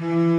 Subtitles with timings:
[0.00, 0.33] Mm-hmm.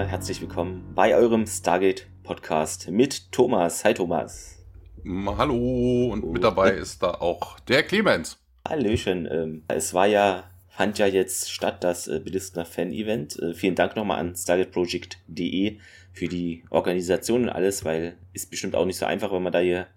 [0.00, 3.84] Herzlich willkommen bei eurem Stargate Podcast mit Thomas.
[3.84, 4.58] Hi Thomas.
[5.04, 8.38] Hallo und mit dabei ist da auch der Clemens.
[8.66, 9.28] Hallöchen.
[9.30, 13.38] Ähm, es war ja, fand ja jetzt statt das äh, Belistner Fan-Event.
[13.38, 15.76] Äh, vielen Dank nochmal an stargateproject.de
[16.14, 19.58] für die Organisation und alles, weil ist bestimmt auch nicht so einfach, wenn man da
[19.58, 19.88] hier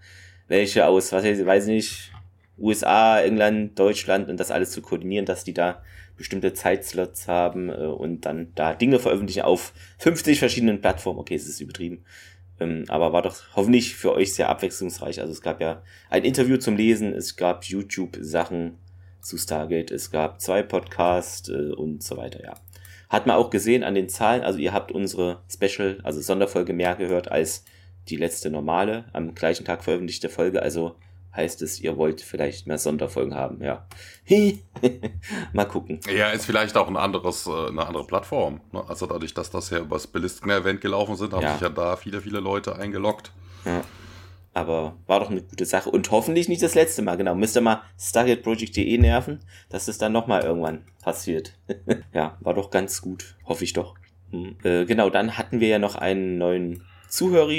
[0.50, 2.12] welche aus, was weiß ich, weiß nicht,
[2.58, 5.82] USA, England, Deutschland und das alles zu koordinieren, dass die da
[6.18, 11.20] bestimmte Zeitslots haben äh, und dann da Dinge veröffentlichen auf 50 verschiedenen Plattformen.
[11.20, 12.04] Okay, es ist übertrieben.
[12.60, 15.20] Ähm, aber war doch hoffentlich für euch sehr abwechslungsreich.
[15.20, 18.78] Also es gab ja ein Interview zum Lesen, es gab YouTube-Sachen
[19.22, 22.54] zu Stargate, es gab zwei Podcasts äh, und so weiter, ja.
[23.10, 26.96] Hat man auch gesehen an den Zahlen, also ihr habt unsere Special, also Sonderfolge mehr
[26.96, 27.64] gehört als
[28.10, 30.96] die letzte normale, am gleichen Tag veröffentlichte Folge, also
[31.36, 33.88] heißt es, ihr wollt vielleicht mehr Sonderfolgen haben, ja.
[35.54, 36.00] Mal gucken.
[36.16, 38.62] Ja, ist vielleicht auch ein anderes, äh, eine andere Plattform.
[38.72, 38.84] Ne?
[38.88, 41.54] Also dadurch, dass das ja übers Belistner-Event gelaufen sind, haben ja.
[41.54, 43.32] sich ja da viele, viele Leute eingeloggt.
[43.66, 43.82] Ja.
[44.54, 47.18] Aber war doch eine gute Sache und hoffentlich nicht das letzte Mal.
[47.18, 51.58] Genau, müsst ihr mal stargateproject.de nerven, dass es dann nochmal irgendwann passiert.
[52.14, 53.36] ja, war doch ganz gut.
[53.46, 53.96] Hoffe ich doch.
[54.32, 54.56] Hm.
[54.64, 57.50] Äh, genau, dann hatten wir ja noch einen neuen Zuhörer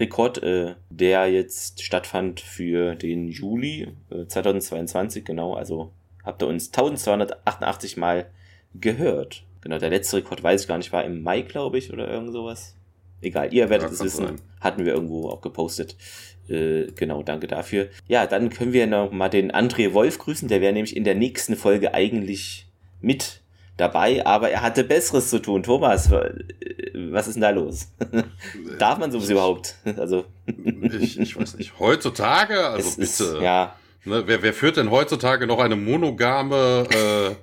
[0.00, 5.54] Rekord, äh, der jetzt stattfand für den Juli äh, 2022, genau.
[5.54, 5.92] Also
[6.24, 8.26] habt ihr uns 1288 Mal
[8.74, 9.44] gehört.
[9.60, 12.32] Genau, der letzte Rekord weiß ich gar nicht, war im Mai, glaube ich, oder irgend
[12.32, 12.74] sowas.
[13.20, 14.26] Egal, ihr werdet ja, es wissen.
[14.26, 14.40] Sein.
[14.60, 15.96] Hatten wir irgendwo auch gepostet.
[16.48, 17.88] Äh, genau, danke dafür.
[18.08, 20.48] Ja, dann können wir noch mal den André Wolf grüßen.
[20.48, 22.66] Der wäre nämlich in der nächsten Folge eigentlich
[23.02, 23.42] mit
[23.80, 25.62] dabei, aber er hatte Besseres zu tun.
[25.62, 27.88] Thomas, was ist denn da los?
[28.78, 29.76] Darf man sowas überhaupt?
[29.96, 31.78] Also ich, ich weiß nicht.
[31.78, 33.02] Heutzutage, also bitte.
[33.02, 33.74] Ist, ja.
[34.04, 37.34] Ne, wer, wer führt denn heutzutage noch eine monogame äh,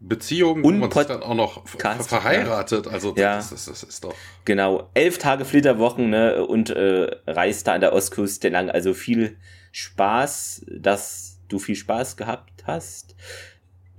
[0.00, 2.88] Beziehung, und wo man sich dann auch noch verheiratet?
[2.88, 3.36] Also ja.
[3.36, 4.14] das, das, das, ist doch.
[4.44, 8.70] Genau, elf Tage Flitterwochen ne, und äh, reist da an der Ostküste lang.
[8.70, 9.36] Also viel
[9.72, 13.14] Spaß, dass du viel Spaß gehabt hast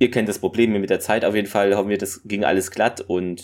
[0.01, 1.23] ihr kennt das Problem mit der Zeit.
[1.23, 3.01] Auf jeden Fall hoffen wir, das ging alles glatt.
[3.01, 3.44] Und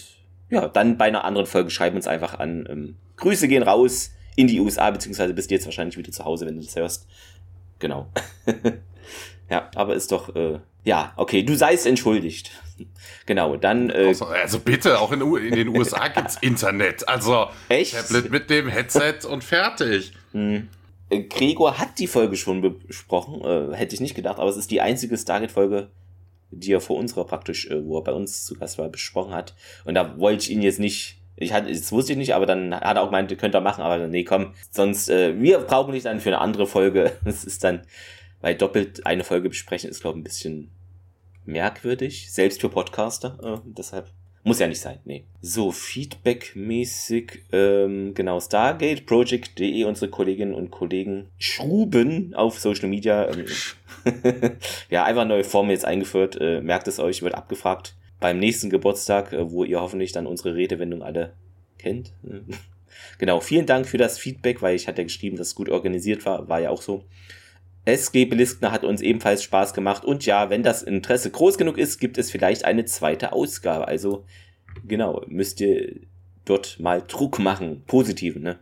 [0.49, 2.67] ja, dann bei einer anderen Folge schreiben uns einfach an.
[2.67, 6.47] Ähm, Grüße gehen raus in die USA, beziehungsweise bist du jetzt wahrscheinlich wieder zu Hause,
[6.47, 7.07] wenn du das hörst.
[7.77, 8.07] Genau.
[9.51, 12.49] ja, aber ist doch, äh, ja, okay, du seist entschuldigt.
[13.27, 13.91] genau, dann.
[13.91, 17.07] Äh, also bitte, auch in, in den USA gibt's Internet.
[17.07, 17.93] Also Echt?
[17.93, 20.11] Tablet mit dem Headset und fertig.
[20.31, 20.69] Hm.
[21.11, 24.71] Äh, Gregor hat die Folge schon besprochen, äh, hätte ich nicht gedacht, aber es ist
[24.71, 25.91] die einzige Stargate-Folge,
[26.51, 29.55] die er vor unserer praktisch, äh, wo er bei uns zu Gast war, besprochen hat.
[29.85, 32.73] Und da wollte ich ihn jetzt nicht, ich hatte, das wusste ich nicht, aber dann
[32.73, 36.05] hat er auch gemeint, könnt ihr machen, aber nee, komm, sonst, äh, wir brauchen nicht
[36.05, 37.13] dann für eine andere Folge.
[37.23, 37.81] Das ist dann,
[38.41, 40.71] weil doppelt eine Folge besprechen ist, glaube ich, ein bisschen
[41.45, 44.11] merkwürdig, selbst für Podcaster, äh, deshalb
[44.47, 45.25] muss ja nicht sein, nee.
[45.41, 53.29] So, Feedback-mäßig, ähm, genau, Stargate, Project.de, unsere Kolleginnen und Kollegen schruben auf Social Media.
[53.29, 53.45] Ähm,
[54.89, 56.37] ja, einfach neue Formen jetzt eingeführt.
[56.39, 60.55] Äh, merkt es euch, wird abgefragt beim nächsten Geburtstag, äh, wo ihr hoffentlich dann unsere
[60.55, 61.33] Redewendung alle
[61.77, 62.13] kennt.
[63.19, 66.47] genau, vielen Dank für das Feedback, weil ich hatte geschrieben, dass es gut organisiert war,
[66.47, 67.03] war ja auch so.
[67.87, 71.99] SG Beliskner hat uns ebenfalls Spaß gemacht und ja, wenn das Interesse groß genug ist,
[71.99, 73.87] gibt es vielleicht eine zweite Ausgabe.
[73.87, 74.25] Also
[74.85, 76.01] genau, müsst ihr
[76.45, 78.59] dort mal Druck machen, positiven, ne?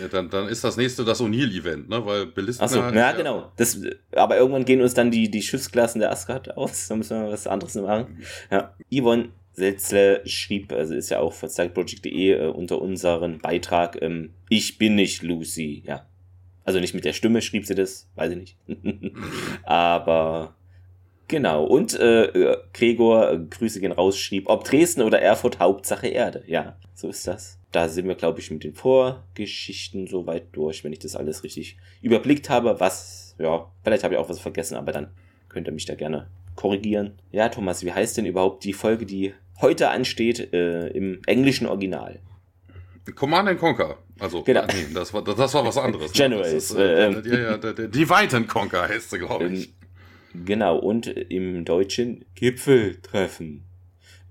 [0.00, 2.06] Ja, dann, dann ist das nächste das O'Neill-Event, ne?
[2.06, 2.64] Weil Beliskner.
[2.64, 3.52] Achso, ja, ja, genau.
[3.56, 3.78] Das,
[4.12, 6.88] aber irgendwann gehen uns dann die, die Schiffsklassen der Asgard aus.
[6.88, 8.22] Da müssen wir was anderes machen.
[8.50, 8.74] Ja.
[8.90, 14.78] Yvonne Selzle schrieb, also ist ja auch von startproject.de äh, unter unseren Beitrag, ähm, ich
[14.78, 16.06] bin nicht Lucy, ja.
[16.64, 18.56] Also nicht mit der Stimme schrieb sie das, weiß ich nicht.
[19.64, 20.54] Aber
[21.28, 21.64] genau.
[21.64, 26.44] Und äh, Gregor, äh, Grüße gehen raus, schrieb, ob Dresden oder Erfurt, Hauptsache Erde.
[26.46, 27.58] Ja, so ist das.
[27.72, 31.78] Da sind wir, glaube ich, mit den Vorgeschichten soweit durch, wenn ich das alles richtig
[32.02, 32.78] überblickt habe.
[32.80, 35.10] Was, ja, vielleicht habe ich auch was vergessen, aber dann
[35.48, 37.14] könnt ihr mich da gerne korrigieren.
[37.30, 42.20] Ja, Thomas, wie heißt denn überhaupt die Folge, die heute ansteht äh, im englischen Original?
[43.10, 43.98] Command and Conquer.
[44.18, 44.64] Also, genau.
[44.66, 46.12] nee, das, war, das war was anderes.
[46.12, 46.74] Generals.
[46.74, 46.82] Ne?
[46.82, 49.74] Äh, äh, ja, ja, Divide and Conquer heißt sie, glaube ich.
[50.34, 53.64] Ähm, genau, und im Deutschen Gipfeltreffen.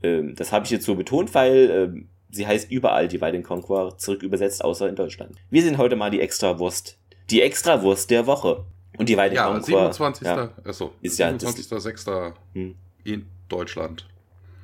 [0.04, 3.98] Ähm, das habe ich jetzt so betont, weil ähm, sie heißt überall Divide and Conquer
[3.98, 5.36] zurück übersetzt, außer in Deutschland.
[5.50, 6.98] Wir sind heute mal die Extrawurst.
[7.30, 8.66] Die Extrawurst der Woche.
[8.98, 9.94] Und Divide and ja, Conquer.
[9.94, 10.28] 27.
[10.28, 12.10] Ja, achso, ist 27.06.
[12.10, 12.76] Ja, hm.
[13.04, 14.08] in Deutschland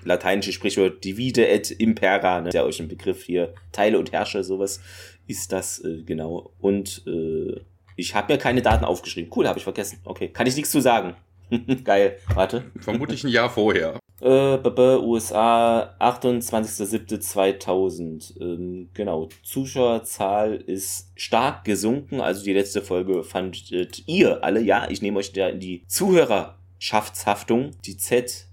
[0.08, 2.50] lateinische Sprichwort divide et impera, ne?
[2.50, 4.82] ist ja euch ein Begriff hier, teile und herrsche, sowas
[5.28, 6.52] ist das äh, genau.
[6.60, 7.60] Und äh,
[7.96, 9.32] ich habe mir keine Daten aufgeschrieben.
[9.36, 10.00] Cool, habe ich vergessen.
[10.06, 11.16] Okay, kann ich nichts zu sagen.
[11.84, 12.64] Geil, warte.
[12.80, 14.00] Vermutlich ein Jahr vorher.
[14.20, 18.42] Äh, b -b USA 28.07.2000.
[18.42, 22.22] Ähm, genau, Zuschauerzahl ist stark gesunken.
[22.22, 24.62] Also die letzte Folge fandet ihr alle.
[24.62, 27.72] Ja, ich nehme euch da in die Zuhörerschaftshaftung.
[27.86, 28.48] Die ZS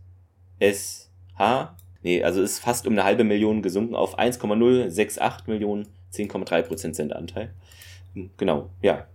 [1.38, 1.76] H.
[2.02, 7.54] Nee, also ist fast um eine halbe Million gesunken auf 1,068 Millionen, 10,3% Sendeanteil.
[8.14, 9.06] Hm, genau, ja.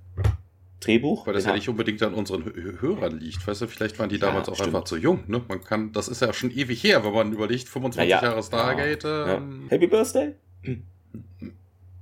[0.79, 1.27] Drehbuch.
[1.27, 3.45] Weil das ja nicht unbedingt an unseren Hörern liegt.
[3.45, 4.75] Weißt du, vielleicht waren die damals ja, auch stimmt.
[4.75, 5.23] einfach zu jung.
[5.27, 5.41] Ne?
[5.47, 9.03] Man kann, das ist ja schon ewig her, wenn man überlegt, 25 ja, Jahre Stargate.
[9.05, 10.35] Ähm, Happy Birthday?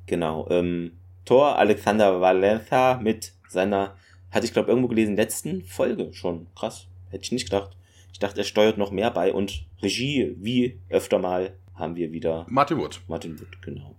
[0.05, 0.47] genau.
[0.51, 0.91] Ähm,
[1.25, 3.95] Thor Alexander Valenza mit seiner,
[4.31, 6.47] hatte ich glaube irgendwo gelesen, letzten Folge schon.
[6.55, 6.87] Krass.
[7.09, 7.75] Hätte ich nicht gedacht.
[8.11, 12.45] Ich dachte, er steuert noch mehr bei und Regie, wie öfter mal, haben wir wieder.
[12.49, 13.01] Martin Wood.
[13.07, 13.95] Martin Wood, genau.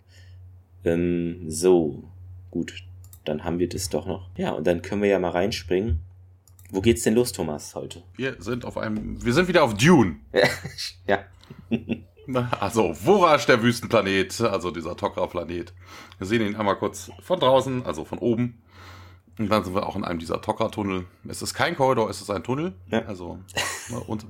[0.84, 2.04] Ähm, so,
[2.50, 2.82] gut.
[3.24, 4.30] Dann haben wir das doch noch.
[4.36, 6.00] Ja, und dann können wir ja mal reinspringen.
[6.70, 8.02] Wo geht's denn los, Thomas, heute?
[8.16, 9.24] Wir sind auf einem.
[9.24, 10.16] Wir sind wieder auf Dune.
[11.06, 11.24] ja.
[12.60, 15.72] Also, Vorash, der Wüstenplanet, also dieser Tokra-Planet.
[16.18, 18.60] Wir sehen ihn einmal kurz von draußen, also von oben.
[19.38, 21.06] Und dann sind wir auch in einem dieser Tokra-Tunnel.
[21.28, 22.74] Es ist kein Korridor, es ist ein Tunnel.
[22.90, 23.04] Ja.
[23.06, 23.38] Also,
[23.88, 24.26] ne, und,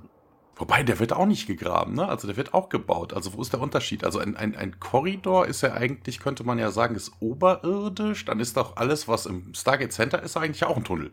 [0.56, 2.08] wobei, der wird auch nicht gegraben, ne?
[2.08, 3.14] Also der wird auch gebaut.
[3.14, 4.04] Also wo ist der Unterschied?
[4.04, 8.24] Also ein, ein, ein Korridor ist ja eigentlich, könnte man ja sagen, ist oberirdisch.
[8.26, 11.10] Dann ist doch alles, was im Stargate Center ist, eigentlich auch ein Tunnel.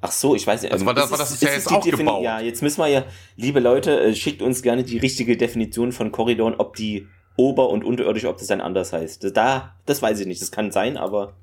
[0.00, 0.72] Ach so, ich weiß nicht.
[0.72, 2.22] Also, also das, das ist, ist ja jetzt auch Defini gebaut.
[2.22, 3.04] Ja, jetzt müssen wir ja,
[3.36, 7.84] liebe Leute, äh, schickt uns gerne die richtige Definition von Korridoren, ob die ober- und
[7.84, 9.36] unterirdisch, ob das dann anders heißt.
[9.36, 10.40] Da, das weiß ich nicht.
[10.40, 11.34] Das kann sein, aber.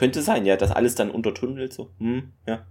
[0.00, 1.90] Könnte sein, ja, dass alles dann untertunnelt so.
[1.98, 2.64] Hm, ja.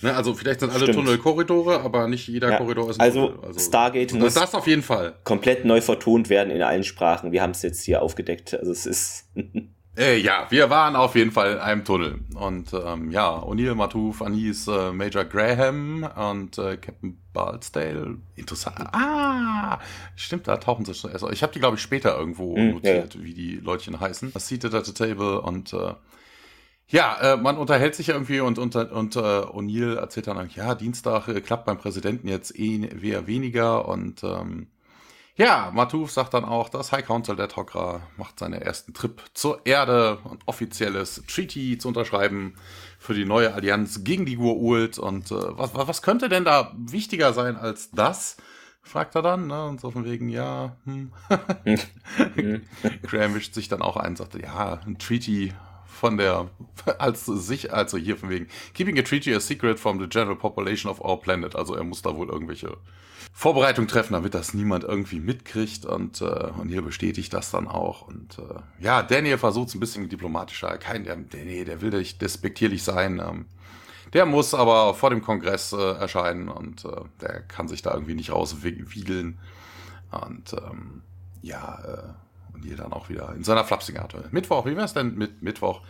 [0.00, 0.96] Ne, also vielleicht sind alle Stimmt.
[0.96, 2.56] Tunnel Korridore, aber nicht jeder ja.
[2.56, 3.44] Korridor ist ein also, Tunnel.
[3.44, 7.32] Also Stargate muss das auf jeden Fall komplett neu vertont werden in allen Sprachen.
[7.32, 8.54] Wir haben es jetzt hier aufgedeckt.
[8.54, 9.28] Also es ist
[9.98, 12.20] Äh, ja, wir waren auf jeden Fall in einem Tunnel.
[12.36, 18.18] Und ähm, ja, O'Neill, Matouf, Anis, äh, Major Graham und äh, Captain Bardsdale.
[18.36, 18.78] Interessant.
[18.92, 19.80] Ah,
[20.14, 21.24] stimmt, da tauchen sie schon erst.
[21.32, 23.24] Ich habe die, glaube ich, später irgendwo mm, notiert, ja.
[23.24, 24.32] wie die Leutchen heißen.
[24.36, 25.94] Seated at the Table und äh,
[26.88, 31.28] ja, äh, man unterhält sich irgendwie und, und, und äh, O'Neill erzählt dann, ja, Dienstag
[31.28, 34.68] äh, klappt beim Präsidenten jetzt eh eher weniger und ähm,
[35.36, 39.60] ja, Matouf sagt dann auch, das High Council der Tok'ra macht seinen ersten Trip zur
[39.66, 42.54] Erde und offizielles Treaty zu unterschreiben
[42.98, 47.32] für die neue Allianz gegen die Gua'uld und äh, was, was könnte denn da wichtiger
[47.32, 48.36] sein als das?
[48.80, 49.66] fragt er dann, ne?
[49.66, 51.12] Und so von wegen, ja, hm.
[53.02, 55.52] Graham wischt sich dann auch ein und sagt, ja, ein Treaty
[55.98, 56.48] von der,
[56.98, 60.90] als sich, also hier von wegen, keeping a treaty a secret from the general population
[60.90, 61.56] of our planet.
[61.56, 62.76] Also er muss da wohl irgendwelche
[63.32, 68.08] Vorbereitungen treffen, damit das niemand irgendwie mitkriegt und, äh, und hier bestätigt das dann auch.
[68.08, 70.78] Und äh, ja, Daniel versucht es ein bisschen diplomatischer.
[70.78, 73.20] Kein, der, nee, der will nicht despektierlich sein.
[73.20, 73.46] Ähm,
[74.12, 78.14] der muss aber vor dem Kongress äh, erscheinen und äh, der kann sich da irgendwie
[78.14, 79.38] nicht rauswiegeln.
[80.10, 81.02] Und ähm,
[81.42, 82.27] ja, äh,
[82.58, 84.32] und hier dann auch wieder in seiner flapsigen Art.
[84.32, 85.80] Mittwoch, wie wäre es denn mit Mittwoch?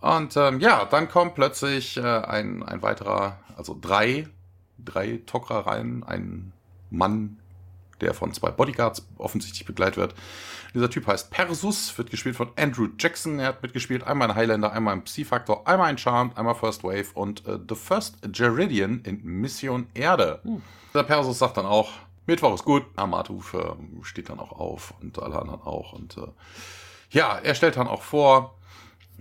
[0.00, 4.28] Und ähm, ja, dann kommt plötzlich äh, ein, ein weiterer, also drei,
[4.78, 6.52] drei Tok'ra rein, ein
[6.90, 7.38] Mann,
[8.00, 10.14] der von zwei Bodyguards offensichtlich begleitet wird.
[10.74, 13.38] Dieser Typ heißt Persus, wird gespielt von Andrew Jackson.
[13.38, 17.06] Er hat mitgespielt einmal in Highlander, einmal im Psi-Factor, einmal in Charmed, einmal First Wave
[17.14, 20.40] und äh, The First Geridian in Mission Erde.
[20.42, 20.60] Hm.
[20.92, 21.92] Der Persus sagt dann auch,
[22.26, 22.84] Mittwoch ist gut.
[22.96, 23.42] Amatu
[24.02, 25.92] steht dann auch auf und alle anderen auch.
[25.92, 26.28] Und äh,
[27.10, 28.58] ja, er stellt dann auch vor,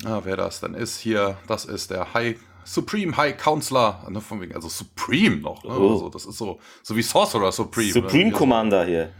[0.04, 1.38] äh, wer das dann ist hier.
[1.48, 5.64] Das ist der High Supreme High Counselor, ne, von wegen, also Supreme noch.
[5.64, 5.72] Ne?
[5.72, 5.94] Oh.
[5.94, 7.92] Also, das ist so, so wie Sorcerer Supreme.
[7.92, 8.32] Supreme ne?
[8.32, 9.12] Commander hier.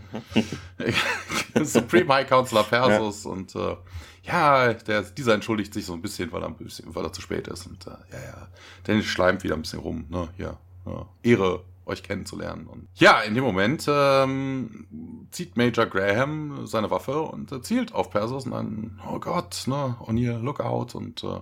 [1.64, 3.32] Supreme High Counselor Persus ja.
[3.32, 3.76] und äh,
[4.24, 7.22] ja, der, dieser entschuldigt sich so ein bisschen, weil er, ein bisschen, weil er zu
[7.22, 7.68] spät ist.
[7.68, 8.48] Und äh, ja, ja,
[8.88, 10.06] Dennis schleimt wieder ein bisschen rum.
[10.10, 10.30] Ne?
[10.38, 11.06] Ja, ja.
[11.24, 12.68] Ehre euch kennenzulernen.
[12.68, 18.10] Und ja, in dem Moment ähm, zieht Major Graham seine Waffe und äh, zielt auf
[18.10, 20.96] Persus und dann, oh Gott, ne, O'Neill, look out.
[20.96, 21.42] Und äh,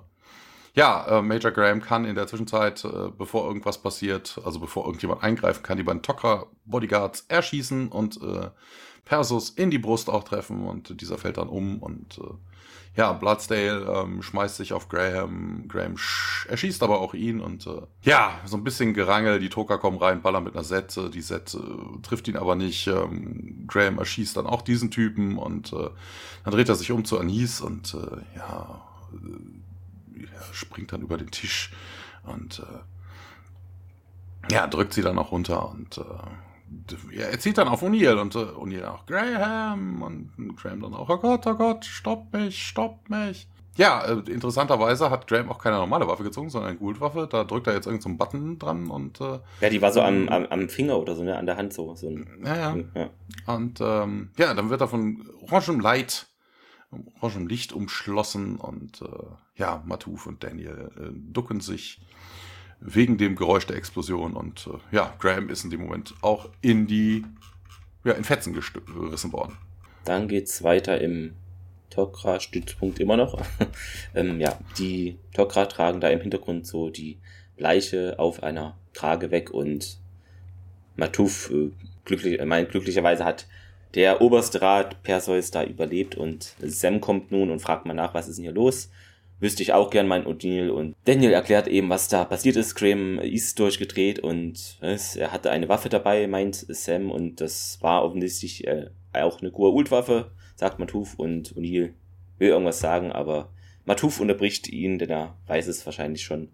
[0.73, 5.21] Ja, äh, Major Graham kann in der Zwischenzeit, äh, bevor irgendwas passiert, also bevor irgendjemand
[5.21, 8.49] eingreifen kann, die beiden Tok'ra-Bodyguards erschießen und äh,
[9.03, 12.33] Persus in die Brust auch treffen und dieser fällt dann um und äh,
[12.95, 15.95] ja, Bloodsdale ähm, schmeißt sich auf Graham, Graham
[16.47, 20.21] erschießt aber auch ihn und äh, ja, so ein bisschen Gerangel, die Toka kommen rein,
[20.21, 24.35] ballern mit einer Set, äh, die Set äh, trifft ihn aber nicht, ähm, Graham erschießt
[24.35, 25.89] dann auch diesen Typen und äh,
[26.43, 28.81] dann dreht er sich um zu Anis und äh, ja,
[29.13, 31.71] äh, springt dann über den Tisch
[32.23, 36.03] und äh, ja, drückt sie dann auch runter und äh,
[37.11, 41.17] er zieht dann auf O'Neill und äh, O'Neill auch Graham und Graham dann auch, oh
[41.17, 43.47] Gott, oh Gott, stopp mich, stopp mich.
[43.77, 47.27] Ja, äh, interessanterweise hat Graham auch keine normale Waffe gezogen, sondern eine Gould-Waffe.
[47.29, 49.21] Da drückt er jetzt irgendeinen so Button dran und.
[49.21, 51.37] Äh, ja, die war so am, am, am Finger oder so, ne?
[51.37, 51.95] An der Hand so.
[51.95, 53.09] so ein, ja, ja, ja.
[53.53, 56.27] Und ähm, ja, dann wird er von orangem Light,
[57.21, 59.07] orangem Licht umschlossen und äh,
[59.55, 62.01] ja, Matuf und Daniel äh, ducken sich
[62.81, 64.33] wegen dem Geräusch der Explosion.
[64.33, 67.23] Und äh, ja, Graham ist in dem Moment auch in die,
[68.03, 69.57] ja, in Fetzen gerissen worden.
[70.03, 71.35] Dann geht's weiter im
[71.91, 73.39] Tokra-Stützpunkt immer noch.
[74.15, 77.19] ähm, ja, die Tokra tragen da im Hintergrund so die
[77.57, 79.99] Leiche auf einer Trage weg und
[80.95, 81.71] Matuf äh,
[82.05, 83.47] glücklich, äh, meint, glücklicherweise hat
[83.93, 88.27] der oberste Rat Perseus da überlebt und Sam kommt nun und fragt mal nach, was
[88.27, 88.89] ist denn hier los?
[89.41, 90.69] Wüsste ich auch gern mein O'Neill.
[90.69, 92.75] Und Daniel erklärt eben, was da passiert ist.
[92.75, 97.11] Graham ist durchgedreht und es, er hatte eine Waffe dabei, meint Sam.
[97.11, 101.15] Und das war offensichtlich äh, auch eine Gua-Ult-Waffe, sagt Matuf.
[101.15, 101.93] Und O'Neill
[102.37, 103.51] will irgendwas sagen, aber
[103.83, 106.49] Matuf unterbricht ihn, denn er weiß es wahrscheinlich schon.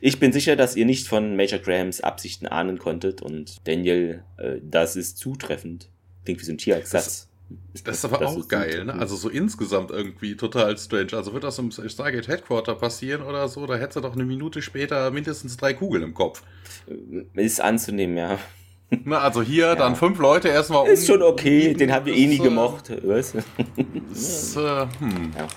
[0.00, 3.22] Ich bin sicher, dass ihr nicht von Major Grahams Absichten ahnen konntet.
[3.22, 5.88] Und Daniel, äh, das ist zutreffend.
[6.24, 7.28] Klingt wie so ein Tierarzt.
[7.84, 8.94] Das ist aber das auch ist geil, ne?
[8.94, 11.12] Also so insgesamt irgendwie total strange.
[11.12, 14.62] Also wird das im Stargate Headquarter passieren oder so, da hättest du doch eine Minute
[14.62, 16.42] später mindestens drei Kugeln im Kopf.
[16.88, 18.38] Äh, ist anzunehmen, ja.
[19.04, 19.74] Na, also hier ja.
[19.74, 20.88] dann fünf Leute erstmal um.
[20.88, 23.38] Ist schon okay, den haben wir eh nie äh, gemocht, weißt du?
[24.12, 25.32] Ist, äh, hm.
[25.36, 25.48] ja.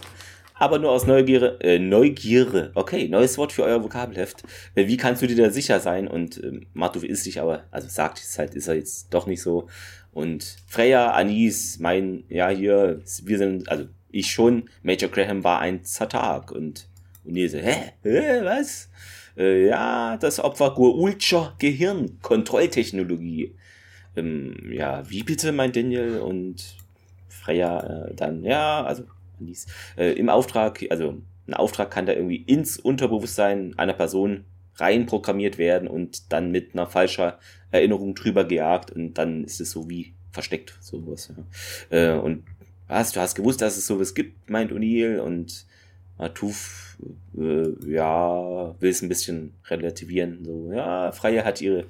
[0.59, 2.71] Aber nur aus Neugierde, äh, Neugierde.
[2.75, 4.43] Okay, neues Wort für euer Vokabelheft.
[4.75, 6.07] Äh, wie kannst du dir da sicher sein?
[6.07, 9.41] Und äh, Matuf ist sich aber, also sagt es halt, ist er jetzt doch nicht
[9.41, 9.67] so.
[10.11, 15.85] Und Freya, Anis, mein, ja, hier, wir sind, also ich schon, Major Graham war ein
[15.85, 16.89] Zatark und,
[17.23, 18.89] und ihr so, hä, hä, was?
[19.37, 23.55] Äh, ja, das Opfer Gurulcher Gehirnkontrolltechnologie.
[24.17, 26.19] Ähm, ja, wie bitte, mein Daniel?
[26.19, 26.75] Und
[27.29, 29.03] Freya äh, dann, ja, also
[29.39, 29.67] Anis,
[29.97, 35.87] äh, im Auftrag, also ein Auftrag kann da irgendwie ins Unterbewusstsein einer Person reinprogrammiert werden
[35.87, 37.39] und dann mit einer falscher
[37.71, 41.33] Erinnerung drüber gejagt und dann ist es so wie versteckt, sowas.
[41.91, 42.15] Ja.
[42.15, 42.43] Äh, und
[42.87, 45.65] was, du hast gewusst, dass es sowas gibt, meint O'Neill und
[46.17, 46.97] Atuf,
[47.37, 50.43] äh, ja, will es ein bisschen relativieren.
[50.43, 51.85] So, ja, Freya hat ihre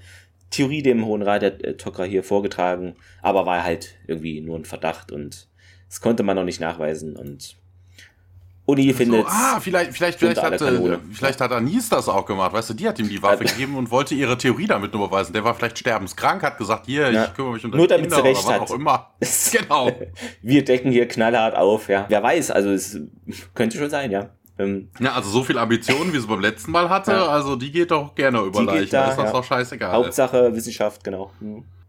[0.50, 4.66] Theorie dem Hohen Rat der äh, Tokra hier vorgetragen, aber war halt irgendwie nur ein
[4.66, 5.48] Verdacht und
[5.90, 7.58] das konnte man noch nicht nachweisen und
[8.70, 9.22] Uni findet.
[9.22, 12.54] So, ah, vielleicht, vielleicht, vielleicht, hat, äh, vielleicht hat Anis das auch gemacht.
[12.54, 15.34] Weißt du, die hat ihm die Waffe gegeben und wollte ihre Theorie damit nur beweisen.
[15.34, 17.26] Der war vielleicht sterbenskrank, hat gesagt, hier, ja.
[17.26, 18.62] ich kümmere mich um Nur damit Kinder sie recht hat.
[18.62, 19.10] auch immer.
[19.52, 19.92] genau.
[20.44, 22.06] Wir decken hier knallhart auf, ja.
[22.08, 23.00] Wer weiß, also es
[23.56, 24.30] könnte schon sein, ja.
[24.60, 27.28] Ähm, ja, also so viel Ambitionen, wie sie beim letzten Mal hatte, ja.
[27.28, 28.92] also die geht doch gerne über Leichen.
[28.92, 29.32] Da, ist das ja.
[29.32, 29.92] doch scheißegal.
[29.94, 31.32] Hauptsache Wissenschaft, genau.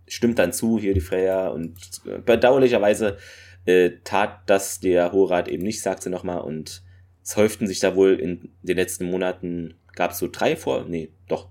[0.06, 1.76] Stimmt dann zu, hier die Freya und
[2.24, 3.18] bedauerlicherweise
[3.66, 6.82] äh, tat das der Hohe Rat eben nicht, sagt sie nochmal und
[7.22, 11.10] es häuften sich da wohl in den letzten Monaten, gab es so drei Vor, nee,
[11.28, 11.48] doch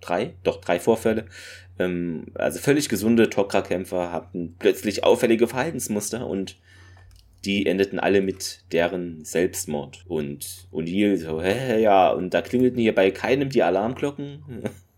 [0.00, 1.26] drei, doch drei Vorfälle.
[1.78, 6.56] Ähm, also völlig gesunde Tokra-Kämpfer hatten plötzlich auffällige Verhaltensmuster und
[7.44, 10.04] die endeten alle mit deren Selbstmord.
[10.08, 14.42] Und O'Neill so, hä, ja, und da klingelten hier bei keinem die Alarmglocken.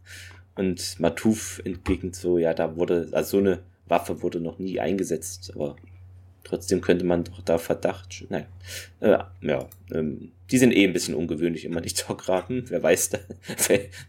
[0.54, 5.52] und Matuf entgegnet so, ja, da wurde, also so eine Waffe wurde noch nie eingesetzt,
[5.54, 5.76] aber
[6.44, 8.24] Trotzdem könnte man doch da Verdacht.
[8.28, 8.46] Naja,
[9.00, 12.64] äh, ja, ähm, die sind eh ein bisschen ungewöhnlich, immer nicht Zockraten.
[12.68, 13.18] Wer weiß, da,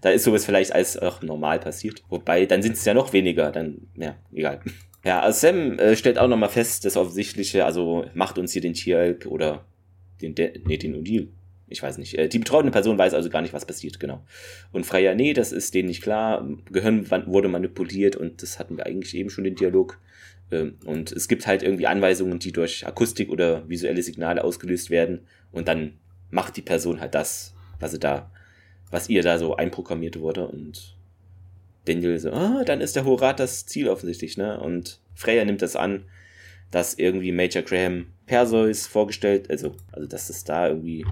[0.01, 2.03] da ist sowas vielleicht als auch normal passiert.
[2.09, 4.61] Wobei, dann sind es ja noch weniger, dann, ja, egal.
[5.03, 8.75] Ja, also Sam äh, stellt auch nochmal fest, das Offensichtliche, also macht uns hier den
[8.75, 9.65] Tierelk oder
[10.21, 11.29] den, De nee, den Odil.
[11.71, 12.17] Ich weiß nicht.
[12.17, 14.23] Äh, die betroffene Person weiß also gar nicht, was passiert, genau.
[14.71, 16.47] Und Freya, nee, das ist denen nicht klar.
[16.69, 19.97] Gehirn wurde manipuliert und das hatten wir eigentlich eben schon den Dialog.
[20.51, 25.21] Ähm, und es gibt halt irgendwie Anweisungen, die durch Akustik oder visuelle Signale ausgelöst werden.
[25.51, 25.93] Und dann
[26.29, 28.31] macht die Person halt das, was sie da,
[28.89, 30.47] was ihr da so einprogrammiert wurde.
[30.47, 30.95] Und
[31.85, 34.59] Daniel so, ah, dann ist der Horat das Ziel offensichtlich, ne?
[34.59, 36.05] Und Freya nimmt das an,
[36.69, 41.05] dass irgendwie Major Graham Perseus vorgestellt, also, also dass es da irgendwie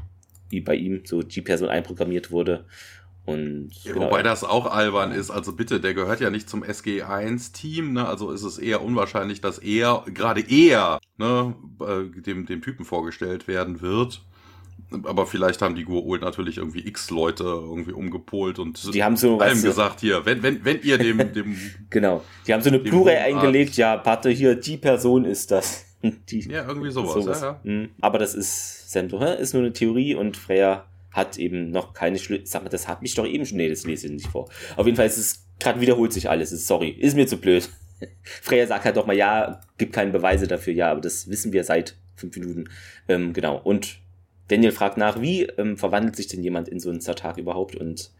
[0.49, 2.65] wie bei ihm so die Person einprogrammiert wurde.
[3.29, 5.31] Und, ja, genau, wobei das auch albern ist.
[5.31, 7.93] Also bitte, der gehört ja nicht zum SG1-Team.
[7.93, 8.07] Ne?
[8.07, 13.47] Also ist es eher unwahrscheinlich, dass er, gerade er, ne, äh, dem, dem Typen vorgestellt
[13.47, 14.21] werden wird.
[15.03, 19.37] Aber vielleicht haben die Gua'uld natürlich irgendwie x Leute irgendwie umgepolt und die haben so
[19.37, 21.57] allem gesagt, hier, wenn, wenn, wenn ihr dem, dem
[21.91, 25.85] Genau, die haben so eine Blu-ray eingelegt, ja, warte, hier, die Person ist das.
[26.29, 27.13] Die, ja, irgendwie sowas.
[27.13, 27.41] sowas.
[27.41, 27.59] Ja, ja.
[27.63, 27.89] Mhm.
[27.99, 32.45] Aber das ist Sendo, ist nur eine Theorie und Freya hat eben noch keine Schlüssel.
[32.45, 33.57] Sag mal, das hat mich doch eben schon.
[33.57, 34.49] Nee, das lese ich nicht vor.
[34.75, 36.51] Auf jeden Fall ist es gerade wiederholt sich alles.
[36.51, 37.69] Ist, sorry, ist mir zu blöd.
[38.23, 41.63] Freya sagt halt doch mal, ja, gibt keine Beweise dafür, ja, aber das wissen wir
[41.63, 42.69] seit fünf Minuten.
[43.07, 43.57] Ähm, genau.
[43.57, 43.99] Und
[44.47, 47.75] Daniel fragt nach, wie ähm, verwandelt sich denn jemand in so einen Zartak überhaupt?
[47.75, 48.11] Und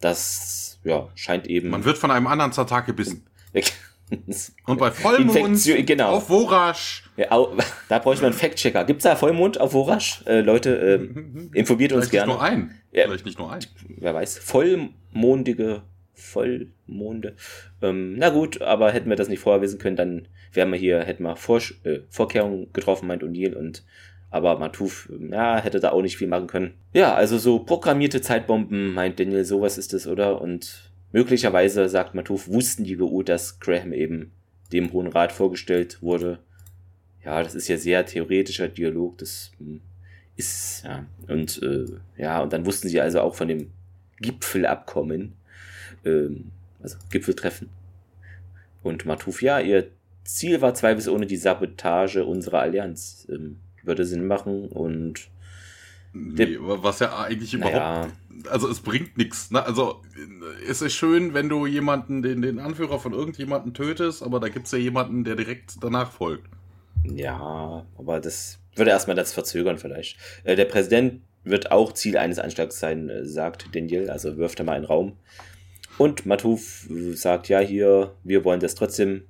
[0.00, 1.70] das, ja, scheint eben.
[1.70, 3.26] Man wird von einem anderen Zartak gebissen.
[4.66, 6.10] Und bei Vollmond Infektion, genau.
[6.10, 7.04] auf Vorasch.
[7.16, 7.56] Ja, au,
[7.88, 8.84] da bräuchte man einen Fact-Checker.
[8.84, 10.22] Gibt es da Vollmond auf Vorasch?
[10.26, 12.32] Äh, Leute, äh, informiert uns Vielleicht gerne.
[12.32, 12.80] Nicht nur einen.
[12.92, 13.64] Ja, Vielleicht nicht nur einen.
[13.98, 14.38] Wer weiß.
[14.38, 15.82] Vollmondige
[16.14, 17.36] Vollmonde.
[17.80, 21.00] Ähm, na gut, aber hätten wir das nicht vorher wissen können, dann wären wir hier,
[21.00, 23.84] hätten wir Vor äh, Vorkehrungen getroffen, meint O'Neill und
[24.30, 26.72] aber Matuf, ja, hätte da auch nicht viel machen können.
[26.94, 30.40] Ja, also so programmierte Zeitbomben, meint Daniel, sowas ist es, oder?
[30.40, 34.32] Und möglicherweise, sagt Matuf, wussten die GU, dass Graham eben
[34.72, 36.38] dem Hohen Rat vorgestellt wurde.
[37.24, 39.80] Ja, das ist ja sehr theoretischer Dialog, das hm,
[40.36, 43.70] ist, ja, und, äh, ja, und dann wussten sie also auch von dem
[44.20, 45.34] Gipfelabkommen,
[46.04, 46.50] ähm,
[46.82, 47.68] also Gipfeltreffen.
[48.82, 49.88] Und Matuf, ja, ihr
[50.24, 53.28] Ziel war zweifelsohne die Sabotage unserer Allianz.
[53.30, 55.28] Ähm, würde Sinn machen und
[56.14, 57.74] Nee, was ja eigentlich überhaupt.
[57.74, 58.12] Naja.
[58.50, 59.50] Also es bringt nichts.
[59.50, 59.64] Ne?
[59.64, 60.02] Also
[60.68, 64.66] es ist schön, wenn du jemanden, den, den Anführer von irgendjemanden tötest, aber da gibt
[64.66, 66.48] es ja jemanden, der direkt danach folgt.
[67.04, 70.16] Ja, aber das würde erstmal das verzögern vielleicht.
[70.44, 74.64] Äh, der Präsident wird auch Ziel eines Anschlags sein, äh, sagt Daniel, also wirft er
[74.64, 75.16] mal einen Raum.
[75.98, 79.24] Und Matuf sagt, ja, hier, wir wollen das trotzdem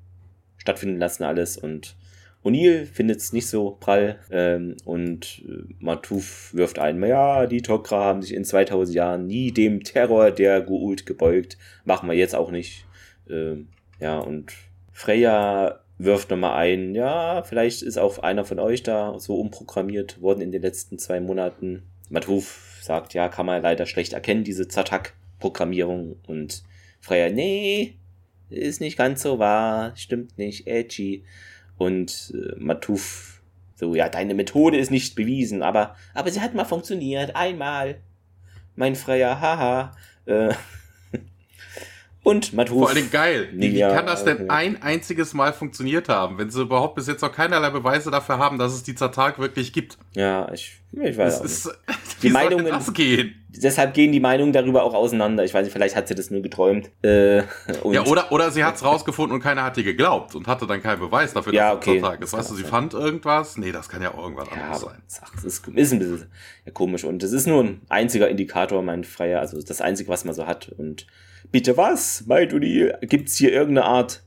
[0.59, 1.57] stattfinden lassen, alles.
[1.57, 1.97] Und
[2.45, 7.99] O'Neill findet es nicht so prall ähm, und äh, Matouf wirft ein, ja, die Tok'ra
[7.99, 12.51] haben sich in 2000 Jahren nie dem Terror der Goa'uld gebeugt, machen wir jetzt auch
[12.51, 12.85] nicht.
[13.31, 13.69] Ähm,
[14.01, 14.53] ja, und
[14.93, 20.41] Freya wirft nochmal ein, ja, vielleicht ist auch einer von euch da so umprogrammiert worden
[20.41, 21.85] in den letzten zwei Monaten.
[22.11, 26.65] Matouf sagt, ja, kann man leider schlecht erkennen, diese Zatak-Programmierung und
[27.01, 27.95] Freya, nee,
[28.51, 31.25] ist nicht ganz so wahr, stimmt nicht, edgy.
[31.83, 33.33] Und äh, Matuf
[33.83, 37.97] so, ja, deine Methode ist nicht bewiesen, aber, aber sie hat mal funktioniert, einmal.
[38.77, 39.97] Mein Freier, haha.
[40.25, 40.55] Äh,
[42.23, 42.79] und Matuf.
[42.79, 43.49] Vor allem geil.
[43.55, 47.23] Wie, wie kann das denn ein einziges Mal funktioniert haben, wenn sie überhaupt bis jetzt
[47.23, 49.99] noch keinerlei Beweise dafür haben, dass es die Zartag wirklich gibt?
[50.15, 51.53] Ja, ich, ich weiß auch nicht.
[51.53, 51.79] Ist,
[52.23, 53.35] die Meinungen, das gehen?
[53.49, 55.45] Deshalb gehen die Meinungen darüber auch auseinander.
[55.45, 56.91] Ich weiß nicht, vielleicht hat sie das nur geträumt.
[57.03, 57.39] Äh,
[57.91, 60.83] ja, oder, oder sie hat es rausgefunden und keiner hat ihr geglaubt und hatte dann
[60.83, 61.97] keinen Beweis dafür, dass ja, okay.
[61.97, 62.33] es Zartag ist.
[62.33, 63.57] Weißt du, sie fand irgendwas?
[63.57, 65.03] Nee, das kann ja auch irgendwas ja, anderes sein.
[65.07, 66.27] Das ist, ist ein bisschen
[66.65, 70.25] ja, komisch und das ist nur ein einziger Indikator, mein Freier, also das Einzige, was
[70.25, 71.07] man so hat und
[71.51, 72.25] Bitte was?
[72.27, 74.23] Meint Uni, gibt's hier irgendeine Art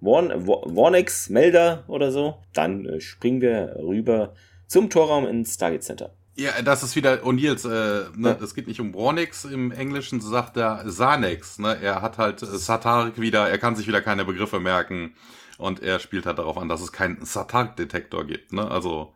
[0.00, 2.36] Warnex-Melder oder so?
[2.52, 4.34] Dann äh, springen wir rüber
[4.70, 6.14] zum Torraum ins Stargate Center.
[6.36, 8.44] Ja, das ist wieder O'Neills, äh, ne, ja.
[8.44, 11.76] es geht nicht um Warnex im Englischen, so sagt er Sanex, ne?
[11.82, 15.14] Er hat halt äh, Satarik wieder, er kann sich wieder keine Begriffe merken
[15.58, 18.70] und er spielt halt darauf an, dass es keinen Satarik-Detektor gibt, ne?
[18.70, 19.12] Also,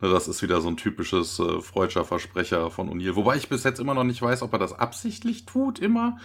[0.00, 3.14] ne, das ist wieder so ein typisches äh, freudscher Versprecher von O'Neill.
[3.14, 6.18] Wobei ich bis jetzt immer noch nicht weiß, ob er das absichtlich tut, immer.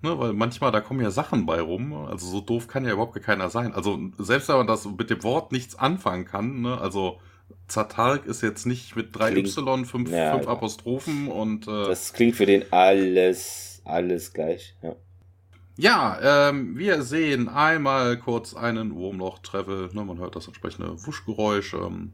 [0.00, 1.92] Ne, weil manchmal, da kommen ja Sachen bei rum.
[1.92, 3.74] Also so doof kann ja überhaupt keiner sein.
[3.74, 7.18] Also selbst wenn man das mit dem Wort nichts anfangen kann, ne, also
[7.68, 12.12] Zatark ist jetzt nicht mit drei klingt, Y, fünf, ja, fünf Apostrophen und äh, Das
[12.12, 14.94] klingt für den alles, alles gleich, ja.
[15.78, 19.90] Ja, ähm, wir sehen einmal kurz einen Wurmloch-Treffer.
[19.92, 21.74] Ne, man hört das entsprechende Wuschgeräusch.
[21.74, 22.12] Ähm,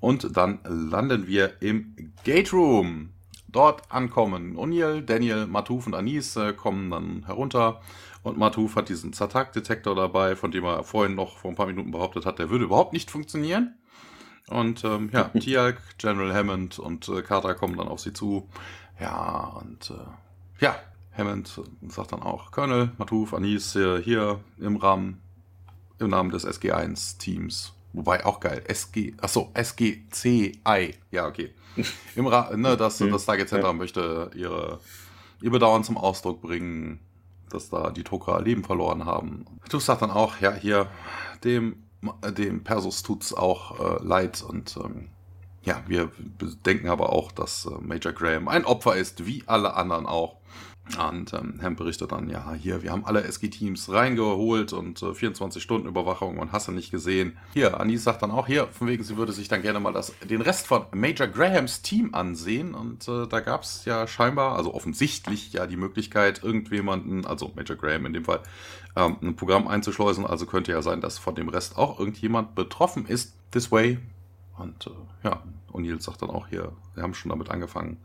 [0.00, 3.10] und dann landen wir im Gate Room
[3.48, 4.56] dort ankommen.
[4.56, 7.82] O'Neill, Daniel, Matuf und Anis äh, kommen dann herunter.
[8.22, 11.90] Und Matuf hat diesen Zatak-Detektor dabei, von dem er vorhin noch vor ein paar Minuten
[11.90, 13.74] behauptet hat, der würde überhaupt nicht funktionieren.
[14.48, 18.48] Und ähm, ja, Tialk, General Hammond und äh, Carter kommen dann auf sie zu.
[19.00, 20.76] Ja, und äh, ja,
[21.16, 25.20] Hammond sagt dann auch, Colonel, Matuf, Anis äh, hier im Rahmen,
[25.98, 27.72] im Namen des SG1-Teams.
[27.92, 30.94] Wobei auch geil, SG, achso, SGCI.
[31.10, 31.54] Ja, okay.
[32.14, 33.72] Im Ra ne, das, das Target Center ja.
[33.72, 34.80] möchte ihre,
[35.40, 37.00] ihr Bedauern zum Ausdruck bringen,
[37.48, 39.46] dass da die Toka Leben verloren haben.
[39.70, 40.88] Du sagst dann auch, ja, hier,
[41.42, 41.85] dem,
[42.24, 45.08] dem Persus tut's auch äh, leid und ähm,
[45.62, 46.10] ja, wir
[46.64, 50.36] denken aber auch, dass äh, Major Graham ein Opfer ist, wie alle anderen auch.
[50.98, 55.60] Und ähm, Hemp berichtet dann, ja, hier, wir haben alle SG-Teams reingeholt und äh, 24
[55.60, 57.36] Stunden Überwachung und hast du nicht gesehen.
[57.54, 60.14] Hier, Anis sagt dann auch, hier, von wegen, sie würde sich dann gerne mal das,
[60.24, 62.74] den Rest von Major Grahams Team ansehen.
[62.74, 67.76] Und äh, da gab es ja scheinbar, also offensichtlich ja die Möglichkeit, irgendjemanden, also Major
[67.76, 68.40] Graham in dem Fall,
[68.94, 70.24] ähm, ein Programm einzuschleusen.
[70.24, 73.34] Also könnte ja sein, dass von dem Rest auch irgendjemand betroffen ist.
[73.50, 73.98] This way.
[74.56, 74.90] Und äh,
[75.24, 77.98] ja, O'Neill sagt dann auch hier, wir haben schon damit angefangen.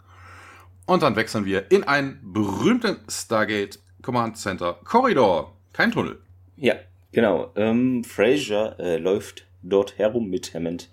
[0.91, 5.55] Und dann wechseln wir in einen berühmten Stargate Command Center Korridor.
[5.71, 6.19] Kein Tunnel.
[6.57, 6.75] Ja,
[7.13, 7.53] genau.
[7.55, 10.89] Ähm, Fraser äh, läuft dort herum mit Hammond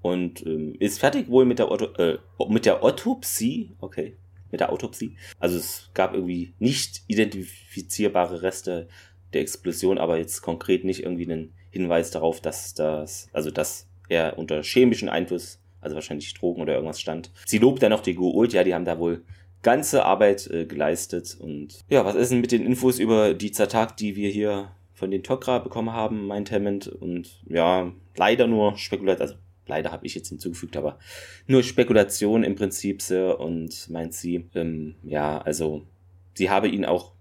[0.00, 3.72] und ähm, ist fertig wohl mit der, Auto äh, mit der Autopsie.
[3.80, 4.16] Okay,
[4.52, 5.16] mit der Autopsie.
[5.40, 8.86] Also es gab irgendwie nicht identifizierbare Reste
[9.32, 14.38] der Explosion, aber jetzt konkret nicht irgendwie einen Hinweis darauf, dass das, also dass er
[14.38, 17.30] unter chemischen Einfluss also wahrscheinlich Drogen oder irgendwas stand.
[17.44, 19.22] Sie lobt dann noch die Goult, ja, die haben da wohl
[19.62, 21.36] ganze Arbeit äh, geleistet.
[21.38, 25.10] Und ja, was ist denn mit den Infos über die Zatak, die wir hier von
[25.10, 26.88] den Tok'ra bekommen haben, meint Hammond.
[26.88, 29.34] Und ja, leider nur Spekulation, also
[29.66, 30.98] leider habe ich jetzt hinzugefügt, aber
[31.46, 33.38] nur Spekulation im Prinzip, Sir.
[33.40, 35.86] Und meint sie, ähm, ja, also
[36.34, 37.12] sie habe ihn auch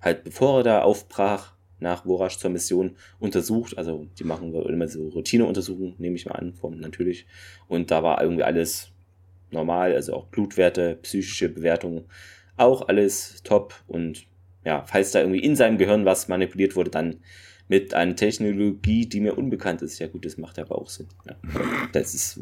[0.00, 3.76] halt bevor er da aufbrach, nach Vorash zur Mission untersucht.
[3.76, 7.26] Also die machen immer so Routineuntersuchungen, nehme ich mal an, vom natürlich.
[7.68, 8.92] Und da war irgendwie alles
[9.50, 12.04] normal, also auch Blutwerte, psychische Bewertungen,
[12.56, 13.74] auch alles top.
[13.88, 14.26] Und
[14.64, 17.16] ja, falls da irgendwie in seinem Gehirn was manipuliert wurde, dann
[17.68, 19.98] mit einer Technologie, die mir unbekannt ist.
[20.00, 21.06] Ja gut, das macht aber auch Sinn.
[21.26, 21.36] Ja.
[21.92, 22.40] Das ist,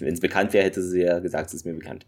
[0.00, 2.06] wenn es bekannt wäre, hätte sie ja gesagt, es ist mir bekannt.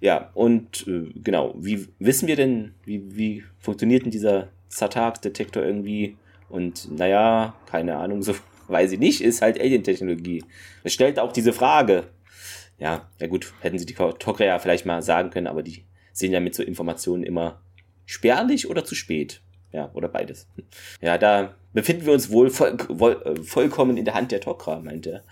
[0.00, 6.16] Ja, und äh, genau, wie wissen wir denn, wie, wie funktioniert denn dieser Zatak-Detektor irgendwie.
[6.48, 8.34] Und naja, keine Ahnung, so
[8.68, 10.44] weiß ich nicht, ist halt Alien-Technologie.
[10.82, 12.04] Es stellt auch diese Frage.
[12.78, 16.32] Ja, ja gut, hätten sie die Tok'ra ja vielleicht mal sagen können, aber die sehen
[16.32, 17.62] ja mit so Informationen immer
[18.04, 19.40] spärlich oder zu spät.
[19.72, 20.48] Ja, oder beides.
[21.00, 24.80] Ja, da befinden wir uns wohl voll, voll, äh, vollkommen in der Hand der Tok'ra,
[24.80, 25.24] meint er.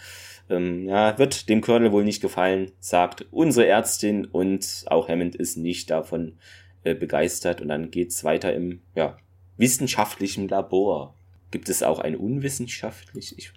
[0.50, 5.57] Ähm, ja, wird dem Colonel wohl nicht gefallen, sagt unsere Ärztin und auch Hammond ist
[5.57, 6.38] nicht davon
[6.83, 9.16] äh, begeistert und dann geht's weiter im, ja,
[9.56, 11.14] wissenschaftlichem Labor.
[11.50, 13.36] Gibt es auch ein unwissenschaftlich?
[13.36, 13.52] Ich,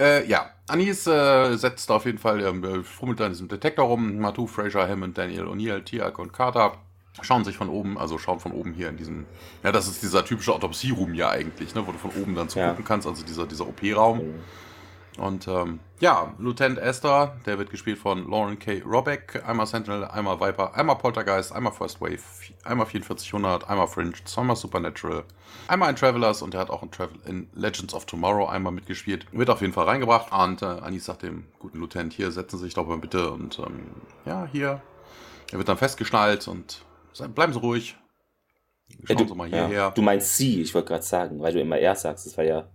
[0.00, 4.18] äh, ja, Anis äh, setzt auf jeden Fall, ähm, fummelt an diesem Detektor rum.
[4.18, 6.78] Matu, Fraser, Hammond, Daniel O'Neill, Tiak und Carter
[7.22, 9.26] schauen sich von oben, also schauen von oben hier in diesem,
[9.62, 12.76] ja, das ist dieser typische Autopsie-Room ja eigentlich, ne, wo du von oben dann zugucken
[12.78, 12.84] ja.
[12.86, 14.18] kannst, also dieser, dieser OP-Raum.
[14.18, 14.34] Mhm.
[15.18, 18.82] Und ähm, ja, Lieutenant Esther, der wird gespielt von Lauren K.
[18.84, 22.20] Robeck, einmal Sentinel, einmal Viper, einmal Poltergeist, einmal First Wave,
[22.64, 25.24] einmal 4400, einmal Fringe, zweimal Supernatural,
[25.66, 29.26] einmal in Travelers und er hat auch in, Travel in Legends of Tomorrow einmal mitgespielt.
[29.32, 32.64] Wird auf jeden Fall reingebracht und äh, Anis sagt dem guten Lieutenant, hier setzen Sie
[32.64, 33.90] sich doch mal bitte und ähm,
[34.24, 34.80] ja, hier.
[35.50, 36.84] Er wird dann festgeschnallt und
[37.34, 37.96] bleiben Sie ruhig.
[39.04, 39.68] Schauen ja, du, Sie mal hierher.
[39.68, 42.44] Ja, du meinst sie, ich wollte gerade sagen, weil du immer er sagst, das war
[42.44, 42.68] ja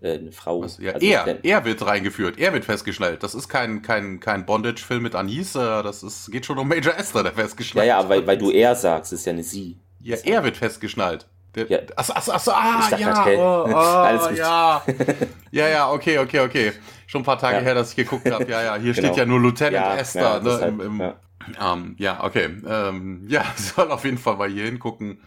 [0.00, 0.62] äh, eine Frau.
[0.62, 0.78] Was?
[0.78, 3.22] Ja, also er, er wird reingeführt, er wird festgeschnallt.
[3.22, 6.94] Das ist kein, kein, kein Bondage-Film mit Anis, äh, das ist, geht schon um Major
[6.96, 9.78] Esther, der festgeschnallt Ja, ja, weil, weil du er sagst, ist ja eine sie.
[10.00, 11.26] Ja, er wird festgeschnallt.
[11.54, 11.78] Der, ja.
[11.96, 13.36] Achso, achso, achso, ah, ja, okay.
[13.36, 14.38] oh, oh, Alles gut.
[14.38, 14.82] ja.
[15.50, 16.72] Ja, ja, okay, okay, okay.
[17.06, 17.62] Schon ein paar Tage ja.
[17.62, 18.44] her, dass ich geguckt habe.
[18.50, 19.08] Ja, ja, hier genau.
[19.08, 20.22] steht ja nur Lieutenant ja, Esther.
[20.22, 21.16] Ja, ne, halt, im, im, ja.
[21.60, 22.48] Ähm, ja, okay.
[22.66, 25.22] Ähm, ja, soll auf jeden Fall mal hier hingucken.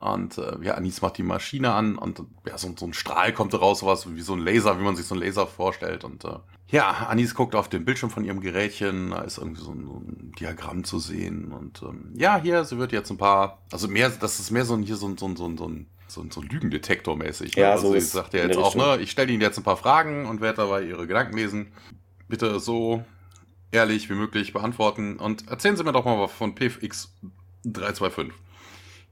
[0.00, 3.52] Und äh, ja, Anis macht die Maschine an und ja, so, so ein Strahl kommt
[3.54, 6.04] raus, sowas wie so ein Laser, wie man sich so ein Laser vorstellt.
[6.04, 6.36] Und äh,
[6.68, 9.94] ja, Anis guckt auf den Bildschirm von ihrem Gerätchen, da ist irgendwie so ein, so
[9.94, 11.50] ein Diagramm zu sehen.
[11.50, 14.74] Und ähm, ja, hier, sie wird jetzt ein paar, also mehr, das ist mehr so
[14.74, 17.56] ein, hier so ein, so ein, so ein, so ein so, so Lügendetektor mäßig.
[17.56, 17.62] Ne?
[17.62, 19.76] Ja, also so sie sagt ja jetzt auch, ne, ich stelle Ihnen jetzt ein paar
[19.76, 21.72] Fragen und werde dabei Ihre Gedanken lesen.
[22.28, 23.04] Bitte so
[23.72, 27.12] ehrlich wie möglich beantworten und erzählen Sie mir doch mal von PFX
[27.64, 28.32] 325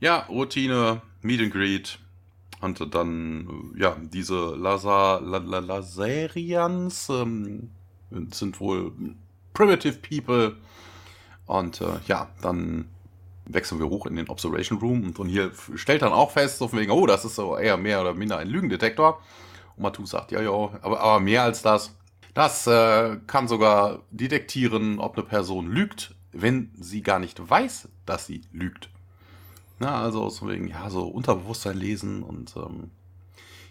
[0.01, 1.99] ja, Routine, Meet and Greet.
[2.61, 5.39] Und dann, ja, diese Lazar, La,
[7.11, 7.71] ähm,
[8.31, 8.93] sind wohl
[9.53, 10.57] Primitive People.
[11.47, 12.87] Und äh, ja, dann
[13.45, 16.79] wechseln wir hoch in den Observation Room und, hier stellt dann auch fest, so von
[16.79, 19.21] wegen, oh, das ist so eher mehr oder minder ein Lügendetektor.
[19.77, 21.95] Und Matu sagt, ja, ja, aber, aber mehr als das.
[22.35, 28.27] Das äh, kann sogar detektieren, ob eine Person lügt, wenn sie gar nicht weiß, dass
[28.27, 28.91] sie lügt.
[29.79, 32.91] Na, also so wegen, ja, so Unterbewusstsein lesen und ähm,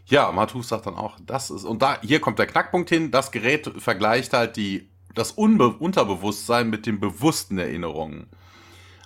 [0.07, 3.31] ja, Matus sagt dann auch, das ist, und da, hier kommt der Knackpunkt hin, das
[3.31, 8.27] Gerät vergleicht halt die, das Unbe Unterbewusstsein mit den bewussten Erinnerungen.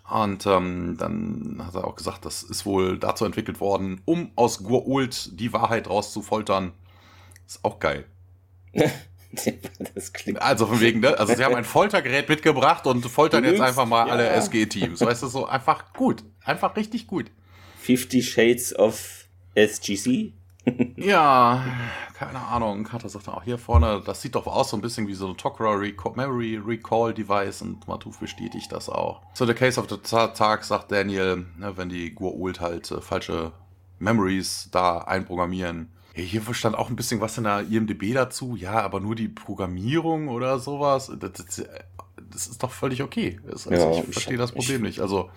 [0.09, 4.63] Und ähm, dann hat er auch gesagt, das ist wohl dazu entwickelt worden, um aus
[4.63, 6.73] Gurult die Wahrheit rauszufoltern.
[7.47, 8.05] Ist auch geil.
[9.93, 11.17] das klingt also von wegen, ne?
[11.17, 14.99] Also sie haben ein Foltergerät mitgebracht und foltern jetzt einfach mal alle SG-Teams.
[15.01, 16.23] Weißt du, so einfach gut.
[16.49, 17.27] Einfach richtig gut.
[17.81, 20.33] 50 Shades of SGC?
[20.95, 21.63] ja,
[22.15, 22.85] keine Ahnung.
[22.85, 25.37] Carter sagt auch hier vorne, das sieht doch aus so ein bisschen wie so ein
[25.37, 29.21] Tokra Recall, Memory Recall Device und Matuf bestätigt das auch.
[29.35, 33.51] So, the case of the Tag sagt Daniel, ne, wenn die Gua'uld halt äh, falsche
[33.99, 35.91] Memories da einprogrammieren.
[36.15, 38.55] Ja, hier stand auch ein bisschen was in der IMDB dazu.
[38.55, 41.11] Ja, aber nur die Programmierung oder sowas.
[41.19, 41.63] Das, das,
[42.17, 43.39] das ist doch völlig okay.
[43.47, 44.99] Also ja, ich verstehe das Problem nicht.
[44.99, 45.29] Also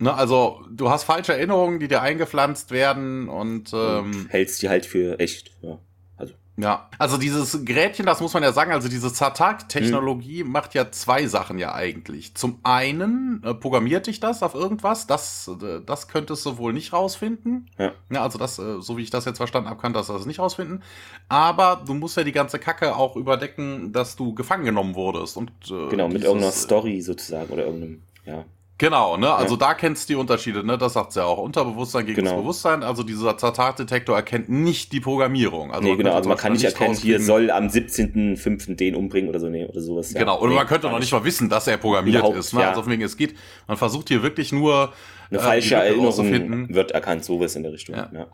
[0.00, 4.68] Ne, also du hast falsche Erinnerungen, die dir eingepflanzt werden und, ähm, und hältst die
[4.68, 5.50] halt für echt.
[5.60, 5.78] Ja.
[6.16, 6.34] Also.
[6.56, 10.52] ja, also dieses Gerätchen, das muss man ja sagen, also diese Zatak-Technologie mhm.
[10.52, 12.36] macht ja zwei Sachen ja eigentlich.
[12.36, 16.92] Zum einen äh, programmiert dich das auf irgendwas, das, äh, das könntest du wohl nicht
[16.92, 17.68] rausfinden.
[17.76, 17.92] Ja.
[18.08, 20.38] ja also das, äh, so wie ich das jetzt verstanden habe, kann das das nicht
[20.38, 20.84] rausfinden.
[21.28, 25.36] Aber du musst ja die ganze Kacke auch überdecken, dass du gefangen genommen wurdest.
[25.36, 28.44] Und, äh, genau, mit irgendeiner Story sozusagen oder irgendeinem, ja.
[28.78, 29.34] Genau, ne?
[29.34, 29.58] Also ja.
[29.58, 30.78] da kennst du die Unterschiede, ne?
[30.78, 31.38] Das sagt ja auch.
[31.38, 32.30] Unterbewusstsein gegen genau.
[32.30, 32.82] das Bewusstsein.
[32.84, 35.72] Also dieser Zatat-Detektor erkennt nicht die Programmierung.
[35.72, 38.76] Also nee, genau, also man kann nicht erkennen, hier soll am 17.05.
[38.76, 40.12] den umbringen oder so, nee, oder sowas.
[40.12, 40.20] Ja.
[40.20, 42.54] Genau, und nee, man könnte noch nicht mal wissen, dass er programmiert Überhaupt, ist.
[42.54, 42.60] Ne?
[42.60, 42.68] Ja.
[42.68, 43.34] Also deswegen, es geht,
[43.66, 44.92] man versucht hier wirklich nur
[45.30, 47.96] eine äh, falsche Erinnerung wird erkannt, sowas in der Richtung.
[47.96, 48.08] Ja.
[48.12, 48.26] ja.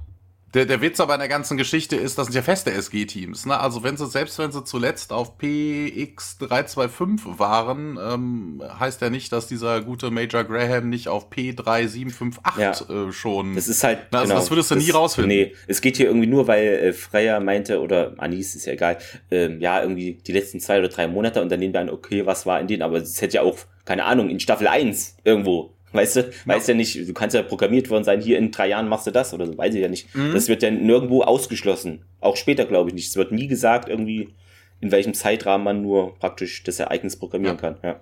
[0.54, 3.46] Der, der Witz aber in der ganzen Geschichte ist, das sind ja feste SG-Teams.
[3.46, 3.58] Ne?
[3.58, 9.48] Also wenn sie, selbst wenn sie zuletzt auf PX325 waren, ähm, heißt ja nicht, dass
[9.48, 12.70] dieser gute Major Graham nicht auf P3758 ja.
[12.70, 13.56] äh, schon.
[13.56, 13.98] Das ist halt.
[14.12, 15.28] Na, also genau, das würdest du das, nie rausfinden.
[15.28, 18.98] Nee, es geht hier irgendwie nur, weil äh, Freya meinte, oder Anis ist ja egal,
[19.32, 22.26] ähm, ja, irgendwie die letzten zwei oder drei Monate und dann nehmen wir an, okay,
[22.26, 25.74] was war in denen, aber es hätte ja auch, keine Ahnung, in Staffel 1 irgendwo
[25.94, 26.26] Weißt du, ja.
[26.46, 29.10] weißt ja nicht, du kannst ja programmiert worden sein, hier in drei Jahren machst du
[29.10, 30.14] das oder so, weiß ich ja nicht.
[30.14, 30.32] Mhm.
[30.34, 32.04] Das wird ja nirgendwo ausgeschlossen.
[32.20, 33.08] Auch später glaube ich nicht.
[33.08, 34.34] Es wird nie gesagt, irgendwie,
[34.80, 37.60] in welchem Zeitrahmen man nur praktisch das Ereignis programmieren ja.
[37.60, 37.76] kann.
[37.82, 38.00] Ja.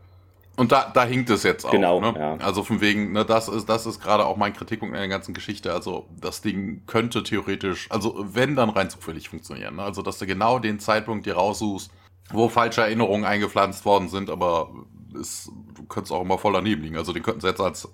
[0.56, 1.70] Und da, da hinkt es jetzt auch.
[1.70, 2.00] Genau.
[2.00, 2.14] Ne?
[2.16, 2.36] Ja.
[2.36, 5.32] Also von wegen, ne, das ist, das ist gerade auch mein Kritikpunkt in der ganzen
[5.34, 5.72] Geschichte.
[5.72, 9.76] Also das Ding könnte theoretisch, also wenn dann rein zufällig funktionieren.
[9.76, 9.82] Ne?
[9.82, 11.90] Also dass du genau den Zeitpunkt dir raussuchst,
[12.30, 14.70] wo falsche Erinnerungen eingepflanzt worden sind, aber
[15.18, 15.50] ist,
[15.92, 16.96] du könntest auch immer voll daneben liegen.
[16.96, 17.88] Also den könnten sie jetzt als,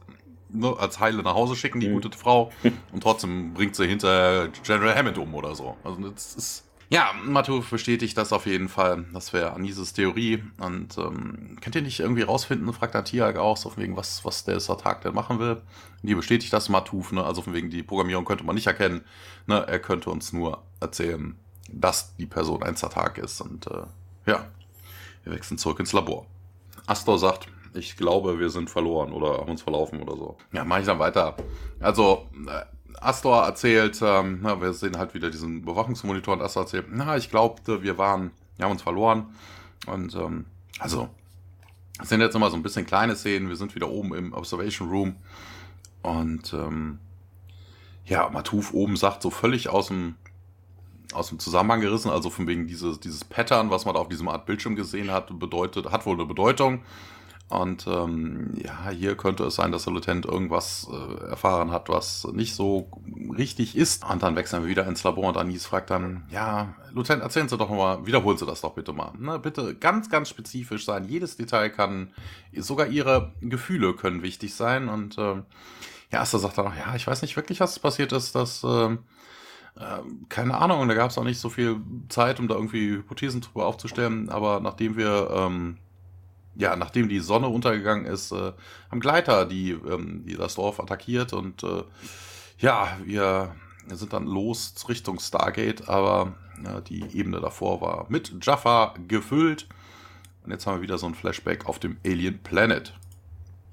[0.50, 1.94] ne, als Heile nach Hause schicken, die mhm.
[1.94, 2.52] gute Frau,
[2.92, 5.76] und trotzdem bringt sie hinter General Hammond um oder so.
[5.84, 6.64] Also das ist.
[6.90, 9.04] Ja, Matu bestätigt das auf jeden Fall.
[9.12, 10.42] Das wäre Anises Theorie.
[10.58, 14.24] Und ähm, könnt ihr nicht irgendwie rausfinden, fragt der Tiag auch, so von wegen, was,
[14.24, 15.61] was der Tag denn machen will.
[16.02, 17.22] Die bestätigt das Matuf, ne?
[17.22, 19.02] Also von wegen, die Programmierung könnte man nicht erkennen.
[19.46, 19.66] Ne?
[19.68, 21.37] Er könnte uns nur erzählen,
[21.70, 23.42] dass die Person ein Tag ist.
[23.42, 23.82] Und äh,
[24.24, 24.46] ja,
[25.24, 26.24] wir wechseln zurück ins Labor.
[26.88, 30.37] Astor sagt, ich glaube, wir sind verloren oder haben uns verlaufen oder so.
[30.52, 31.37] Ja, mache ich dann weiter.
[31.81, 32.64] Also, äh,
[33.00, 37.31] Astor erzählt, ähm, na, wir sehen halt wieder diesen Bewachungsmonitor und Astor erzählt, na, ich
[37.31, 39.26] glaubte, wir waren, wir haben uns verloren.
[39.87, 40.46] Und ähm,
[40.78, 41.09] also,
[42.00, 43.48] es sind jetzt immer so ein bisschen kleine Szenen.
[43.48, 45.16] Wir sind wieder oben im Observation Room.
[46.02, 46.98] Und ähm,
[48.04, 50.16] ja, Matuf oben sagt so völlig aus dem
[51.14, 54.28] aus dem Zusammenhang gerissen, also von wegen dieses, dieses Pattern, was man da auf diesem
[54.28, 56.83] Art Bildschirm gesehen hat, bedeutet, hat wohl eine Bedeutung.
[57.50, 62.26] Und ähm, ja, hier könnte es sein, dass der Lieutenant irgendwas äh, erfahren hat, was
[62.32, 62.90] nicht so
[63.37, 64.04] richtig ist.
[64.04, 67.56] Und dann wechseln wir wieder ins Labor und Anis fragt dann, ja, Lieutenant, erzählen Sie
[67.56, 69.12] doch mal, wiederholen Sie das doch bitte mal.
[69.18, 71.08] Ne, bitte ganz, ganz spezifisch sein.
[71.08, 72.12] Jedes Detail kann,
[72.54, 74.90] sogar Ihre Gefühle können wichtig sein.
[74.90, 75.37] Und äh,
[76.12, 78.62] ja, Asta sagt dann auch, ja, ich weiß nicht wirklich, was passiert ist, dass...
[78.64, 78.98] Äh,
[79.80, 83.40] ähm, keine Ahnung, da gab es auch nicht so viel Zeit, um da irgendwie Hypothesen
[83.40, 85.78] drüber aufzustellen, aber nachdem wir, ähm,
[86.58, 88.52] ja, nachdem die Sonne untergegangen ist, äh,
[88.90, 91.84] haben Gleiter die, ähm, die das Dorf attackiert und äh,
[92.58, 93.54] ja, wir
[93.86, 99.68] sind dann los Richtung Stargate, aber äh, die Ebene davor war mit Jaffa gefüllt.
[100.44, 102.92] Und jetzt haben wir wieder so ein Flashback auf dem Alien Planet.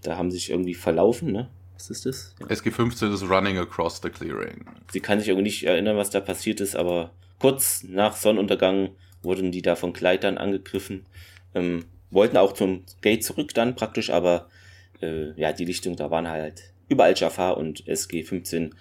[0.03, 1.49] Da haben sich irgendwie verlaufen, ne?
[1.73, 2.35] Was ist das?
[2.39, 2.45] Ja.
[2.45, 4.65] SG-15 ist Running Across the Clearing.
[4.91, 8.91] Sie kann sich irgendwie nicht erinnern, was da passiert ist, aber kurz nach Sonnenuntergang
[9.23, 11.07] wurden die da von Gleitern angegriffen.
[11.55, 14.49] Ähm, wollten auch zum Gate zurück dann praktisch, aber
[15.01, 18.71] äh, ja, die Lichtung, da waren halt überall Jaffa und SG-15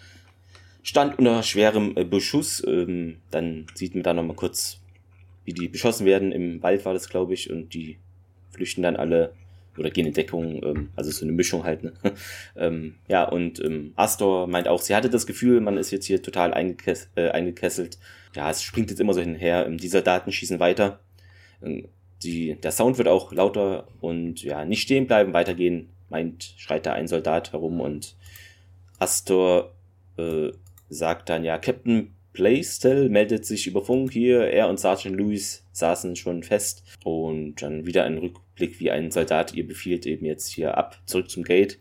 [0.83, 2.63] stand unter schwerem äh, Beschuss.
[2.67, 4.81] Ähm, dann sieht man da nochmal kurz,
[5.45, 6.31] wie die beschossen werden.
[6.31, 7.99] Im Wald war das, glaube ich, und die
[8.51, 9.33] flüchten dann alle
[9.77, 11.83] oder gehen in Deckung, ähm, also so eine Mischung halt.
[11.83, 11.93] Ne?
[12.57, 16.23] ähm, ja, und ähm, Astor meint auch, sie hatte das Gefühl, man ist jetzt hier
[16.23, 17.99] total eingekess äh, eingekesselt.
[18.37, 19.67] Ja, es springt jetzt immer so hinher.
[19.67, 21.01] Ähm, die Soldaten schießen weiter.
[22.25, 26.93] Die, der Sound wird auch lauter und ja, nicht stehen bleiben, weitergehen, meint, schreit da
[26.93, 28.17] ein Soldat herum und
[28.99, 29.75] Astor
[30.17, 30.51] äh,
[30.89, 34.49] sagt dann, ja, Captain, Blaisdell meldet sich über Funk hier.
[34.49, 36.83] Er und Sergeant Lewis saßen schon fest.
[37.05, 41.31] Und dann wieder ein Rückblick, wie ein Soldat ihr befiehlt, eben jetzt hier ab, zurück
[41.31, 41.79] zum Gate.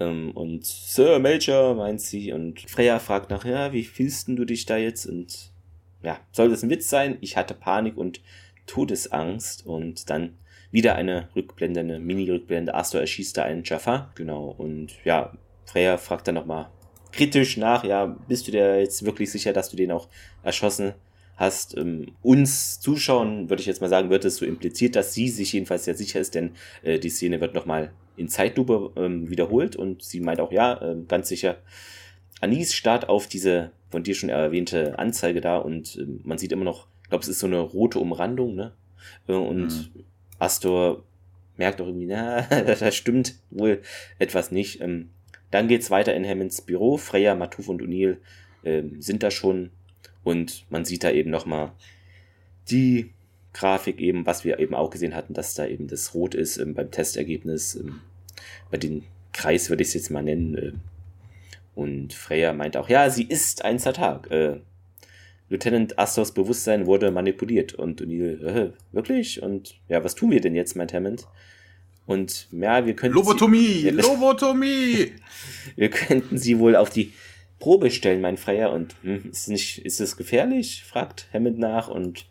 [0.00, 2.32] Ähm, und Sir Major, meint sie.
[2.32, 5.04] Und Freya fragt nach, ja, wie fühlst du dich da jetzt?
[5.04, 5.52] Und
[6.02, 7.18] ja, soll das ein Witz sein?
[7.20, 8.22] Ich hatte Panik und
[8.66, 9.66] Todesangst.
[9.66, 10.38] Und dann
[10.70, 12.74] wieder eine Rückblende, eine Mini-Rückblende.
[12.74, 14.10] Astor erschießt da einen Jaffa.
[14.14, 14.54] Genau.
[14.56, 15.32] Und ja,
[15.64, 16.70] Freya fragt dann nochmal
[17.12, 20.08] kritisch nach, ja, bist du dir jetzt wirklich sicher, dass du den auch
[20.42, 20.94] erschossen
[21.36, 21.76] hast?
[21.76, 25.52] Ähm, uns Zuschauern, würde ich jetzt mal sagen, wird es so impliziert, dass sie sich
[25.52, 26.52] jedenfalls sehr sicher ist, denn
[26.82, 30.96] äh, die Szene wird nochmal in Zeitlupe ähm, wiederholt und sie meint auch, ja, äh,
[31.08, 31.56] ganz sicher,
[32.40, 36.64] Anis starrt auf diese von dir schon erwähnte Anzeige da und äh, man sieht immer
[36.64, 38.72] noch, ich glaube, es ist so eine rote Umrandung, ne?
[39.28, 40.04] Äh, und mhm.
[40.40, 41.04] Astor
[41.56, 43.80] merkt auch irgendwie, na, das stimmt wohl
[44.18, 44.80] etwas nicht.
[44.80, 45.10] Ähm,
[45.52, 46.96] dann geht's weiter in Hammonds Büro.
[46.96, 48.16] Freya, Matuf und O'Neill
[48.64, 49.70] äh, sind da schon
[50.24, 51.70] und man sieht da eben nochmal
[52.68, 53.12] die
[53.52, 56.74] Grafik eben, was wir eben auch gesehen hatten, dass da eben das Rot ist ähm,
[56.74, 57.76] beim Testergebnis.
[57.76, 58.00] Ähm,
[58.68, 60.80] bei den Kreis würde ich es jetzt mal nennen.
[61.76, 64.28] Und Freya meint auch, ja, sie ist ein Zatak.
[64.32, 64.56] Äh,
[65.48, 67.74] Lieutenant Astors Bewusstsein wurde manipuliert.
[67.74, 69.42] Und O'Neill, äh, wirklich?
[69.42, 71.26] Und ja, was tun wir denn jetzt, meint Hammond?
[72.06, 73.16] Und ja, wir könnten.
[73.16, 73.80] Lobotomie!
[73.80, 75.12] Sie, Lobotomie!
[75.76, 77.12] wir könnten sie wohl auf die
[77.58, 78.72] Probe stellen, mein Freier.
[78.72, 80.84] Und hm, ist nicht, ist es gefährlich?
[80.84, 81.88] fragt Hammond nach.
[81.88, 82.26] Und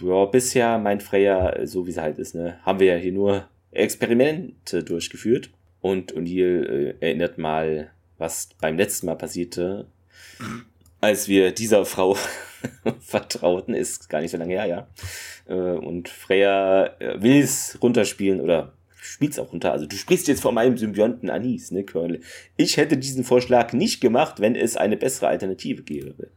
[0.00, 3.48] ja, bisher, mein Freier, so wie es halt ist, ne, haben wir ja hier nur
[3.72, 5.50] Experimente durchgeführt.
[5.80, 9.86] Und O'Neill äh, erinnert mal, was beim letzten Mal passierte,
[11.00, 12.16] als wir dieser Frau
[13.00, 14.88] vertrauten, ist gar nicht so lange her, ja.
[15.46, 19.72] Äh, und Freya äh, will es runterspielen oder spielst auch runter.
[19.72, 22.20] Also du sprichst jetzt von meinem Symbionten Anis, ne, Colonel.
[22.56, 26.30] Ich hätte diesen Vorschlag nicht gemacht, wenn es eine bessere Alternative gäbe.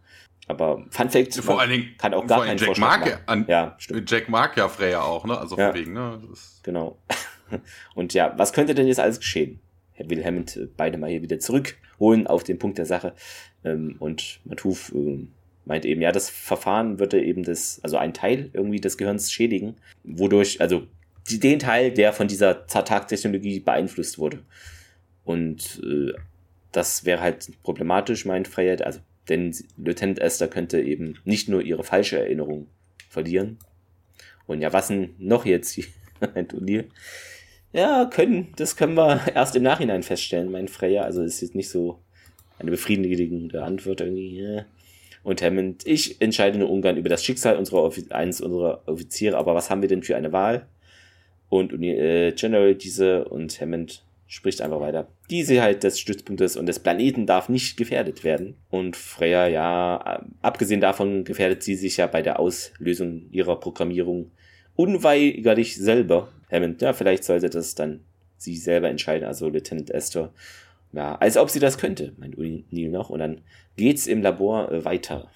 [0.47, 3.75] Aber Fun Fact, vor allen Dingen kann auch gar keinen Jack Vorschlag mag an, ja,
[3.77, 4.09] stimmt.
[4.09, 5.37] Jack mag ja Freya auch, ne?
[5.37, 5.73] Also ja.
[5.73, 6.19] wegen, ne?
[6.63, 7.01] genau.
[7.95, 9.59] Und ja, was könnte denn jetzt alles geschehen?
[9.93, 11.39] Herr will Hammond äh, beide mal hier wieder
[12.01, 13.13] zurückholen auf den Punkt der Sache.
[13.63, 15.29] Ähm, und Matuf ähm,
[15.65, 19.75] meint eben, ja, das Verfahren würde eben das, also ein Teil irgendwie des Gehirns schädigen,
[20.03, 20.83] wodurch, also
[21.29, 24.39] die, den Teil, der von dieser Zartak-Technologie beeinflusst wurde.
[25.23, 26.13] Und äh,
[26.71, 31.83] das wäre halt problematisch, meint Freiheit, also denn Lieutenant Esther könnte eben nicht nur ihre
[31.83, 32.67] falsche Erinnerung
[33.07, 33.59] verlieren.
[34.47, 35.85] Und ja, was denn noch jetzt hier,
[36.21, 36.85] O'Neill?
[37.73, 41.03] Ja, können, das können wir erst im Nachhinein feststellen, mein Freya.
[41.03, 41.99] Also ist jetzt nicht so
[42.59, 44.61] eine befriedigende Antwort irgendwie.
[45.23, 49.69] Und Hammond, ich entscheide nur ungern über das Schicksal unserer eines unserer Offiziere, aber was
[49.69, 50.65] haben wir denn für eine Wahl?
[51.49, 55.09] Und äh, General diese und Hammond spricht einfach weiter.
[55.29, 58.55] Die Sicherheit des Stützpunktes und des Planeten darf nicht gefährdet werden.
[58.69, 64.31] Und Freya, ja, abgesehen davon gefährdet sie sich ja bei der Auslösung ihrer Programmierung
[64.77, 66.29] unweigerlich selber.
[66.51, 68.01] Hammond, ja, vielleicht sollte das dann
[68.37, 70.31] sie selber entscheiden, also Lieutenant Esther.
[70.93, 73.09] Ja, als ob sie das könnte, meint Neil noch.
[73.09, 73.41] Und dann
[73.77, 75.29] geht's im Labor äh, weiter.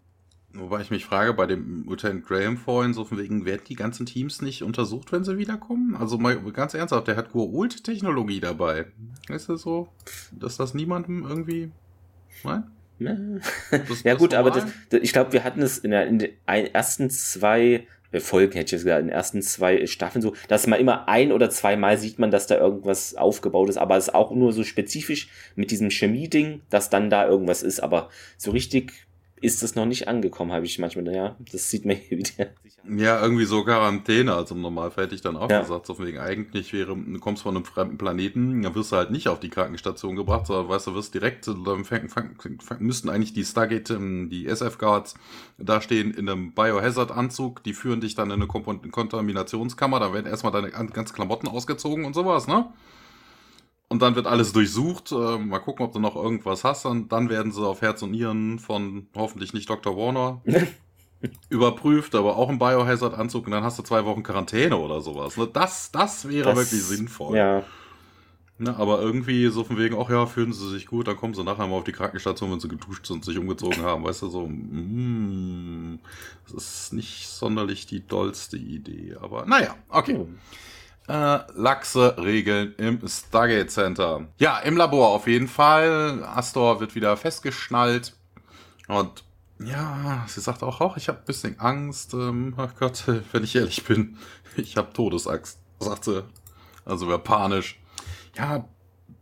[0.54, 4.06] Wobei ich mich frage, bei dem Lieutenant Graham vorhin, so von wegen, werden die ganzen
[4.06, 5.96] Teams nicht untersucht, wenn sie wiederkommen?
[5.96, 8.86] Also mal ganz ernsthaft, der hat Goa'uld-Technologie dabei.
[9.30, 9.90] Ist das so,
[10.32, 11.72] dass das niemandem irgendwie...
[12.44, 12.64] Nein?
[13.72, 16.32] Das, ja gut, aber das, das, ich glaube, wir hatten es in, der, in den
[16.46, 17.86] ersten zwei
[18.20, 21.32] Folgen, hätte ich jetzt gesagt, in den ersten zwei Staffeln so, dass man immer ein
[21.32, 24.64] oder zweimal sieht man, dass da irgendwas aufgebaut ist, aber es ist auch nur so
[24.64, 28.94] spezifisch mit diesem Chemie-Ding, dass dann da irgendwas ist, aber so richtig
[29.42, 32.48] ist das noch nicht angekommen, habe ich manchmal, ja, das sieht man hier wieder.
[32.88, 35.62] Ja, irgendwie so Quarantäne, also im Normalfall hätte ich dann auch ja.
[35.62, 39.10] gesagt, so wegen eigentlich wäre, du kommst von einem fremden Planeten, dann wirst du halt
[39.10, 43.10] nicht auf die Krankenstation gebracht, sondern weißt du, wirst direkt, dann fang, fang, fang, müssten
[43.10, 45.16] eigentlich die Stargate, ähm, die SF-Guards
[45.58, 50.52] da stehen in einem Biohazard-Anzug, die führen dich dann in eine Kontaminationskammer, da werden erstmal
[50.52, 52.68] deine ganzen Klamotten ausgezogen und sowas, ne?
[53.88, 55.12] Und dann wird alles durchsucht.
[55.12, 56.86] Äh, mal gucken, ob du noch irgendwas hast.
[56.86, 59.96] Und dann werden sie auf Herz und Nieren von hoffentlich nicht Dr.
[59.96, 60.42] Warner
[61.50, 63.46] überprüft, aber auch im Biohazard-Anzug.
[63.46, 65.38] Und dann hast du zwei Wochen Quarantäne oder sowas.
[65.38, 65.48] Ne?
[65.52, 67.38] Das, das wäre das, wirklich sinnvoll.
[67.38, 67.64] Ja.
[68.58, 71.44] Ne, aber irgendwie so von wegen, ach ja, fühlen sie sich gut, dann kommen sie
[71.44, 74.06] nachher mal auf die Krankenstation, wenn sie geduscht sind und sich umgezogen haben.
[74.06, 76.00] Weißt du, so, mm,
[76.46, 79.18] das ist nicht sonderlich die dollste Idee.
[79.20, 80.16] Aber naja, okay.
[80.16, 80.38] Hm.
[81.08, 84.28] Äh, laxe Regeln im Stargate Center.
[84.40, 86.24] Ja, im Labor auf jeden Fall.
[86.24, 88.16] Astor wird wieder festgeschnallt.
[88.88, 89.24] Und
[89.60, 92.14] ja, sie sagt auch, auch ich habe ein bisschen Angst.
[92.14, 94.18] Ähm, ach Gott, wenn ich ehrlich bin,
[94.58, 96.24] ich habe Todesangst, sagt sie.
[96.86, 97.80] Also wäre panisch.
[98.36, 98.66] Ja,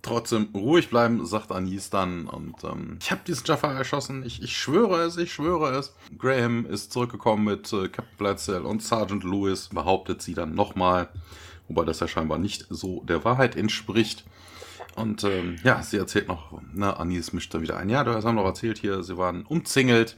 [0.01, 2.27] trotzdem ruhig bleiben, sagt Anis dann.
[2.27, 4.23] Und ähm, ich habe diesen Jafar erschossen.
[4.23, 5.93] Ich, ich schwöre es, ich schwöre es.
[6.17, 11.09] Graham ist zurückgekommen mit äh, Captain Bledsoe und Sergeant Lewis, behauptet sie dann nochmal.
[11.68, 14.26] Wobei das ja scheinbar nicht so der Wahrheit entspricht.
[14.95, 17.89] Und ähm, ja, sie erzählt noch, ne, Anis mischt dann wieder ein.
[17.89, 20.18] Ja, du hast noch erzählt hier, sie waren umzingelt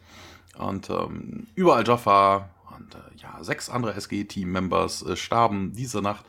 [0.58, 6.26] und ähm, überall Jaffa und äh, ja, sechs andere SG-Team-Members äh, starben diese Nacht.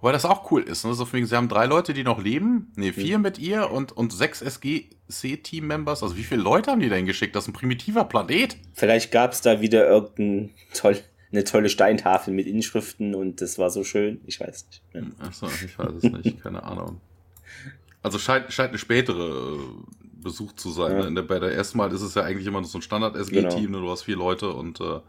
[0.00, 0.84] Wobei das auch cool ist.
[0.84, 0.92] Ne?
[0.92, 2.70] So wegen, sie haben drei Leute, die noch leben.
[2.76, 3.22] Ne, vier mhm.
[3.22, 6.02] mit ihr und, und sechs SGC-Team-Members.
[6.02, 7.34] Also wie viele Leute haben die denn geschickt?
[7.34, 8.56] Das ist ein primitiver Planet.
[8.74, 10.98] Vielleicht gab es da wieder irgendein toll,
[11.36, 14.20] eine tolle Steintafel mit Inschriften und das war so schön.
[14.26, 14.82] Ich weiß nicht.
[14.92, 15.02] Ja.
[15.26, 16.40] Achso, ich weiß es nicht.
[16.42, 17.00] Keine Ahnung.
[18.02, 19.58] Also scheint, scheint eine spätere äh,
[20.22, 20.96] Besuch zu sein.
[20.96, 21.04] Ja.
[21.04, 21.14] Ne?
[21.14, 23.66] Der, bei der ersten Mal ist es ja eigentlich immer nur so ein Standard-SG-Team.
[23.66, 23.78] Genau.
[23.78, 23.84] Ne?
[23.84, 25.00] Du hast vier Leute und äh,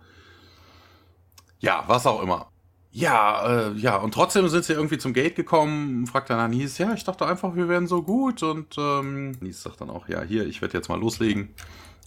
[1.60, 2.52] ja, was auch immer.
[2.92, 6.94] Ja, äh, ja, und trotzdem sind sie irgendwie zum Gate gekommen, fragt dann Anis, ja,
[6.94, 8.44] ich dachte einfach, wir wären so gut.
[8.44, 11.50] Und ähm, Anis sagt dann auch, ja, hier, ich werde jetzt mal loslegen.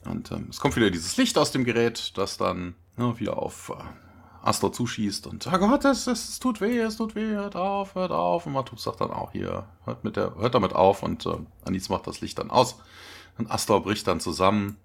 [0.04, 3.70] Und ähm, es kommt wieder dieses Licht aus dem Gerät, das dann ne, wieder auf
[3.70, 4.09] äh,
[4.42, 5.26] Astor zuschießt.
[5.26, 8.46] Und, oh Gott, es, es, tut weh, es tut weh, hört auf, hört auf.
[8.46, 11.02] Und Matus sagt dann auch, hier, hört, mit der, hört damit auf.
[11.02, 12.78] Und äh, Anis macht das Licht dann aus.
[13.38, 14.76] Und Astor bricht dann zusammen.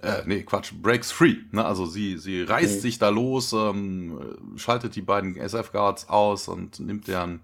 [0.00, 1.36] Äh, nee, Quatsch, breaks free.
[1.50, 1.64] Ne?
[1.64, 2.80] Also sie, sie reißt mhm.
[2.80, 7.40] sich da los, ähm, schaltet die beiden SF-Guards aus und nimmt deren,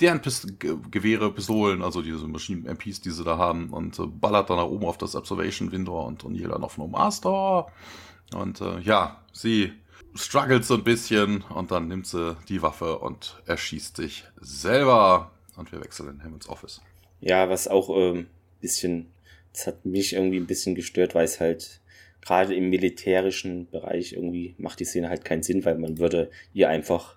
[0.00, 4.56] deren Pist Gewehre, Pistolen, also diese Maschinen-MPs, die sie da haben, und äh, ballert dann
[4.56, 7.68] nach oben auf das Observation-Window und O'Neill dann auf No Master.
[8.34, 9.72] Und äh, ja, sie
[10.18, 15.30] struggelt so ein bisschen und dann nimmt sie die Waffe und erschießt sich selber.
[15.56, 16.80] Und wir wechseln in Hammonds Office.
[17.20, 18.26] Ja, was auch ein ähm,
[18.60, 19.06] bisschen
[19.58, 21.80] das hat mich irgendwie ein bisschen gestört, weil es halt
[22.20, 26.68] gerade im militärischen Bereich irgendwie macht die Szene halt keinen Sinn, weil man würde ihr
[26.68, 27.16] einfach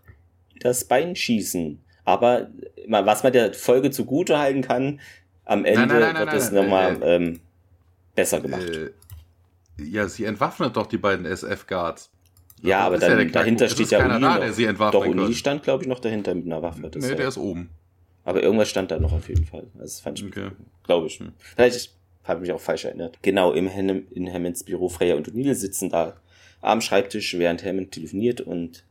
[0.60, 1.80] das Bein schießen.
[2.04, 2.50] Aber
[2.88, 5.00] was man der Folge zugute halten kann,
[5.46, 7.40] am Ende nein, nein, nein, wird es nochmal äh, ähm,
[8.16, 8.64] besser gemacht.
[8.64, 8.92] Äh,
[9.78, 12.12] ja, sie entwaffnet doch die beiden SF-Guards.
[12.62, 15.84] Ja, aber dann, ja dahinter steht ja Uni da, der sie Doch, Uni stand, glaube
[15.84, 16.90] ich, noch dahinter mit einer Waffe.
[16.90, 17.70] Das nee, der ist oben.
[18.24, 19.68] Aber irgendwas stand da noch auf jeden Fall.
[19.74, 20.50] Das fand ich, okay.
[20.84, 21.20] glaube ich.
[21.56, 23.18] Vielleicht habe mich auch falsch erinnert.
[23.24, 24.90] Genau, im Ham in Hammonds Büro.
[24.90, 26.14] Freya und O'Neill sitzen da
[26.62, 28.84] am Schreibtisch, während Hammond telefoniert und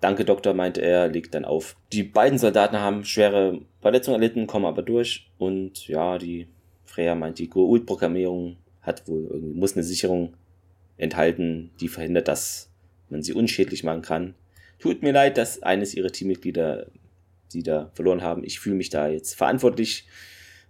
[0.00, 1.76] Danke, Doktor, meinte er, legt dann auf.
[1.92, 6.46] Die beiden Soldaten haben schwere Verletzungen erlitten, kommen aber durch und ja, die
[6.84, 10.34] Freya meint, die Goa'uld-Programmierung hat wohl irgendwie, muss eine Sicherung
[10.98, 12.67] enthalten, die verhindert, dass
[13.10, 14.34] man sie unschädlich machen kann.
[14.78, 16.86] Tut mir leid, dass eines ihrer Teammitglieder
[17.48, 18.44] sie da verloren haben.
[18.44, 20.06] Ich fühle mich da jetzt verantwortlich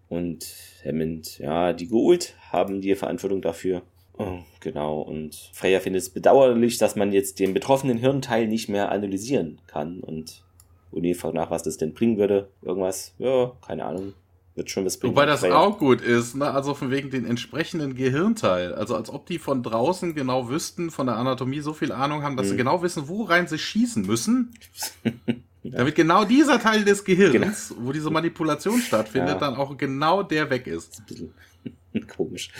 [0.09, 0.47] und
[0.85, 3.83] Hammond, ja, die Gould haben die Verantwortung dafür.
[4.17, 8.91] Oh, genau, und Freya findet es bedauerlich, dass man jetzt den betroffenen Hirnteil nicht mehr
[8.91, 10.01] analysieren kann.
[10.01, 10.43] Und
[10.91, 12.49] Uni fragt nach, was das denn bringen würde.
[12.63, 14.15] Irgendwas, ja, keine Ahnung.
[14.59, 15.15] Wird schon was bringen.
[15.15, 16.51] Wobei das auch gut ist, ne?
[16.51, 18.75] Also von wegen den entsprechenden Gehirnteil.
[18.75, 22.37] Also als ob die von draußen genau wüssten, von der Anatomie so viel Ahnung haben,
[22.37, 22.51] dass hm.
[22.51, 24.53] sie genau wissen, wo rein sie schießen müssen.
[25.65, 25.79] Ja.
[25.79, 27.87] Damit genau dieser Teil des Gehirns, genau.
[27.89, 29.39] wo diese Manipulation stattfindet, ja.
[29.39, 31.03] dann auch genau der weg ist.
[32.17, 32.51] Komisch.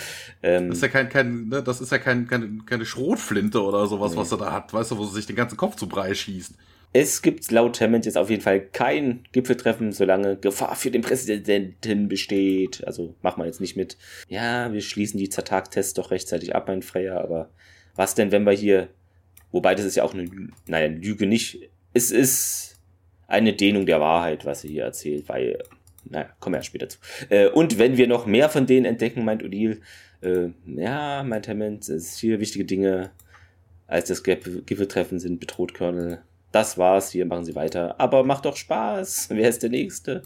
[0.43, 3.87] Ähm, das ist ja kein, kein ne, das ist ja kein, keine, keine Schrotflinte oder
[3.87, 4.19] sowas, nee.
[4.19, 6.55] was er da hat, weißt du, wo sie sich den ganzen Kopf zu Brei schießt.
[6.93, 12.09] Es gibt laut Hammond jetzt auf jeden Fall kein Gipfeltreffen, solange Gefahr für den Präsidenten
[12.09, 12.83] besteht.
[12.87, 13.99] Also machen wir jetzt nicht mit.
[14.29, 17.51] Ja, wir schließen die Zertag-Tests doch rechtzeitig ab, mein Freya, aber
[17.95, 18.89] was denn, wenn wir hier,
[19.53, 20.31] wobei das ist ja auch eine,
[20.67, 21.69] naja, eine Lüge nicht.
[21.93, 22.79] Es ist
[23.27, 25.63] eine Dehnung der Wahrheit, was sie hier erzählt, weil,
[26.05, 26.99] naja, kommen wir ja später zu.
[27.29, 29.79] Äh, und wenn wir noch mehr von denen entdecken, meint Odile,
[30.23, 33.11] äh, ja, meint Hammond, es ist hier wichtige Dinge
[33.87, 36.23] als das Gipfeltreffen sind bedroht, Colonel.
[36.53, 38.01] Das war's, hier machen sie weiter.
[38.01, 39.29] Aber macht doch Spaß.
[39.31, 40.23] Wer ist der Nächste?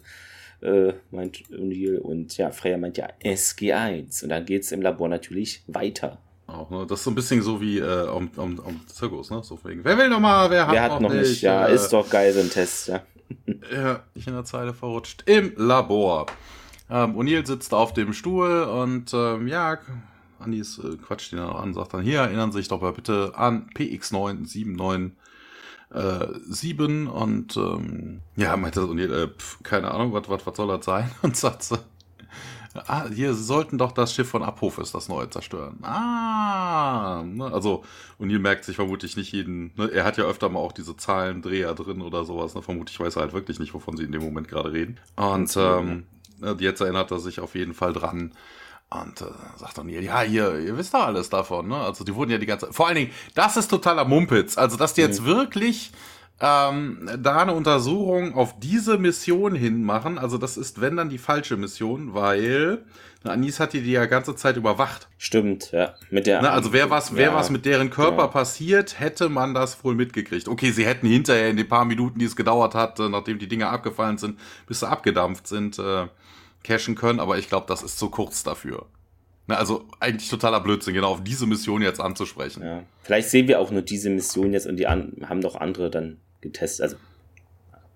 [0.60, 1.98] Äh, meint O'Neill.
[1.98, 4.22] Und ja, Freya meint ja SG1.
[4.22, 6.18] Und dann geht's im Labor natürlich weiter.
[6.46, 6.86] Auch, ne?
[6.86, 9.42] Das ist so ein bisschen so wie äh, um, um, um Zirkus, ne?
[9.42, 11.28] So wegen, wer will noch mal, wer hat, wer hat noch, noch nicht?
[11.28, 11.42] nicht?
[11.42, 13.00] Ja, äh, ist doch geil, so ein Test, ja.
[13.72, 15.22] ja, ich in der Zeile verrutscht.
[15.26, 16.26] Im Labor.
[16.90, 19.78] Ähm, O'Neill sitzt auf dem Stuhl und ähm, ja,
[20.38, 22.92] Andis äh, quatscht ihn dann auch an, sagt dann, hier erinnern Sie sich doch mal
[22.92, 25.12] bitte an PX979
[25.92, 30.68] äh, 7 und ähm, ja, meinte O'Neill, äh, pf, keine Ahnung, was was was soll
[30.68, 31.10] das sein?
[31.22, 31.78] Und sagt so,
[32.74, 35.78] Ah, hier sollten doch das Schiff von Abrufes, das neue zerstören.
[35.82, 37.52] Ah, ne?
[37.52, 37.84] also
[38.18, 39.90] O'Neill merkt sich vermutlich nicht jeden, ne?
[39.92, 42.62] er hat ja öfter mal auch diese Zahlendreher drin oder sowas, ne?
[42.62, 44.98] vermutlich weiß er halt wirklich nicht, wovon sie in dem Moment gerade reden.
[45.16, 46.04] Und ähm,
[46.58, 48.32] jetzt erinnert er sich auf jeden Fall dran.
[48.94, 49.24] Und äh,
[49.56, 51.76] sagt dann, ja, hier, ihr wisst doch alles davon, ne?
[51.76, 54.58] Also die wurden ja die ganze Vor allen Dingen, das ist totaler Mumpitz.
[54.58, 55.26] Also, dass die jetzt mhm.
[55.26, 55.92] wirklich
[56.40, 60.18] ähm, da eine Untersuchung auf diese Mission hinmachen.
[60.18, 62.84] Also das ist, wenn dann die falsche Mission, weil
[63.22, 65.08] Anis hat die die ja ganze Zeit überwacht.
[65.18, 65.94] Stimmt, ja.
[66.10, 66.42] Mit der.
[66.42, 68.26] Na, also wer was, wer was mit deren Körper ja.
[68.26, 70.48] passiert, hätte man das wohl mitgekriegt.
[70.48, 73.46] Okay, sie hätten hinterher in den paar Minuten, die es gedauert hat, äh, nachdem die
[73.46, 76.08] Dinger abgefallen sind, bis sie abgedampft sind, äh,
[76.64, 78.86] cashen können, aber ich glaube, das ist zu kurz dafür.
[79.46, 82.62] Na, also eigentlich totaler Blödsinn, genau auf diese Mission jetzt anzusprechen.
[82.62, 82.82] Ja.
[83.02, 86.84] Vielleicht sehen wir auch nur diese Mission jetzt und die haben doch andere dann getestet.
[86.84, 86.96] Also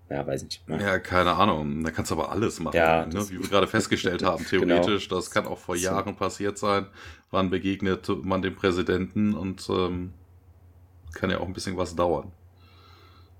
[0.09, 0.61] ja, weiß nicht.
[0.67, 0.77] Ja.
[0.77, 1.83] ja, keine Ahnung.
[1.83, 2.77] Da kannst du aber alles machen.
[2.77, 3.29] Ja, ne?
[3.29, 5.09] Wie wir gerade festgestellt haben, theoretisch.
[5.09, 5.19] Genau.
[5.19, 6.87] Das kann auch vor Jahren passiert sein.
[7.29, 10.13] Wann begegnet man dem Präsidenten und ähm,
[11.13, 12.31] kann ja auch ein bisschen was dauern.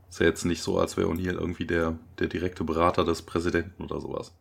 [0.10, 3.84] Ist ja jetzt nicht so, als wäre O'Neill irgendwie der, der direkte Berater des Präsidenten
[3.84, 4.34] oder sowas.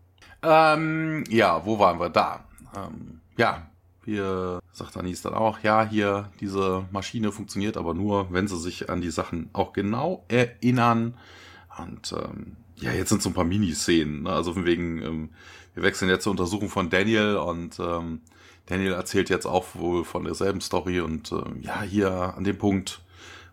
[0.43, 2.11] Ähm, ja, wo waren wir?
[2.11, 2.45] Da.
[2.75, 3.69] Ähm, ja,
[4.05, 8.89] wir, sagt Anis dann auch, ja, hier, diese Maschine funktioniert aber nur, wenn sie sich
[8.89, 11.15] an die Sachen auch genau erinnern.
[11.79, 14.23] Und ähm, ja, jetzt sind so ein paar Miniszenen.
[14.23, 14.31] Ne?
[14.31, 15.31] Also von wegen, ähm,
[15.75, 18.21] wir wechseln jetzt zur Untersuchung von Daniel und ähm,
[18.67, 23.01] Daniel erzählt jetzt auch wohl von derselben Story und ähm, ja, hier an dem Punkt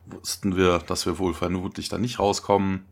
[0.05, 2.85] wussten wir, dass wir wohl vermutlich dann nicht rauskommen.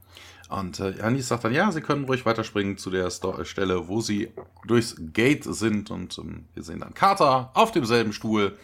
[0.51, 4.01] Und äh, Janis sagt dann, ja, sie können ruhig weiterspringen zu der Sto Stelle, wo
[4.01, 4.31] sie
[4.67, 5.91] durchs Gate sind.
[5.91, 8.57] Und ähm, wir sehen dann Carter auf demselben Stuhl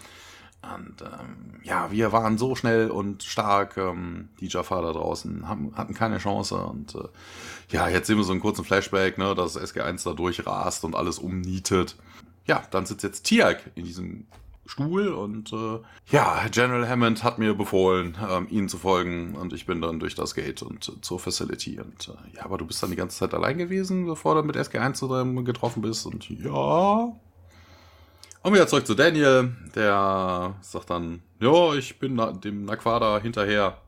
[0.75, 5.73] und ähm, ja, wir waren so schnell und stark, ähm, die Jafar da draußen haben,
[5.75, 6.55] hatten keine Chance.
[6.57, 7.07] Und äh,
[7.69, 11.19] ja, jetzt sehen wir so einen kurzen Flashback, ne, dass SG1 da durchrast und alles
[11.19, 11.95] umnietet.
[12.45, 14.25] Ja, dann sitzt jetzt Tiag in diesem
[14.68, 15.80] Stuhl und äh,
[16.11, 20.15] ja, General Hammond hat mir befohlen, ähm, ihnen zu folgen und ich bin dann durch
[20.15, 23.18] das Gate und äh, zur Facility und äh, ja, aber du bist dann die ganze
[23.18, 27.13] Zeit allein gewesen, bevor du mit SG1 getroffen bist und ja,
[28.47, 33.82] und wieder zurück zu Daniel, der sagt dann, ja, ich bin dem Naquada hinterher.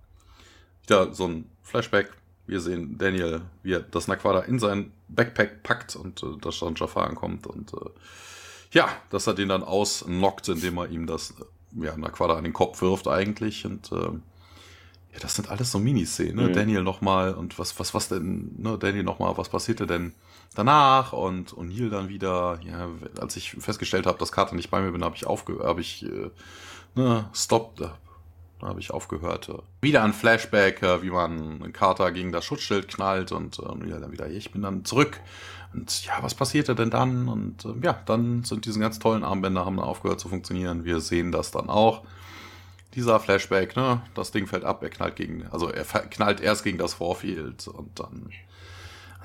[0.84, 2.12] Wieder so ein Flashback.
[2.46, 6.76] Wir sehen Daniel, wie er das Naquada in sein Backpack packt und äh, dass dann
[6.76, 7.90] Jafar ankommt und äh,
[8.72, 12.54] ja, dass er den dann ausnockt, indem er ihm das äh, ja, Naquada an den
[12.54, 14.12] Kopf wirft eigentlich und äh,
[15.12, 16.50] ja, das sind alles so Miniszenen, ne?
[16.50, 16.54] Mhm.
[16.54, 20.14] Daniel nochmal und was, was, was denn, ne, Daniel nochmal, was passierte denn
[20.56, 22.90] danach und O'Neill dann wieder, ja,
[23.20, 26.06] als ich festgestellt habe, dass Carter nicht bei mir bin, habe ich aufgehört, habe ich,
[26.06, 26.30] äh,
[26.96, 27.98] ne, stop, da
[28.62, 29.50] habe ich aufgehört.
[29.50, 34.12] Äh, wieder ein Flashback, äh, wie man Carter gegen das Schutzschild knallt und äh, dann
[34.12, 35.20] wieder, ich bin dann zurück.
[35.74, 37.28] Und ja, was passierte denn dann?
[37.28, 40.86] Und äh, ja, dann sind diese ganz tollen Armbänder haben aufgehört zu funktionieren.
[40.86, 42.04] Wir sehen das dann auch
[42.96, 46.78] dieser Flashback, ne, das Ding fällt ab, er knallt gegen, also er knallt erst gegen
[46.78, 48.32] das Vorfield und dann,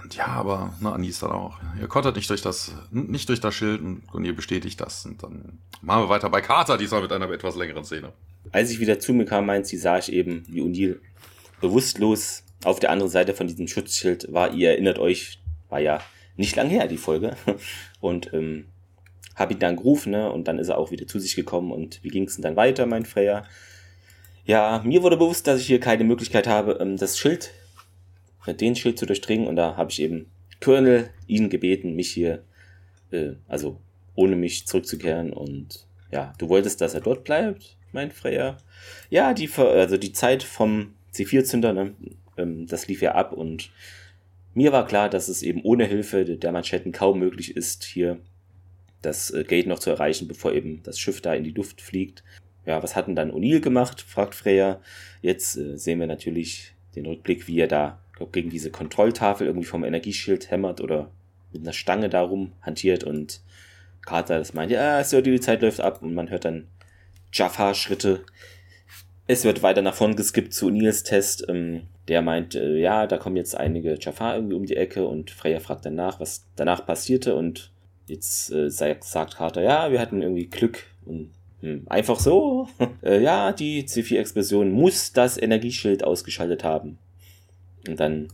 [0.02, 3.54] und ja, aber, ne, Anis dann auch, ihr kontert nicht durch das, nicht durch das
[3.54, 7.12] Schild und, und ihr bestätigt das und dann machen wir weiter bei Carter, diesmal mit
[7.12, 8.12] einer etwas längeren Szene.
[8.52, 10.98] Als ich wieder zu mir kam, meint sie, sah ich eben, wie O'Neill
[11.60, 14.52] bewusstlos auf der anderen Seite von diesem Schutzschild war.
[14.52, 15.40] Ihr erinnert euch,
[15.70, 16.00] war ja
[16.36, 17.36] nicht lang her, die Folge.
[18.00, 18.66] Und ähm,
[19.34, 20.30] habe ihn dann gerufen, ne?
[20.30, 21.72] Und dann ist er auch wieder zu sich gekommen.
[21.72, 23.44] Und wie ging es denn dann weiter, mein Freya?
[24.44, 27.50] Ja, mir wurde bewusst, dass ich hier keine Möglichkeit habe, ähm, das Schild,
[28.46, 29.46] den Schild zu durchdringen.
[29.46, 30.30] Und da habe ich eben
[30.60, 32.44] Colonel ihn gebeten, mich hier,
[33.10, 33.80] äh, also
[34.14, 35.32] ohne mich zurückzukehren.
[35.32, 38.58] Und ja, du wolltest, dass er dort bleibt, mein Freya.
[39.10, 41.94] Ja, die, also die Zeit vom C4-Zünder, ne?
[42.36, 43.70] Ähm, das lief ja ab und
[44.54, 48.18] mir war klar, dass es eben ohne Hilfe der Manschetten kaum möglich ist, hier
[49.02, 52.24] das äh, Gate noch zu erreichen, bevor eben das Schiff da in die Luft fliegt.
[52.66, 54.00] Ja, was hat denn dann O'Neill gemacht?
[54.00, 54.80] fragt Freya.
[55.20, 59.66] Jetzt äh, sehen wir natürlich den Rückblick, wie er da glaub, gegen diese Kontrolltafel irgendwie
[59.66, 61.10] vom Energieschild hämmert oder
[61.52, 63.40] mit einer Stange darum hantiert und
[64.02, 66.68] Carter das meint, ja, so die Zeit läuft ab und man hört dann
[67.32, 68.24] Jafar-Schritte.
[69.26, 71.46] Es wird weiter nach vorn geskippt zu O'Neills Test.
[71.48, 75.30] Ähm, der meint, äh, ja, da kommen jetzt einige Jafar irgendwie um die Ecke und
[75.30, 77.72] Freya fragt dann nach, was danach passierte und
[78.06, 79.04] Jetzt äh, sagt
[79.34, 82.68] Carter, ja, wir hatten irgendwie Glück und hm, einfach so.
[83.02, 86.98] äh, ja, die C4-Explosion muss das Energieschild ausgeschaltet haben.
[87.88, 88.28] Und dann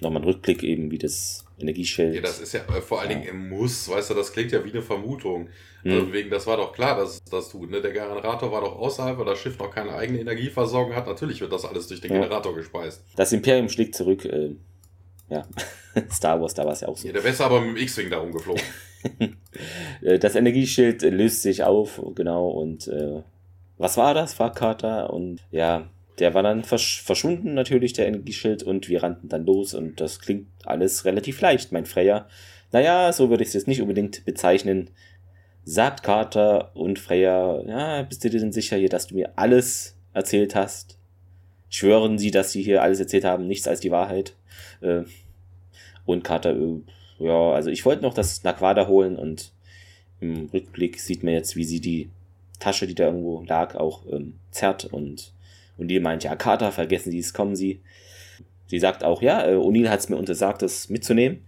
[0.00, 2.14] nochmal ein Rückblick eben, wie das Energieschild.
[2.14, 3.10] Ja, das ist ja äh, vor allen.
[3.10, 5.48] Dingen im Muss, weißt du, das klingt ja wie eine Vermutung.
[5.82, 5.92] Hm.
[5.92, 7.70] Also wegen, das war doch klar, dass das tut.
[7.70, 7.80] Ne?
[7.80, 11.06] Der Generator war doch außerhalb, weil das Schiff noch keine eigene Energieversorgung hat.
[11.06, 12.20] Natürlich wird das alles durch den ja.
[12.20, 13.04] Generator gespeist.
[13.16, 14.24] Das Imperium schlägt zurück.
[14.24, 14.56] Äh,
[15.28, 15.46] ja,
[16.10, 17.06] Star Wars, da war es ja auch so.
[17.06, 18.62] Ja, der wäre aber mit dem X-Wing da rumgeflogen.
[20.00, 23.22] Äh, das Energieschild löst sich auf, genau, und äh,
[23.76, 24.34] was war das?
[24.34, 25.12] fragt Carter.
[25.12, 29.74] Und ja, der war dann versch verschwunden, natürlich, der Energieschild, und wir rannten dann los
[29.74, 32.28] und das klingt alles relativ leicht, mein Freya.
[32.72, 34.90] Naja, so würde ich es jetzt nicht unbedingt bezeichnen.
[35.64, 39.96] Sagt Carter und Freya, ja, bist du dir denn sicher hier, dass du mir alles
[40.12, 40.98] erzählt hast?
[41.74, 44.36] schwören sie, dass sie hier alles erzählt haben, nichts als die Wahrheit.
[44.80, 45.02] Äh,
[46.04, 46.80] und Carter, äh,
[47.18, 49.50] ja, also ich wollte noch das Naquada holen und
[50.20, 52.10] im Rückblick sieht man jetzt, wie sie die
[52.60, 55.32] Tasche, die da irgendwo lag, auch ähm, zerrt und
[55.76, 57.80] und die meint, ja, Carter, vergessen Sie es, kommen Sie.
[58.66, 61.44] Sie sagt auch, ja, äh, O'Neill hat es mir untersagt, das mitzunehmen.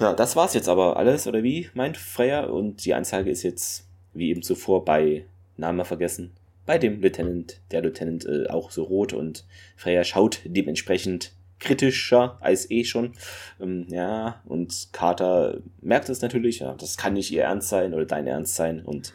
[0.00, 2.44] Ja, das war's jetzt aber alles, oder wie, meint Freya.
[2.44, 5.24] Und die Anzeige ist jetzt, wie eben zuvor, bei
[5.56, 6.32] Name vergessen,
[6.66, 9.44] bei dem Lieutenant, der Lieutenant äh, auch so rot und
[9.76, 13.12] Freya schaut dementsprechend kritischer als eh schon.
[13.60, 18.06] Ähm, ja, und Carter merkt es natürlich, ja, das kann nicht ihr Ernst sein oder
[18.06, 19.12] dein Ernst sein und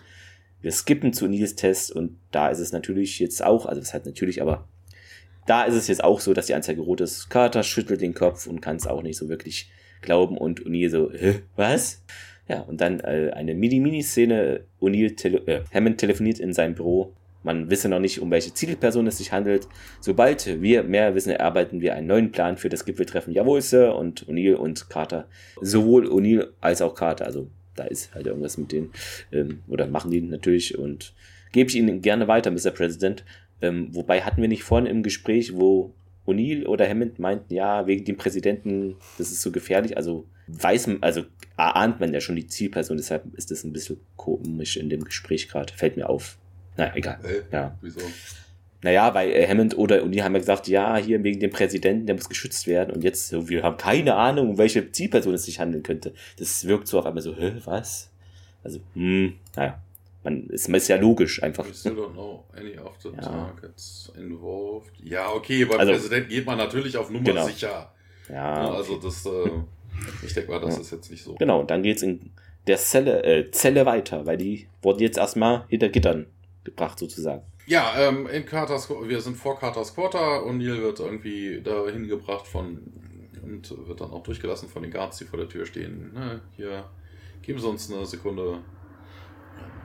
[0.62, 4.05] wir skippen zu Nils Test und da ist es natürlich jetzt auch, also das heißt
[4.05, 4.68] natürlich, aber
[5.47, 7.30] da ist es jetzt auch so, dass die Anzeige rot ist.
[7.30, 11.12] Carter schüttelt den Kopf und kann es auch nicht so wirklich glauben und O'Neill so,
[11.12, 12.03] Hä, was?
[12.47, 14.62] Ja, und dann äh, eine Mini-Mini-Szene.
[14.82, 17.14] O'Neill, tele äh, Hammond telefoniert in seinem Büro.
[17.43, 19.68] Man wisse noch nicht, um welche Zielperson es sich handelt.
[20.01, 23.34] Sobald wir mehr wissen, erarbeiten wir einen neuen Plan für das Gipfeltreffen.
[23.34, 23.95] Jawohl, Sir.
[23.95, 25.28] Und O'Neill und Carter.
[25.62, 27.26] Sowohl O'Neill als auch Carter.
[27.26, 27.49] Also
[27.80, 28.92] da ist halt irgendwas mit denen.
[29.32, 30.78] Ähm, oder machen die natürlich.
[30.78, 31.14] Und
[31.52, 32.72] gebe ich Ihnen gerne weiter, Mr.
[32.72, 33.24] President.
[33.62, 35.94] Ähm, wobei hatten wir nicht vorhin im Gespräch, wo
[36.28, 39.98] O'Neill oder Hammond meinten, ja, wegen dem Präsidenten, das ist so gefährlich.
[39.98, 41.24] Also weiß man, also
[41.58, 45.48] ahnt man ja schon die Zielperson, deshalb ist das ein bisschen komisch in dem Gespräch
[45.48, 45.74] gerade.
[45.74, 46.38] Fällt mir auf.
[46.78, 47.20] Na, egal.
[47.24, 47.78] Hey, ja.
[47.82, 48.02] Wieso?
[48.82, 52.16] Naja, weil äh, Hammond oder O'Neill haben ja gesagt, ja, hier wegen dem Präsidenten, der
[52.16, 52.94] muss geschützt werden.
[52.96, 56.14] Und jetzt, so, wir haben keine Ahnung, um welche Zielperson es sich handeln könnte.
[56.38, 58.10] Das wirkt so auf einmal so, hä, was?
[58.64, 59.82] Also, hm, naja.
[60.24, 61.66] Man ist, man ist ja logisch einfach.
[61.66, 63.22] We still don't know any of the Ja.
[63.22, 64.92] targets involved.
[65.02, 67.46] Ja, okay, beim Also- Präsidenten geht man natürlich auf Nummer Genau.
[67.48, 67.92] sicher.
[68.28, 69.50] Ja, Ja, also das, äh,
[70.26, 70.82] ich denke mal, das Ja.
[70.82, 71.36] ist jetzt nicht so.
[71.36, 72.32] Genau, und dann geht's in
[72.68, 76.26] der Zelle, äh, Zelle weiter, weil die wurden jetzt erstmal hinter Gittern
[76.66, 77.42] gebracht, sozusagen.
[77.70, 82.47] Ja, ähm, in Carter's, wir sind vor Carter's Quarter und Neil wird irgendwie dahin gebracht
[82.47, 82.82] von
[83.43, 86.11] und wird dann auch durchgelassen von den Guards, die vor der Tür stehen.
[86.11, 86.89] Ne, hier,
[87.43, 88.53] geben Sie uns eine Sekunde.
[88.53, 88.63] Und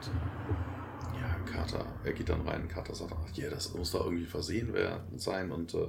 [0.07, 2.69] äh, ja, Carter, er geht dann rein.
[2.69, 5.53] Carter sagt, ach, ja, das muss da irgendwie versehen werden, sein.
[5.53, 5.89] Und äh,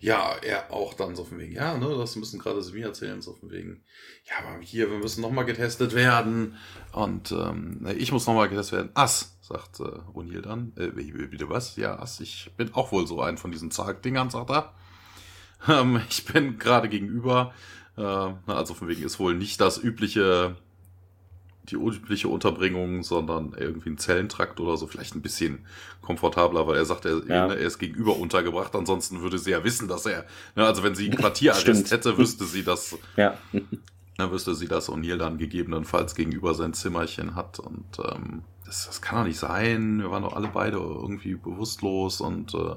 [0.00, 3.22] ja, er auch dann so von wegen, ja, ne, das müssen gerade Sie mir erzählen,
[3.22, 3.84] so von wegen,
[4.24, 6.56] ja, aber hier, wir müssen nochmal getestet werden.
[6.92, 8.90] Und ähm, ich muss nochmal getestet werden.
[8.94, 10.72] Ass, sagt äh, O'Neill dann.
[10.76, 11.76] Äh, wie- wie- bitte was?
[11.76, 14.72] Ja, Ass, ich bin auch wohl so ein von diesen Zarg-Dingern, sagt er.
[15.68, 17.52] Ähm, ich bin gerade gegenüber.
[17.96, 18.02] Äh,
[18.46, 20.56] also von wegen ist wohl nicht das übliche,
[21.64, 24.86] die übliche Unterbringung, sondern irgendwie ein Zellentrakt oder so.
[24.86, 25.66] Vielleicht ein bisschen
[26.00, 27.46] komfortabler, weil er sagt, er, Ja.
[27.48, 28.74] er ist gegenüber untergebracht.
[28.74, 30.24] Ansonsten würde sie ja wissen, dass er,
[30.56, 33.36] ne, also wenn sie einen Quartierarrest hätte, wüsste sie, dass Ja.
[34.16, 37.58] dann wüsste sie, dass O'Neill dann gegebenenfalls gegenüber sein Zimmerchen hat.
[37.60, 39.98] Und ähm, das, das kann doch nicht sein.
[39.98, 42.76] Wir waren doch alle beide irgendwie bewusstlos und äh,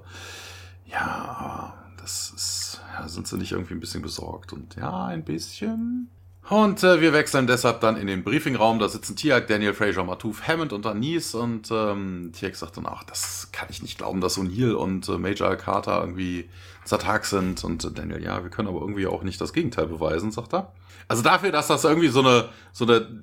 [0.87, 4.53] ja, das ist, ja, sind sie nicht irgendwie ein bisschen besorgt?
[4.53, 6.09] Und ja, ein bisschen.
[6.49, 8.79] Und äh, wir wechseln deshalb dann in den Briefingraum.
[8.79, 11.35] Da sitzen Tiak, Daniel Fraser, Matouf, Hammond und Anis.
[11.35, 15.19] Und ähm, Tiak sagt dann, ach, das kann ich nicht glauben, dass O'Neill und äh,
[15.19, 16.49] Major Carter irgendwie
[16.85, 17.63] zertagt sind.
[17.63, 20.73] Und äh, Daniel, ja, wir können aber irgendwie auch nicht das Gegenteil beweisen, sagt er.
[21.07, 23.21] Also dafür, dass das irgendwie so eine, so eine,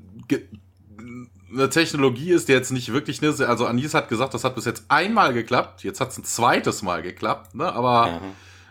[1.53, 4.65] eine Technologie ist, die jetzt nicht wirklich, ne, also Anis hat gesagt, das hat bis
[4.65, 8.21] jetzt einmal geklappt, jetzt hat es ein zweites Mal geklappt, ne, aber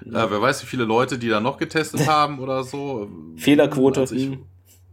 [0.06, 0.26] Ja.
[0.26, 3.10] äh, wer weiß, wie viele Leute, die da noch getestet haben oder so.
[3.38, 4.00] Fehlerquote.
[4.02, 4.30] Also ich,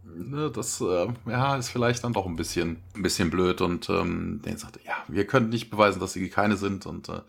[0.03, 3.61] ne, das äh, ja, ist vielleicht dann doch ein bisschen, ein bisschen blöd.
[3.61, 6.85] Und ähm, der sagte, ja, wir können nicht beweisen, dass sie keine sind.
[6.85, 7.21] Und äh,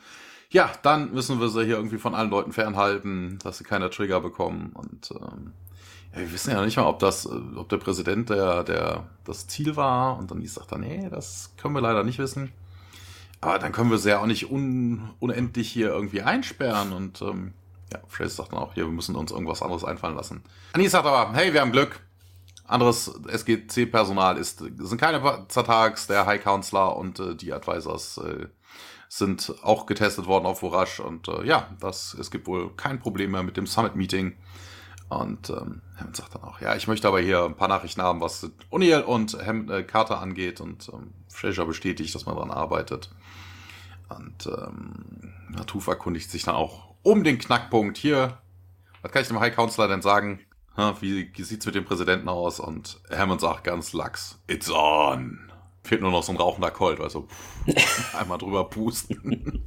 [0.50, 4.20] ja, dann müssen wir sie hier irgendwie von allen Leuten fernhalten, dass sie keine Trigger
[4.20, 4.72] bekommen.
[4.74, 5.52] Und ähm,
[6.12, 9.46] ja, wir wissen ja nicht mal, ob das, äh, ob der Präsident der, der das
[9.46, 10.18] Ziel war.
[10.18, 12.52] Und dann sagt er, nee, das können wir leider nicht wissen.
[13.40, 16.92] Aber dann können wir sie ja auch nicht un, unendlich hier irgendwie einsperren.
[16.92, 17.52] Und ähm,
[17.92, 20.42] ja, Fraser sagt dann auch, hier, wir müssen uns irgendwas anderes einfallen lassen.
[20.72, 22.00] Anis sagt aber, hey, wir haben Glück.
[22.66, 28.46] Anderes SGC-Personal ist, sind keine Zertags, der High Counselor und äh, die Advisors äh,
[29.08, 31.00] sind auch getestet worden auf Vorasch.
[31.00, 34.36] Und äh, ja, das, es gibt wohl kein Problem mehr mit dem Summit-Meeting.
[35.08, 38.20] Und ähm, Hammond sagt dann auch, ja, ich möchte aber hier ein paar Nachrichten haben,
[38.20, 40.60] was O'Neill und Ham, äh, Carter angeht.
[40.60, 43.10] Und ähm, Fraser bestätigt, dass man daran arbeitet.
[44.08, 48.38] Und ähm, Natuf erkundigt sich dann auch um den Knackpunkt hier.
[49.02, 50.40] Was kann ich dem High Counselor denn sagen?
[50.76, 52.60] Ha, Wie, wie sieht's mit dem Präsidenten aus?
[52.60, 55.50] Und Hammond sagt ganz lax, it's on.
[55.84, 57.28] Fehlt nur noch so ein rauchender Colt, also
[57.66, 59.64] pff, einmal drüber pusten.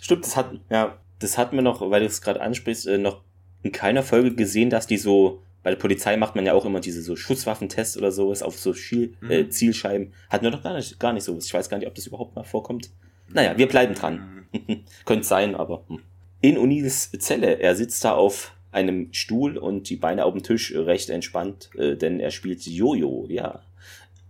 [0.00, 3.22] Stimmt, das hat, ja, das hatten wir noch, weil du es gerade ansprichst, äh, noch
[3.62, 6.80] in keiner Folge gesehen, dass die so, bei der Polizei macht man ja auch immer
[6.80, 9.30] diese so Schusswaffentests oder sowas auf so Schiel, Mhm.
[9.30, 10.12] äh, Zielscheiben.
[10.28, 11.44] Hatten wir doch gar nicht, gar nicht sowas.
[11.46, 12.90] Ich weiß gar nicht, ob das überhaupt mal vorkommt.
[13.32, 14.46] Naja, wir bleiben dran.
[15.04, 16.00] Könnte sein, aber hm.
[16.40, 17.60] in O'Neills Zelle.
[17.60, 21.96] Er sitzt da auf einem Stuhl und die Beine auf dem Tisch recht entspannt, äh,
[21.96, 23.62] denn er spielt Jojo, ja.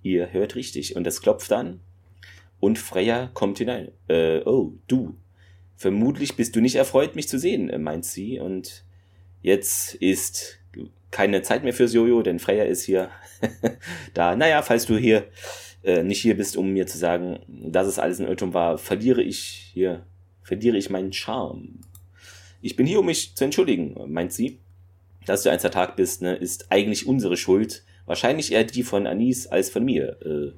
[0.02, 0.96] Ihr hört richtig.
[0.96, 1.80] Und es klopft an
[2.58, 3.92] und Freya kommt hinein.
[4.08, 5.14] Äh, oh, du.
[5.76, 8.38] Vermutlich bist du nicht erfreut, mich zu sehen, äh, meint sie.
[8.38, 8.84] Und
[9.42, 10.58] jetzt ist
[11.10, 13.10] keine Zeit mehr fürs Jojo, denn Freya ist hier
[14.14, 14.36] da.
[14.36, 15.26] Naja, falls du hier
[15.82, 19.22] äh, nicht hier bist, um mir zu sagen, dass es alles ein Irrtum war, verliere
[19.22, 20.04] ich hier,
[20.42, 21.80] verliere ich meinen Charme.
[22.62, 24.58] Ich bin hier, um mich zu entschuldigen, meint sie.
[25.26, 27.84] Dass du ein Tag bist, ne, ist eigentlich unsere Schuld.
[28.06, 30.16] Wahrscheinlich eher die von Anis als von mir.
[30.24, 30.52] Äh,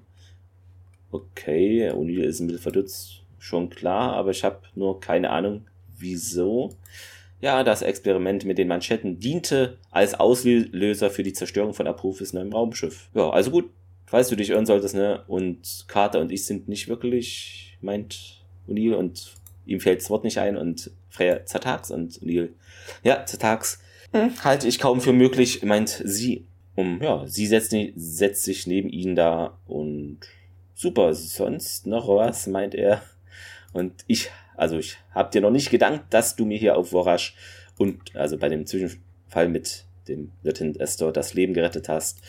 [1.11, 5.67] okay, O'Neill ist ein bisschen verdutzt, schon klar, aber ich habe nur keine Ahnung,
[5.99, 6.71] wieso.
[7.43, 12.53] Ja, das Experiment mit den Manschetten diente als Auslöser für die Zerstörung von Apophis neuem
[12.53, 13.11] Raumschiff.
[13.15, 13.69] Ja, also gut,
[14.07, 15.25] falls du dich irren solltest, ne?
[15.27, 19.35] Und Carter und ich sind nicht wirklich, meint O'Neill, und
[19.67, 22.51] ihm fällt das Wort nicht ein und Freya zertags und O'Neill,
[23.03, 23.81] ja, zertags
[24.13, 26.47] hm, halte ich kaum für möglich, meint sie.
[26.75, 30.21] Um, ja, sie setzt, setzt sich neben ihn da und
[30.75, 33.03] super, sonst noch was, meint er.
[33.73, 37.35] Und ich, also ich hab dir noch nicht gedankt, dass du mir hier auf Vorasch
[37.79, 42.21] und also bei dem Zwischenfall mit dem Lieutenant Astor das Leben gerettet hast.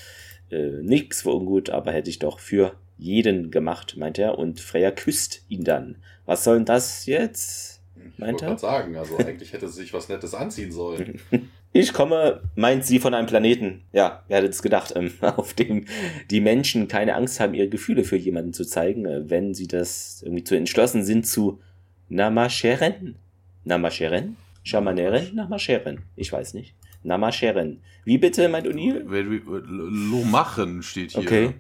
[0.49, 4.38] Äh, nix war ungut, aber hätte ich doch für jeden gemacht, meint er.
[4.38, 5.97] Und Freya küsst ihn dann.
[6.26, 7.82] Was soll denn das jetzt?
[8.17, 8.57] Meint ich er?
[8.57, 11.19] sagen, also eigentlich hätte sie sich was Nettes anziehen sollen.
[11.76, 13.82] Ich komme, meint sie, von einem Planeten.
[13.93, 15.86] Ja, wer hätte es gedacht, ähm, auf dem
[16.30, 20.21] die Menschen keine Angst haben, ihre Gefühle für jemanden zu zeigen, äh, wenn sie das
[20.21, 21.61] irgendwie zu entschlossen sind zu
[22.09, 23.15] Namasheren.
[23.63, 24.37] Namasheren?
[24.63, 25.35] Schamaneren?
[25.35, 26.03] Namasheren.
[26.15, 26.75] Ich weiß nicht.
[27.03, 27.81] Namasheren.
[28.05, 29.03] Wie bitte, meint O'Neill?
[29.05, 31.21] Lomachen steht hier.
[31.21, 31.53] Okay.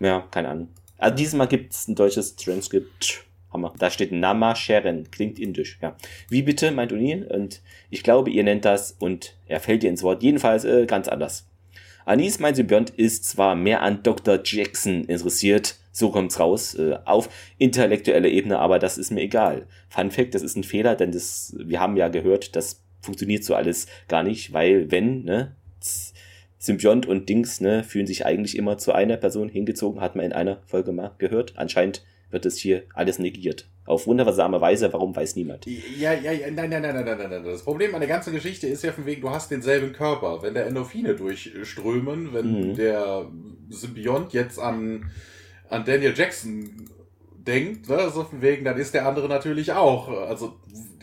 [0.00, 0.68] Ja, keine Ahnung.
[0.98, 3.72] Also dieses Mal gibt es ein deutsches Transkript Hammer.
[3.78, 5.10] Da steht Nama Sharon.
[5.10, 5.96] Klingt indisch, ja.
[6.28, 7.26] Wie bitte, meint O'Neill.
[7.26, 7.60] Und
[7.90, 11.46] ich glaube, ihr nennt das, und er fällt ihr ins Wort, jedenfalls äh, ganz anders.
[12.04, 14.40] Anis, mein Symbiont, ist zwar mehr an Dr.
[14.44, 17.28] Jackson interessiert, so kommt's raus, äh, auf
[17.58, 19.66] intellektueller Ebene, aber das ist mir egal.
[19.88, 23.54] Fun Fact, das ist ein Fehler, denn das, wir haben ja gehört, das funktioniert so
[23.54, 25.54] alles gar nicht, weil wenn, ne,
[26.58, 30.32] Symbiont und Dings, ne, fühlen sich eigentlich immer zu einer Person hingezogen, hat man in
[30.32, 31.54] einer Folge mal gehört.
[31.56, 33.68] Anscheinend wird es hier alles negiert.
[33.84, 35.66] Auf wundersame Weise, warum weiß niemand.
[35.66, 37.44] Ja, ja, ja, nein, nein, nein, nein, nein, nein, nein.
[37.44, 40.42] Das Problem an der ganzen Geschichte ist ja von wegen, du hast denselben Körper.
[40.42, 42.74] Wenn der Endorphine durchströmen, wenn mhm.
[42.76, 43.26] der
[43.70, 45.10] Symbiont jetzt an,
[45.68, 46.88] an Daniel Jackson
[47.46, 50.08] denkt, ne, so von wegen, dann ist der andere natürlich auch.
[50.08, 50.54] Also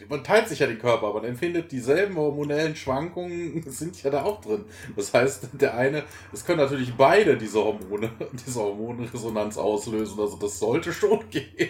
[0.10, 4.41] man teilt sich ja den Körper, man empfindet dieselben hormonellen Schwankungen, sind ja da auch
[4.41, 4.66] drin.
[4.95, 6.03] Das heißt, der eine,
[6.34, 8.12] es können natürlich beide diese Hormone,
[8.45, 10.20] diese Hormonresonanz auslösen.
[10.20, 11.70] Also das sollte schon gehen.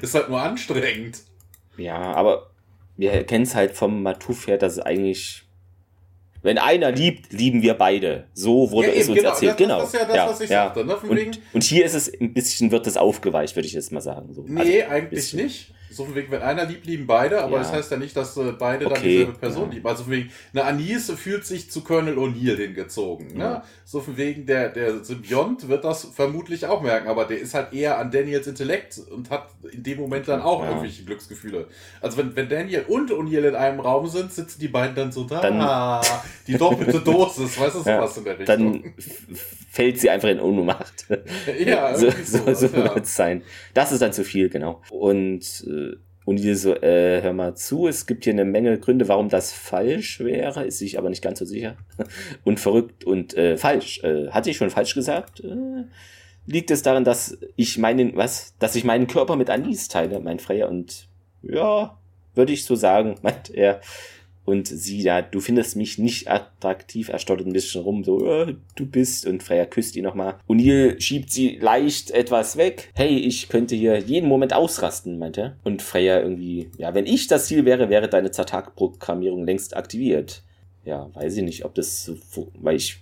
[0.00, 1.22] Ist halt nur anstrengend.
[1.76, 2.50] Ja, aber
[2.96, 5.44] wir kennen es halt vom Matuf her, dass es eigentlich
[6.42, 8.26] wenn einer liebt, lieben wir beide.
[8.34, 9.52] So wurde ja, es uns genau, erzählt.
[9.52, 9.78] Das, genau.
[9.78, 10.64] Das ist ja das, ja, was ich ja.
[10.64, 10.84] sagte.
[10.84, 10.96] Ne?
[10.96, 14.34] Und, und, hier ist es ein bisschen, wird es aufgeweicht, würde ich jetzt mal sagen.
[14.34, 14.44] So.
[14.46, 15.72] Nee, also, eigentlich nicht.
[15.94, 17.58] So von wegen, wenn einer liebt, lieben beide, aber ja.
[17.58, 18.94] das heißt ja nicht, dass äh, beide okay.
[18.94, 19.74] dann dieselbe Person ja.
[19.74, 19.86] lieben.
[19.86, 23.34] Also von wegen, eine Anis fühlt sich zu Colonel O'Neill hingezogen.
[23.34, 23.44] Ne?
[23.44, 23.64] Ja.
[23.84, 27.72] So von wegen, der, der Symbiont wird das vermutlich auch merken, aber der ist halt
[27.72, 31.68] eher an Daniels Intellekt und hat in dem Moment dann auch irgendwelche Glücksgefühle.
[32.00, 35.24] Also wenn, wenn Daniel und O'Neill in einem Raum sind, sitzen die beiden dann so
[35.24, 35.40] da.
[35.40, 36.02] Dann,
[36.46, 38.82] die doppelte Dosis, weißt du, was in der Richtung.
[38.82, 38.94] Dann
[39.70, 41.06] fällt sie einfach in Ohnmacht.
[41.64, 42.94] Ja, so, so, so ja.
[42.94, 43.42] wird es sein.
[43.74, 44.82] Das ist dann zu viel, genau.
[44.90, 45.81] Und, äh,
[46.24, 49.52] und die so, äh, hör mal zu, es gibt hier eine Menge Gründe, warum das
[49.52, 51.76] falsch wäre, ist sich aber nicht ganz so sicher.
[52.44, 54.02] Und verrückt und äh, falsch.
[54.04, 55.40] Äh, hatte ich schon falsch gesagt?
[55.40, 55.84] Äh,
[56.46, 60.38] liegt es daran, dass ich meinen, was, dass ich meinen Körper mit Anis teile, mein
[60.38, 61.08] Freier, und
[61.42, 61.98] ja,
[62.34, 63.80] würde ich so sagen, meint er
[64.44, 68.56] und sie da, du findest mich nicht attraktiv, er stottert ein bisschen rum, so, äh,
[68.74, 70.34] du bist, und Freya küsst ihn nochmal.
[70.48, 72.90] O'Neill schiebt sie leicht etwas weg.
[72.94, 75.56] Hey, ich könnte hier jeden Moment ausrasten, meint er.
[75.62, 80.42] Und Freya irgendwie, ja, wenn ich das Ziel wäre, wäre deine Zertag-Programmierung längst aktiviert.
[80.84, 82.16] Ja, weiß ich nicht, ob das so,
[82.54, 83.00] weil ich,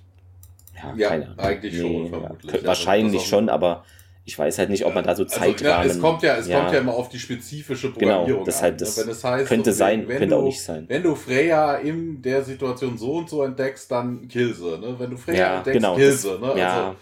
[0.76, 1.38] ja, ja keine Ahnung.
[1.38, 2.52] eigentlich nee, schon, vermutlich.
[2.52, 3.84] Ja, wahrscheinlich schon, aber
[4.24, 5.72] ich weiß halt nicht, ob man da so Zeitrahmen...
[5.72, 6.60] Also, ja, es kommt ja, es ja.
[6.60, 8.78] kommt ja immer auf die spezifische genau, Programmierung genau, deshalb, an.
[8.78, 10.84] Das wenn es heißt, könnte sein, könnte du, auch nicht sein.
[10.88, 14.78] Wenn du Freya in der Situation so und so entdeckst, dann kill sie.
[14.78, 14.94] Ne?
[14.98, 16.38] Wenn du Freya ja, entdeckst, genau, kill sie.
[16.38, 16.54] Ne?
[16.56, 16.86] Ja.
[16.86, 16.96] Also,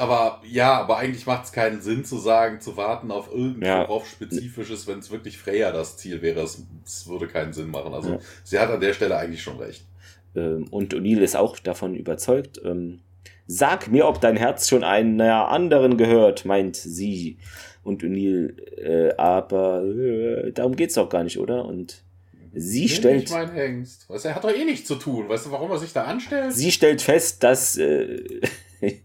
[0.00, 4.10] aber ja, aber eigentlich macht es keinen Sinn zu sagen, zu warten auf irgendworauf ja.
[4.10, 6.40] Spezifisches, wenn es wirklich Freya das Ziel wäre.
[6.40, 6.64] Es,
[7.06, 7.92] würde keinen Sinn machen.
[7.92, 9.84] Also sie hat an der Stelle eigentlich schon recht.
[10.34, 12.60] Ähm, und O'Neill ist auch davon überzeugt.
[12.64, 13.00] Ähm,
[13.52, 17.38] Sag mir, ob dein Herz schon einer anderen gehört, meint sie.
[17.82, 21.64] Und O'Neill, äh, aber äh, darum geht's doch gar nicht, oder?
[21.64, 22.04] Und
[22.52, 23.30] Sie Nimm stellt.
[23.30, 24.08] mein Hengst.
[24.08, 25.28] Weißt, er hat doch eh nichts zu tun.
[25.28, 26.52] Weißt du, warum er sich da anstellt?
[26.52, 28.22] Sie stellt fest, dass äh,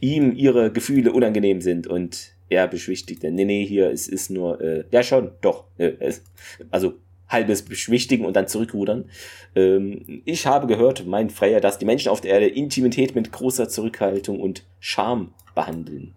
[0.00, 3.22] ihm ihre Gefühle unangenehm sind und er beschwichtigt.
[3.22, 5.64] Nee, nee, hier, es ist nur, äh, ja schon, doch.
[5.76, 6.22] Äh, es,
[6.70, 6.94] also
[7.30, 9.06] halbes beschwichtigen und dann zurückrudern.
[9.54, 13.68] Ähm, ich habe gehört, mein Freier, dass die Menschen auf der Erde Intimität mit großer
[13.68, 16.14] Zurückhaltung und Charme behandeln.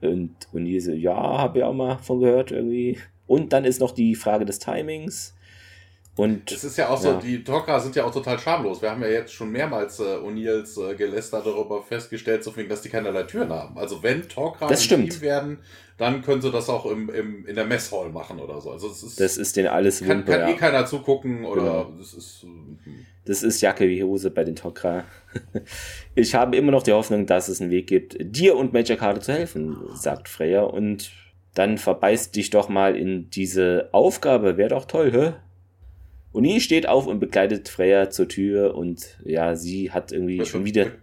[0.00, 2.98] Und, und diese, ja, habe ich auch mal von gehört irgendwie.
[3.26, 5.35] Und dann ist noch die Frage des Timings.
[6.16, 7.20] Und es ist ja auch so, ja.
[7.20, 8.80] die Talker sind ja auch total schamlos.
[8.80, 12.88] Wir haben ja jetzt schon mehrmals äh, O'Neills äh, Geläster darüber festgestellt, so dass die
[12.88, 13.76] keinerlei Türen haben.
[13.76, 15.58] Also wenn Talker Team werden,
[15.98, 18.70] dann können sie das auch im, im, in der Messhall machen oder so.
[18.70, 20.48] Also es ist, das ist denen alles kann, Wumpe, kann ja.
[20.48, 21.92] eh keiner zugucken oder genau.
[21.98, 22.42] das ist.
[22.42, 22.78] Hm.
[23.26, 25.04] Das ist Jacke wie Hose bei den Tok'ra.
[26.14, 29.20] Ich habe immer noch die Hoffnung, dass es einen Weg gibt, dir und Major Karte
[29.20, 30.62] zu helfen, sagt Freya.
[30.62, 31.10] Und
[31.52, 34.56] dann verbeißt dich doch mal in diese Aufgabe.
[34.56, 35.32] Wäre doch toll, hä?
[36.36, 40.86] Uni steht auf und begleitet Freya zur Tür und ja, sie hat irgendwie schon wieder.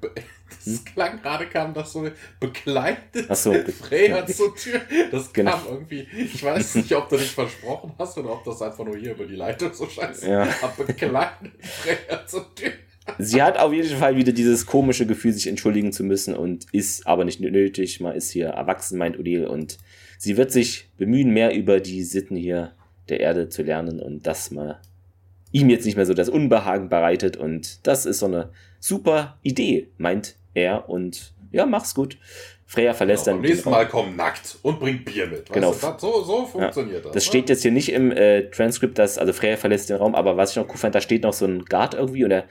[0.65, 0.85] Das hm?
[0.85, 2.07] klang gerade, kam das so
[2.39, 4.79] begleitet Ach so, Freya zur Tür.
[5.11, 5.51] Das genau.
[5.51, 6.07] kam irgendwie.
[6.15, 9.25] Ich weiß nicht, ob du dich versprochen hast oder ob das einfach nur hier über
[9.25, 10.29] die Leitung so scheiße.
[10.29, 10.47] Ja.
[10.77, 12.71] begleitet Freya zur Tür.
[13.17, 17.07] Sie hat auf jeden Fall wieder dieses komische Gefühl, sich entschuldigen zu müssen und ist
[17.07, 17.99] aber nicht nötig.
[17.99, 19.79] Man ist hier erwachsen, meint Odile, und
[20.17, 22.73] sie wird sich bemühen, mehr über die Sitten hier
[23.09, 24.79] der Erde zu lernen und das mal
[25.53, 27.37] ihm jetzt nicht mehr so das Unbehagen bereitet.
[27.37, 28.49] Und das ist so eine
[28.81, 30.89] super Idee, meint er.
[30.89, 32.17] Und ja, mach's gut.
[32.65, 33.41] Freya verlässt genau, dann.
[33.43, 35.49] Beim nächsten Mal komm nackt und bring Bier mit.
[35.51, 35.69] Genau.
[35.69, 37.13] Weißt du, so, so funktioniert ja, das.
[37.13, 37.27] Das ne?
[37.29, 40.51] steht jetzt hier nicht im äh, Transkript, dass, also Freya verlässt den Raum, aber was
[40.51, 42.45] ich noch cool fand, da steht noch so ein Guard irgendwie und er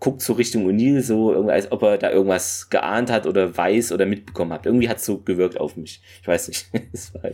[0.00, 4.06] guckt so Richtung O'Neill, so als ob er da irgendwas geahnt hat oder weiß oder
[4.06, 4.66] mitbekommen hat.
[4.66, 6.02] Irgendwie hat es so gewirkt auf mich.
[6.22, 6.66] Ich weiß nicht.
[6.92, 7.30] das war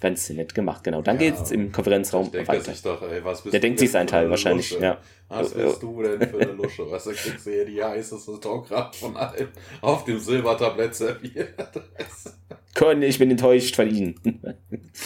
[0.00, 1.02] ganz nett gemacht, genau.
[1.02, 2.72] Dann ja, geht's im Konferenzraum weiter.
[2.82, 4.82] Doch, ey, Der denkt sich seinen Teil wahrscheinlich, Lusche?
[4.82, 4.98] ja.
[5.28, 6.90] Was bist du denn für eine Lusche?
[6.90, 9.48] Was du kriegst du hier die heißeste Talkrad von allen
[9.82, 11.54] auf dem Silbertablett serviert.
[12.78, 14.14] Con, ich bin enttäuscht von Ihnen.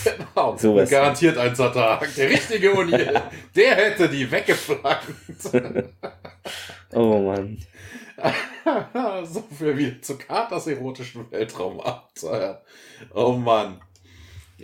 [0.05, 0.57] Genau.
[0.57, 0.89] Sowas.
[0.89, 2.15] Garantiert ein Zertag.
[2.17, 3.21] Der richtige O'Neill,
[3.55, 5.05] der hätte die weggeflankt.
[6.95, 7.59] oh Mann.
[9.25, 12.63] so viel wieder zu Katers erotischen Weltraumabenteuer.
[13.13, 13.83] Oh Mann.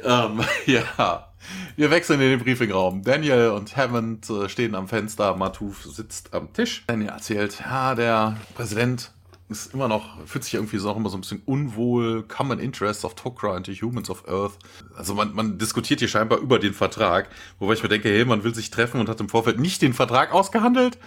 [0.02, 1.28] Ähm, ja,
[1.76, 3.02] wir wechseln in den Briefingraum.
[3.02, 6.84] Daniel und Hammond äh, stehen am Fenster, Matouf sitzt am Tisch.
[6.86, 9.12] Daniel erzählt, ja, der Präsident
[9.48, 13.04] ist immer noch, fühlt sich irgendwie so, noch immer so ein bisschen unwohl, Common Interests
[13.04, 14.58] of Tok'ra and the Humans of Earth.
[14.96, 18.44] Also man, man diskutiert hier scheinbar über den Vertrag, wobei ich mir denke, hey, man
[18.44, 20.98] will sich treffen und hat im Vorfeld nicht den Vertrag ausgehandelt.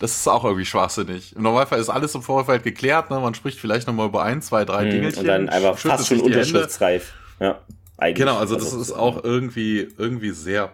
[0.00, 1.36] Das ist auch irgendwie schwachsinnig.
[1.36, 3.20] Im Normalfall ist alles im Vorfeld geklärt, ne?
[3.20, 5.12] man spricht vielleicht nochmal über ein, zwei, drei Dinge.
[5.16, 7.12] Und dann einfach fast schon unterschriftsreif.
[7.38, 7.60] Ja.
[7.96, 8.26] Eigentlich.
[8.26, 10.72] Genau, also das also, ist auch irgendwie, irgendwie sehr,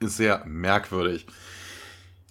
[0.00, 1.26] sehr merkwürdig.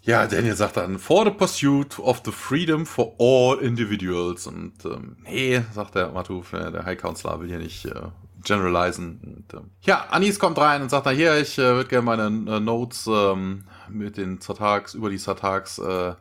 [0.08, 4.48] Ja, Daniel sagt dann, for the pursuit of the freedom for all individuals.
[4.48, 8.04] Und ähm, nee, sagt der Matuf, äh, der High Counselor will hier nicht äh,
[8.42, 9.20] generalisen.
[9.22, 12.28] Und, ähm, ja, Anis kommt rein und sagt, na hier, ich äh, würde gerne meine
[12.28, 16.14] äh, Notes ähm, mit den Zertags, über die Zertags äh,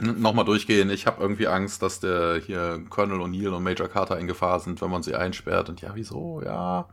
[0.00, 0.90] nochmal durchgehen.
[0.90, 4.82] Ich habe irgendwie Angst, dass der hier Colonel O'Neill und Major Carter in Gefahr sind,
[4.82, 5.68] wenn man sie einsperrt.
[5.68, 6.42] Und ja, wieso?
[6.44, 6.88] Ja.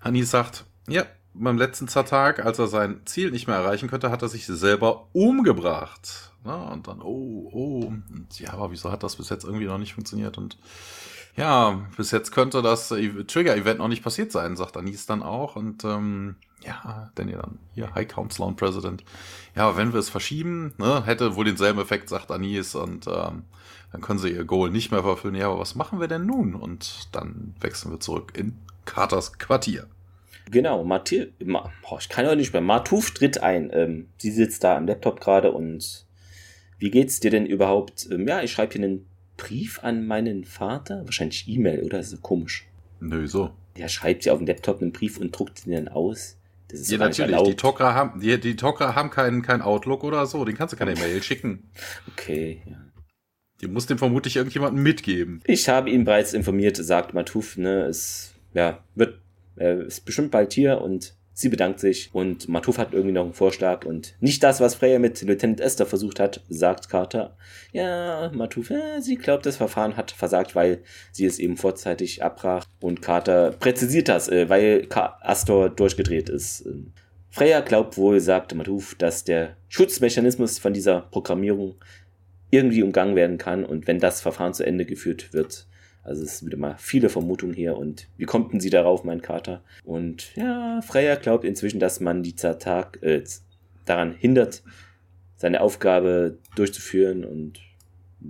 [0.00, 4.22] Anis sagt, ja, beim letzten Zertag, als er sein Ziel nicht mehr erreichen könnte, hat
[4.22, 6.32] er sich selber umgebracht.
[6.44, 9.78] Na, und dann, oh, oh, und ja, aber wieso hat das bis jetzt irgendwie noch
[9.78, 10.38] nicht funktioniert?
[10.38, 10.58] Und
[11.36, 15.56] ja, bis jetzt könnte das Trigger-Event noch nicht passiert sein, sagt Anis dann auch.
[15.56, 19.04] Und ähm, ja, ja dann hier High Counselor und President.
[19.54, 23.44] Ja, aber wenn wir es verschieben, ne, hätte wohl denselben Effekt, sagt Anis, und ähm,
[23.92, 25.34] dann können sie ihr Goal nicht mehr verfüllen.
[25.36, 26.54] Ja, aber was machen wir denn nun?
[26.54, 29.86] Und dann wechseln wir zurück in Carters Quartier.
[30.50, 32.62] Genau, Mathil Ma oh, ich kann ja nicht mehr.
[32.62, 33.70] Matuf tritt ein.
[33.72, 36.06] Ähm, sie sitzt da am Laptop gerade und
[36.78, 38.08] wie geht's dir denn überhaupt?
[38.10, 41.04] Ähm, ja, ich schreibe hier einen Brief an meinen Vater.
[41.04, 41.98] Wahrscheinlich E-Mail, oder?
[41.98, 42.66] Das ist komisch.
[43.00, 43.50] Nö, so.
[43.76, 46.36] Ja, schreibt sie auf dem Laptop einen Brief und druckt ihn dann aus.
[46.68, 47.36] Das ist ja, natürlich.
[47.42, 50.44] Die Tok'ra haben, die, die Tok'ra haben keinen kein Outlook oder so.
[50.44, 51.70] Den kannst du keine Mail schicken.
[52.12, 52.76] Okay, ja.
[53.60, 55.42] Die muss dem vermutlich irgendjemanden mitgeben.
[55.44, 59.20] Ich habe ihn bereits informiert, sagt Matuf, ne, es ja, wird
[59.60, 63.34] er ist bestimmt bald hier und sie bedankt sich und Matuf hat irgendwie noch einen
[63.34, 67.36] Vorschlag und nicht das, was Freya mit Lieutenant Esther versucht hat, sagt Carter.
[67.72, 70.82] Ja, Matuf, ja, sie glaubt, das Verfahren hat versagt, weil
[71.12, 76.66] sie es eben vorzeitig abbrach und Carter präzisiert das, äh, weil Astor durchgedreht ist.
[77.30, 81.76] Freya glaubt wohl, sagt Matuf, dass der Schutzmechanismus von dieser Programmierung
[82.50, 85.66] irgendwie umgangen werden kann und wenn das Verfahren zu Ende geführt wird,
[86.02, 89.62] also es wieder mal viele Vermutungen hier und wie kommt denn sie darauf, mein Kater?
[89.84, 93.22] Und ja, Freya glaubt inzwischen, dass man die Zertag äh,
[93.84, 94.62] daran hindert,
[95.36, 97.60] seine Aufgabe durchzuführen und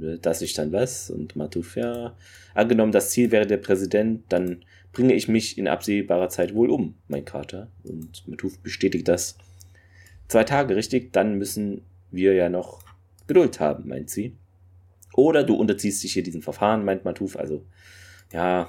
[0.00, 2.16] äh, dass ich dann was und Matuf, ja,
[2.54, 6.94] angenommen, das Ziel wäre der Präsident, dann bringe ich mich in absehbarer Zeit wohl um,
[7.08, 7.68] mein Kater.
[7.84, 9.36] Und Matuf bestätigt das.
[10.28, 11.12] Zwei Tage, richtig?
[11.12, 12.82] Dann müssen wir ja noch
[13.26, 14.36] Geduld haben, meint sie.
[15.14, 17.36] Oder du unterziehst dich hier diesem Verfahren, meint Matuf.
[17.36, 17.64] Also,
[18.32, 18.68] ja,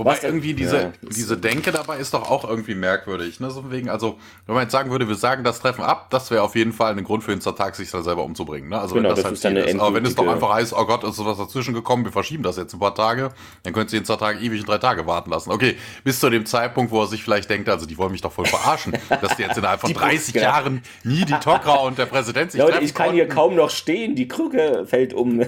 [0.00, 3.38] Wobei Was, irgendwie diese, ja, diese Denke dabei ist doch auch irgendwie merkwürdig.
[3.38, 3.50] Ne?
[3.50, 6.42] So wegen, also, wenn man jetzt sagen würde, wir sagen das Treffen ab, das wäre
[6.42, 8.70] auf jeden Fall ein Grund für den Zertag, sich da selber umzubringen.
[8.70, 8.80] Ne?
[8.80, 9.78] Also genau, wenn das, das halt ist, ist.
[9.78, 12.56] Aber wenn es doch einfach heißt, oh Gott, ist sowas dazwischen gekommen, wir verschieben das
[12.56, 13.28] jetzt ein paar Tage,
[13.62, 15.50] dann könnt ihr den Zertag ewig in drei Tage warten lassen.
[15.50, 18.32] Okay, bis zu dem Zeitpunkt, wo er sich vielleicht denkt, also die wollen mich doch
[18.32, 20.46] voll verarschen, dass die jetzt innerhalb von 30 Brücke.
[20.46, 23.16] Jahren nie die Tokra und der Präsident sich Leute, treffen ich kann konnten.
[23.16, 25.40] hier kaum noch stehen, die Krücke fällt um.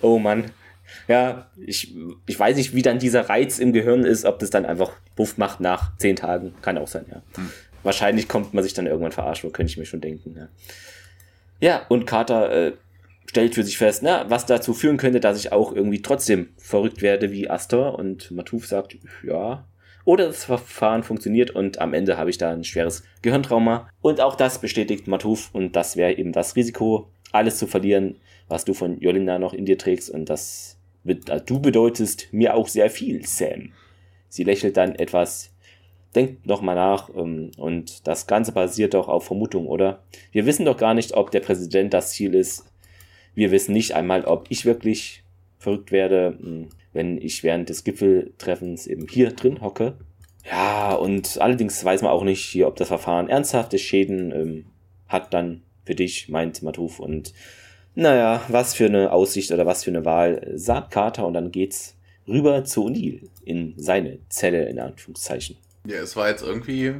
[0.00, 0.50] oh Mann.
[1.10, 1.92] Ja, ich,
[2.28, 5.38] ich weiß nicht, wie dann dieser Reiz im Gehirn ist, ob das dann einfach Buff
[5.38, 6.54] macht nach zehn Tagen.
[6.62, 7.20] Kann auch sein, ja.
[7.34, 7.50] Hm.
[7.82, 10.36] Wahrscheinlich kommt man sich dann irgendwann verarscht, könnte ich mir schon denken.
[10.36, 10.48] Ja,
[11.58, 12.72] ja und Carter äh,
[13.26, 17.02] stellt für sich fest, na, was dazu führen könnte, dass ich auch irgendwie trotzdem verrückt
[17.02, 17.98] werde wie Astor.
[17.98, 19.66] Und Matuf sagt, ja.
[20.04, 23.88] Oder das Verfahren funktioniert und am Ende habe ich da ein schweres Gehirntrauma.
[24.00, 28.64] Und auch das bestätigt Matuf und das wäre eben das Risiko, alles zu verlieren, was
[28.64, 30.08] du von Jolina noch in dir trägst.
[30.08, 33.72] Und das du bedeutest mir auch sehr viel, Sam.
[34.28, 35.50] Sie lächelt dann etwas,
[36.14, 40.02] denkt nochmal nach ähm, und das Ganze basiert doch auf Vermutung, oder?
[40.32, 42.64] Wir wissen doch gar nicht, ob der Präsident das Ziel ist.
[43.34, 45.22] Wir wissen nicht einmal, ob ich wirklich
[45.58, 49.96] verrückt werde, hm, wenn ich während des Gipfeltreffens eben hier drin hocke.
[50.50, 54.64] Ja, und allerdings weiß man auch nicht hier, ob das Verfahren ernsthafte Schäden ähm,
[55.06, 56.98] hat dann für dich, meint Matuf.
[56.98, 57.32] Und
[57.94, 61.96] naja, was für eine Aussicht oder was für eine Wahl, sagt Carter und dann geht's
[62.28, 65.56] rüber zu O'Neill in seine Zelle, in Anführungszeichen.
[65.86, 66.94] Ja, es war jetzt irgendwie,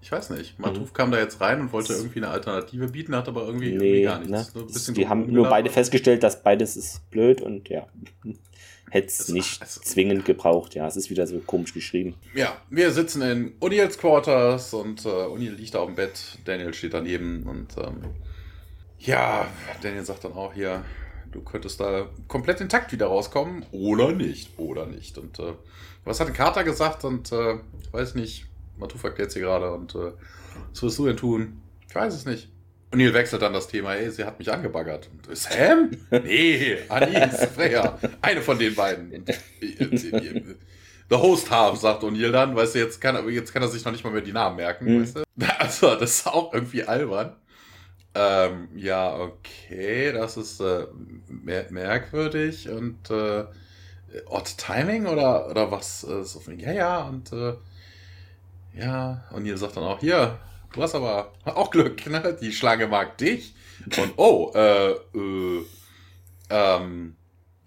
[0.00, 0.94] ich weiß nicht, Matuf mhm.
[0.94, 4.02] kam da jetzt rein und wollte irgendwie eine Alternative bieten, hat aber irgendwie, nee, irgendwie
[4.02, 4.54] gar nichts.
[4.54, 4.62] Ne?
[4.62, 4.94] Ne?
[4.94, 7.86] die haben nur beide festgestellt, dass beides ist blöd und ja,
[8.90, 10.74] hätte es nicht also, zwingend gebraucht.
[10.74, 12.14] Ja, es ist wieder so komisch geschrieben.
[12.34, 16.72] Ja, wir sitzen in O'Neills Quarters und äh, O'Neill liegt da auf dem Bett, Daniel
[16.72, 18.14] steht daneben und ähm,
[19.06, 19.46] ja,
[19.82, 20.84] Daniel sagt dann auch hier,
[21.32, 25.18] du könntest da komplett intakt wieder rauskommen oder nicht, oder nicht.
[25.18, 25.54] Und äh,
[26.04, 28.46] was hat Carter gesagt und äh, ich weiß nicht,
[28.76, 30.12] Matuf erklärt sie gerade und äh,
[30.70, 31.60] was wirst du denn tun?
[31.88, 32.48] Ich weiß es nicht.
[32.90, 35.10] Und Neil wechselt dann das Thema, ey, sie hat mich angebaggert.
[35.10, 35.90] Und, Sam?
[36.10, 37.98] Nee, Anis, Freya.
[38.22, 39.12] Eine von den beiden.
[39.12, 40.42] Und, äh,
[41.10, 43.92] The Host Half, sagt O'Neill dann, weißt du, jetzt kann, jetzt kann er sich noch
[43.92, 45.02] nicht mal mehr die Namen merken, mhm.
[45.02, 45.24] weißt du?
[45.58, 47.34] Also, das ist auch irgendwie albern.
[48.14, 50.86] Ähm, ja, okay, das ist äh,
[51.26, 53.44] mer merkwürdig und äh,
[54.26, 56.04] Odd Timing oder, oder was?
[56.04, 57.54] Äh, ja, ja, und äh,
[58.74, 60.38] ja, und ihr sagt dann auch, hier,
[60.72, 62.36] du hast aber auch Glück, ne?
[62.40, 63.54] Die Schlange mag dich.
[63.98, 65.64] Und oh, äh, äh,
[66.50, 67.16] ähm,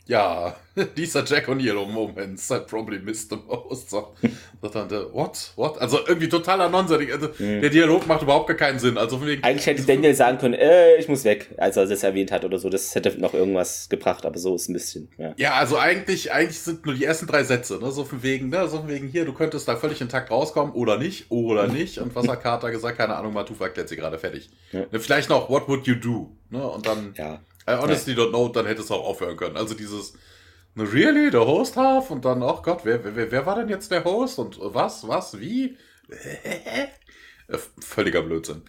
[0.08, 0.56] ja,
[0.98, 3.90] dieser Jack O'Neill Moments I probably missed the most.
[3.90, 4.14] So,
[4.62, 5.52] so dann, what?
[5.56, 5.80] What?
[5.80, 7.12] Also irgendwie totaler Nonsens.
[7.12, 7.62] Also, mhm.
[7.62, 8.98] Der Dialog macht überhaupt gar keinen Sinn.
[8.98, 12.32] Also wegen, Eigentlich hätte Daniel sagen können, äh, ich muss weg, als er das erwähnt
[12.32, 12.70] hat oder so.
[12.70, 15.34] Das hätte noch irgendwas gebracht, aber so ist ein bisschen, ja.
[15.38, 17.92] Ja, also eigentlich, eigentlich sind nur die ersten drei Sätze, ne?
[17.92, 18.68] So von wegen, ne?
[18.68, 22.00] So von wegen hier, du könntest da völlig intakt rauskommen oder nicht, oder nicht.
[22.00, 22.98] Und was hat Carter gesagt?
[22.98, 24.50] Keine Ahnung, Matufa erklärt sie gerade fertig.
[24.72, 24.86] Ja.
[24.92, 26.32] Vielleicht noch, what would you do?
[26.50, 26.66] Ne?
[26.66, 27.14] Und dann.
[27.18, 27.40] Ja.
[27.68, 29.58] I honestly don't know, dann hätte es auch aufhören können.
[29.58, 30.14] Also dieses,
[30.78, 32.12] really, der Host half?
[32.12, 34.40] Und dann, oh Gott, wer, wer, wer war denn jetzt der Host?
[34.40, 35.78] Und was, was, wie?
[37.80, 38.64] Völliger Blödsinn.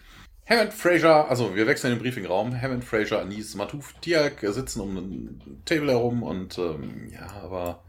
[0.49, 2.59] Hammond Fraser, also wir wechseln den Briefingraum.
[2.59, 7.83] Hammond Fraser, Anis, Matuf, Tiak sitzen um ein Table herum und ähm, ja, aber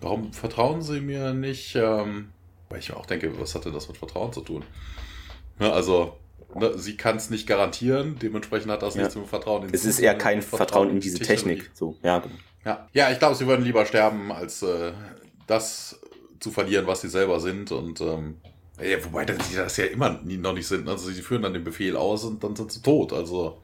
[0.00, 1.76] warum vertrauen sie mir nicht?
[1.76, 2.32] Ähm,
[2.68, 4.64] weil ich mir auch denke, was hatte das mit Vertrauen zu tun?
[5.60, 6.16] Ja, also,
[6.54, 9.02] ne, sie kann es nicht garantieren, dementsprechend hat das ja.
[9.02, 11.70] nichts mit Vertrauen in Es ist eher kein Vertrauen, in diese Technik.
[11.74, 12.34] So, ja, genau.
[12.64, 14.92] Ja, ja ich glaube, sie würden lieber sterben, als äh,
[15.46, 16.00] das
[16.40, 17.72] zu verlieren, was sie selber sind.
[17.72, 18.36] Und ähm,
[18.80, 20.88] ja, wobei sie das ja immer nie, noch nicht sind.
[20.88, 23.12] Also sie führen dann den Befehl aus und dann sind sie tot.
[23.12, 23.60] Also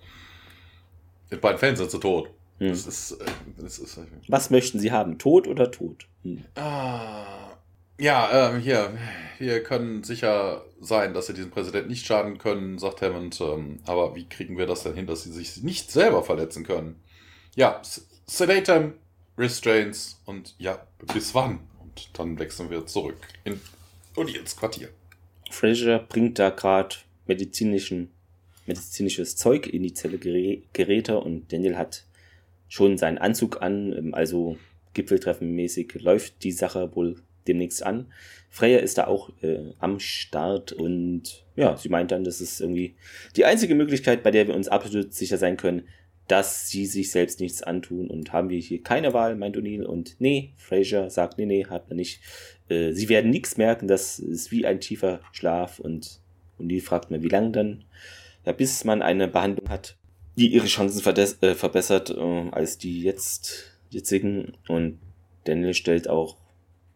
[1.30, 2.30] in beiden Fällen sind sie tot.
[2.58, 2.68] Hm.
[2.68, 3.24] Das ist, äh,
[3.58, 5.18] das ist, äh, was möchten sie haben?
[5.18, 6.06] Tot oder tot?
[6.22, 6.44] Hm.
[6.54, 7.53] Ah,
[7.98, 8.96] ja, ähm, hier,
[9.38, 13.40] wir können sicher sein, dass sie diesem Präsidenten nicht schaden können, sagt Hammond.
[13.40, 17.00] Ähm, aber wie kriegen wir das denn hin, dass sie sich nicht selber verletzen können?
[17.56, 17.80] Ja,
[18.26, 18.94] Sedatum,
[19.38, 21.60] Restraints und ja, bis wann?
[21.80, 23.60] Und dann wechseln wir zurück in
[24.16, 24.90] ins Quartier.
[25.50, 28.10] Fraser bringt da gerade medizinischen
[28.66, 32.04] medizinisches Zeug in die Zelle Geräte und Daniel hat
[32.68, 34.56] schon seinen Anzug an, ähm, also
[34.94, 37.16] Gipfeltreffen mäßig läuft die Sache wohl
[37.46, 38.06] demnächst an.
[38.50, 42.94] Freya ist da auch äh, am Start und ja, sie meint dann, das ist irgendwie
[43.36, 45.88] die einzige Möglichkeit, bei der wir uns absolut sicher sein können,
[46.28, 49.84] dass sie sich selbst nichts antun und haben wir hier keine Wahl, meint O'Neill.
[49.84, 52.20] Und nee, Fraser sagt, nee, nee, hat man nicht.
[52.68, 56.20] Äh, sie werden nichts merken, das ist wie ein tiefer Schlaf und
[56.58, 57.84] O'Neill fragt mir, wie lange dann?
[58.46, 59.96] Ja, bis man eine Behandlung hat,
[60.36, 64.52] die ihre Chancen äh, verbessert äh, als die jetzt jetzigen.
[64.68, 64.98] Und
[65.44, 66.36] Daniel stellt auch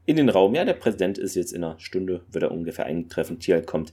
[0.08, 3.40] in den Raum, ja, der Präsident ist jetzt in einer Stunde, wird er ungefähr eintreffen.
[3.40, 3.92] Tial kommt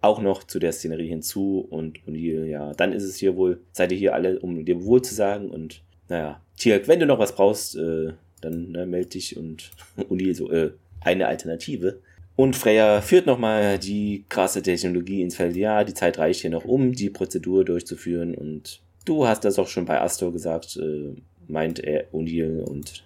[0.00, 3.92] auch noch zu der Szenerie hinzu und O'Neill, ja, dann ist es hier wohl, seid
[3.92, 7.34] ihr hier alle, um dir wohl zu sagen und naja, Tialk, wenn du noch was
[7.34, 9.70] brauchst, äh, dann ne, melde dich und
[10.08, 10.70] O'Neill so, äh,
[11.02, 12.00] eine Alternative.
[12.36, 15.56] Und Freya führt nochmal die krasse Technologie ins Feld.
[15.56, 18.34] Ja, die Zeit reicht hier noch, um die Prozedur durchzuführen.
[18.34, 21.14] Und du hast das auch schon bei Astor gesagt, äh,
[21.48, 22.62] meint er O'Neill.
[22.62, 23.04] Und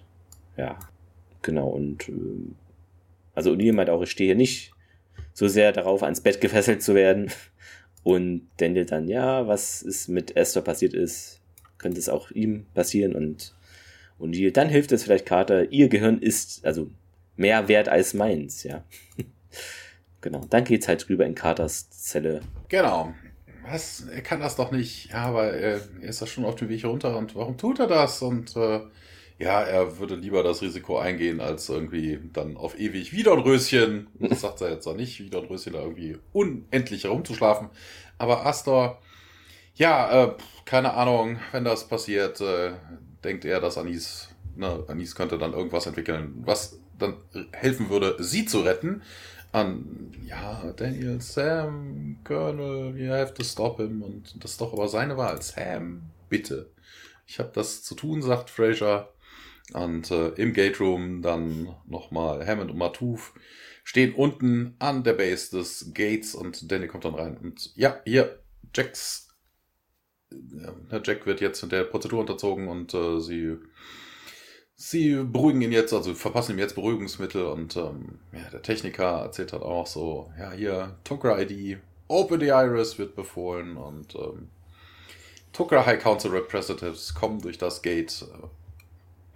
[0.55, 0.79] ja,
[1.45, 1.69] genau.
[1.69, 2.13] Und äh,
[3.33, 4.73] also O'Neill meint auch, ich stehe hier nicht
[5.33, 7.31] so sehr darauf, ans Bett gefesselt zu werden.
[8.03, 11.41] Und Daniel dann, ja, was ist mit Esther passiert ist,
[11.77, 13.15] könnte es auch ihm passieren.
[13.15, 13.55] Und
[14.19, 15.71] O'Neill, dann hilft es vielleicht Carter.
[15.71, 16.89] Ihr Gehirn ist, also
[17.37, 18.83] mehr wert als meins, ja.
[20.21, 20.45] genau.
[20.49, 22.41] Dann geht's halt rüber in Carters Zelle.
[22.69, 23.13] Genau.
[23.67, 24.05] Was?
[24.11, 25.09] Er kann das doch nicht.
[25.11, 27.87] Ja, aber er, er ist ja schon auf dem Weg runter und warum tut er
[27.87, 28.21] das?
[28.21, 28.81] Und äh,
[29.37, 34.07] ja, er würde lieber das Risiko eingehen, als irgendwie dann auf ewig wieder ein Röschen,
[34.19, 37.69] das sagt er jetzt auch nicht, wieder ein Röschen da irgendwie unendlich herumzuschlafen.
[38.17, 39.01] Aber Astor,
[39.75, 40.33] ja, äh,
[40.63, 42.71] keine Ahnung, wenn das passiert, äh,
[43.23, 47.15] denkt er, dass Anis, ne, Anis könnte dann irgendwas entwickeln, was dann
[47.51, 49.01] helfen würde, sie zu retten.
[49.51, 54.01] An, ja, Daniel, Sam, Colonel, you have to stop him.
[54.01, 55.41] Und das ist doch aber seine Wahl.
[55.41, 56.69] Sam, bitte.
[57.27, 59.09] Ich habe das zu tun, sagt Fraser.
[59.73, 63.33] Und äh, im Gate Room dann nochmal Hammond und Matouf
[63.83, 67.37] stehen unten an der Base des Gates und Danny kommt dann rein.
[67.37, 68.39] Und ja, hier,
[68.73, 69.29] Jacks.
[70.31, 73.57] Ja, Jack wird jetzt der Prozedur unterzogen und äh, sie
[74.77, 79.53] Sie beruhigen ihn jetzt, also verpassen ihm jetzt Beruhigungsmittel und ähm, ja, der Techniker erzählt
[79.53, 81.77] halt auch so, ja, hier, Tokra ID,
[82.09, 84.49] Open the Iris wird befohlen und ähm,
[85.53, 88.25] Tokra High Council Representatives kommen durch das Gate.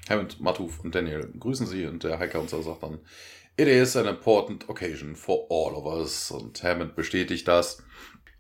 [0.10, 3.00] Hammond, Matuf und Daniel grüßen sie und der High Council sagt dann,
[3.58, 7.84] It is an important occasion for all of us und Hammond bestätigt das.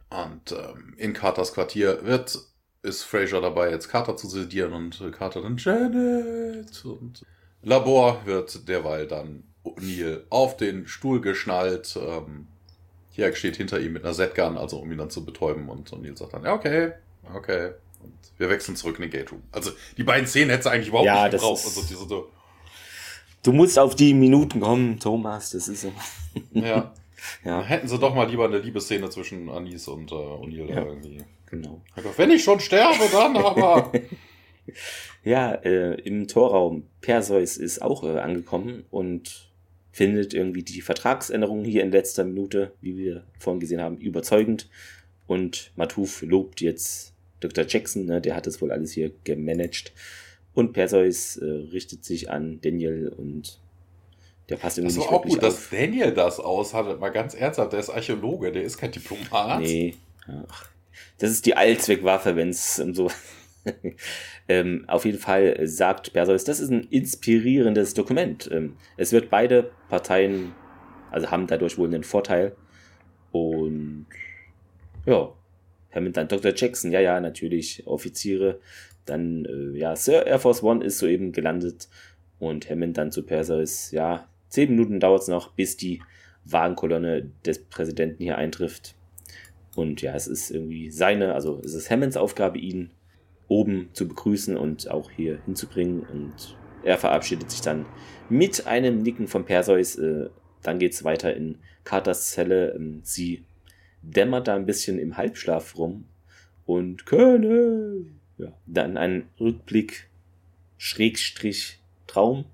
[0.09, 2.39] Und ähm, in Carters Quartier wird
[2.81, 7.25] ist Fraser dabei, jetzt Carter zu sedieren und Carter dann Janet und
[7.61, 11.99] Labor wird derweil dann O'Neill auf den Stuhl geschnallt.
[12.01, 12.47] Ähm,
[13.11, 16.17] Jack steht hinter ihm mit einer Z-Gun, also um ihn dann zu betäuben und O'Neill
[16.17, 16.93] sagt dann, ja, okay,
[17.35, 17.71] okay.
[17.99, 19.43] Und wir wechseln zurück in den Gate Room.
[19.51, 21.63] Also die beiden Szenen hätte eigentlich überhaupt ja, nicht gebraucht.
[21.65, 22.31] Also diese, so
[23.43, 25.91] du musst auf die Minuten kommen, Thomas, das ist so.
[26.51, 26.93] ja.
[27.43, 27.61] ja.
[27.61, 30.85] Hätten sie doch mal lieber eine Liebesszene zwischen Anis und äh, O'Neill ja.
[30.85, 31.81] irgendwie Genau.
[32.15, 33.91] Wenn ich schon sterbe, dann aber.
[35.23, 39.51] ja, äh, im Torraum Perseus ist auch äh, angekommen und
[39.91, 44.69] findet irgendwie die Vertragsänderung hier in letzter Minute, wie wir vorhin gesehen haben, überzeugend.
[45.25, 47.65] Und Matuf lobt jetzt Dr.
[47.67, 49.93] Jackson, ne, der hat das wohl alles hier gemanagt.
[50.53, 53.59] Und Perseus äh, richtet sich an Daniel und
[54.49, 55.39] der passt irgendwie das nicht auch gut, auf.
[55.39, 56.99] dass Daniel das aushat.
[56.99, 59.61] Mal ganz ernsthaft, der ist Archäologe, der ist kein Diplomat.
[59.61, 59.95] Nee.
[60.47, 60.67] Ach,
[61.19, 63.09] das ist die Allzweckwaffe, wenn es um so.
[64.47, 68.49] ähm, auf jeden Fall sagt Perseus, das ist ein inspirierendes Dokument.
[68.51, 70.53] Ähm, es wird beide Parteien,
[71.11, 72.55] also haben dadurch wohl einen Vorteil.
[73.31, 74.07] Und
[75.05, 75.31] ja,
[75.91, 76.53] Hammond dann Dr.
[76.55, 78.59] Jackson, ja, ja, natürlich, Offiziere.
[79.05, 81.87] Dann, äh, ja, Sir Air Force One ist soeben gelandet.
[82.39, 86.01] Und Hammond dann zu Perseus, ja, zehn Minuten dauert es noch, bis die
[86.45, 88.95] Wagenkolonne des Präsidenten hier eintrifft.
[89.75, 92.91] Und ja, es ist irgendwie seine, also es ist Hammonds Aufgabe, ihn
[93.47, 96.01] oben zu begrüßen und auch hier hinzubringen.
[96.01, 97.85] Und er verabschiedet sich dann
[98.29, 99.95] mit einem Nicken von Perseus.
[99.97, 100.29] Äh,
[100.63, 102.73] dann geht es weiter in Carters Zelle.
[102.73, 103.43] Ähm, sie
[104.01, 106.05] dämmert da ein bisschen im Halbschlaf rum.
[106.65, 108.07] Und König!
[108.37, 110.09] Ja, dann ein Rückblick,
[110.77, 112.45] Schrägstrich, Traum,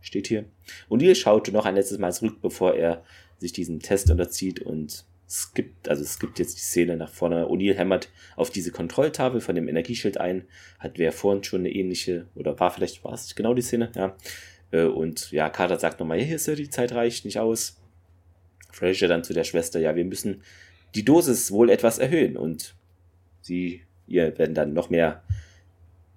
[0.00, 0.44] steht hier.
[0.88, 3.04] Und ihr schaut noch ein letztes Mal zurück, bevor er
[3.38, 5.04] sich diesem Test unterzieht und
[5.54, 7.46] gibt, also gibt jetzt die Szene nach vorne.
[7.46, 10.46] O'Neill hämmert auf diese Kontrolltafel von dem Energieschild ein.
[10.78, 14.16] Hat wer vorhin schon eine ähnliche, oder war vielleicht, war es genau die Szene, ja.
[14.70, 17.80] Äh, und ja, Carter sagt nochmal, hier ist ja die Zeit reicht nicht aus.
[18.70, 20.42] Fraser dann zu der Schwester, ja, wir müssen
[20.98, 22.36] die Dosis wohl etwas erhöhen.
[22.36, 22.74] Und
[23.40, 25.22] sie, ihr werden dann noch mehr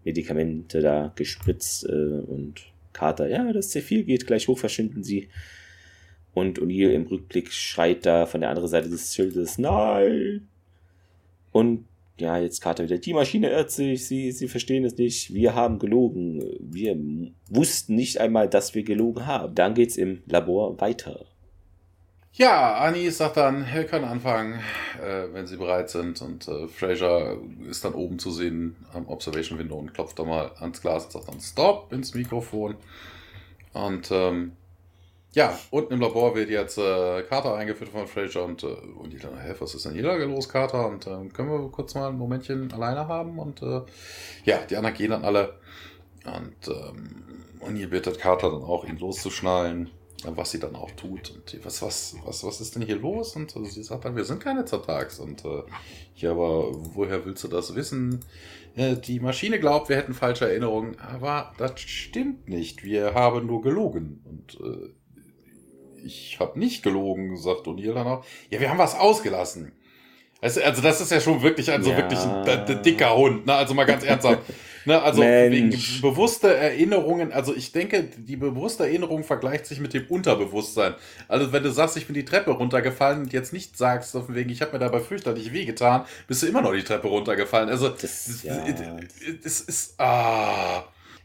[0.03, 2.61] Medikamente da gespritzt äh, und
[2.93, 5.29] Carter, ja, das C4 geht gleich hoch, verschwinden sie.
[6.33, 10.47] Und O'Neill im Rückblick schreit da von der anderen Seite des Schildes, nein!
[11.51, 11.85] Und
[12.17, 15.79] ja, jetzt Carter wieder, die Maschine irrt sich, sie, sie verstehen es nicht, wir haben
[15.79, 16.97] gelogen, wir
[17.49, 19.55] wussten nicht einmal, dass wir gelogen haben.
[19.55, 21.25] Dann geht's im Labor weiter.
[22.33, 24.61] Ja, Annie sagt dann, wir können anfangen,
[25.01, 26.21] äh, wenn sie bereit sind.
[26.21, 27.37] Und äh, Fraser
[27.69, 31.11] ist dann oben zu sehen am Observation Window und klopft da mal ans Glas und
[31.11, 32.75] sagt dann Stop ins Mikrofon.
[33.73, 34.53] Und ähm,
[35.33, 39.37] ja, unten im Labor wird jetzt äh, Carter eingeführt von Fraser und, äh, und dann,
[39.37, 40.87] hä, was ist denn hier los, Carter?
[40.87, 43.39] Und äh, können wir kurz mal ein Momentchen alleine haben?
[43.39, 43.81] Und äh,
[44.45, 45.59] ja, die anderen gehen dann alle.
[46.25, 47.25] Und ähm,
[47.59, 49.89] O'Neill bittet Carter dann auch, ihn loszuschnallen,
[50.23, 51.31] was sie dann auch tut.
[51.31, 53.35] Und die, was, was, was, was ist denn hier los?
[53.35, 55.19] Und also, sie sagt dann, wir sind keine Zertags.
[55.19, 55.63] Und äh,
[56.15, 58.19] ja, aber woher willst du das wissen?
[58.75, 62.83] Äh, die Maschine glaubt, wir hätten falsche Erinnerungen, aber das stimmt nicht.
[62.83, 64.21] Wir haben nur gelogen.
[64.25, 64.89] Und äh,
[66.03, 68.25] ich habe nicht gelogen, sagt O'Neill dann auch.
[68.49, 69.73] Ja, wir haben was ausgelassen.
[70.41, 71.97] Also, also das ist ja schon wirklich ein so ja.
[71.97, 73.53] wirklich ein, ein, dicker Hund, ne?
[73.53, 74.41] Also mal ganz ernsthaft.
[74.85, 75.01] Ne?
[75.01, 75.69] Also wegen
[76.01, 80.95] bewusste Erinnerungen, also ich denke, die bewusste Erinnerung vergleicht sich mit dem Unterbewusstsein.
[81.27, 84.49] Also wenn du sagst, ich bin die Treppe runtergefallen und jetzt nicht sagst, auf wegen,
[84.49, 87.69] ich habe mir dabei fürchterlich wehgetan, bist du immer noch die Treppe runtergefallen.
[87.69, 88.65] Also das, ja.
[89.43, 89.99] das ist.
[89.99, 90.83] Ah.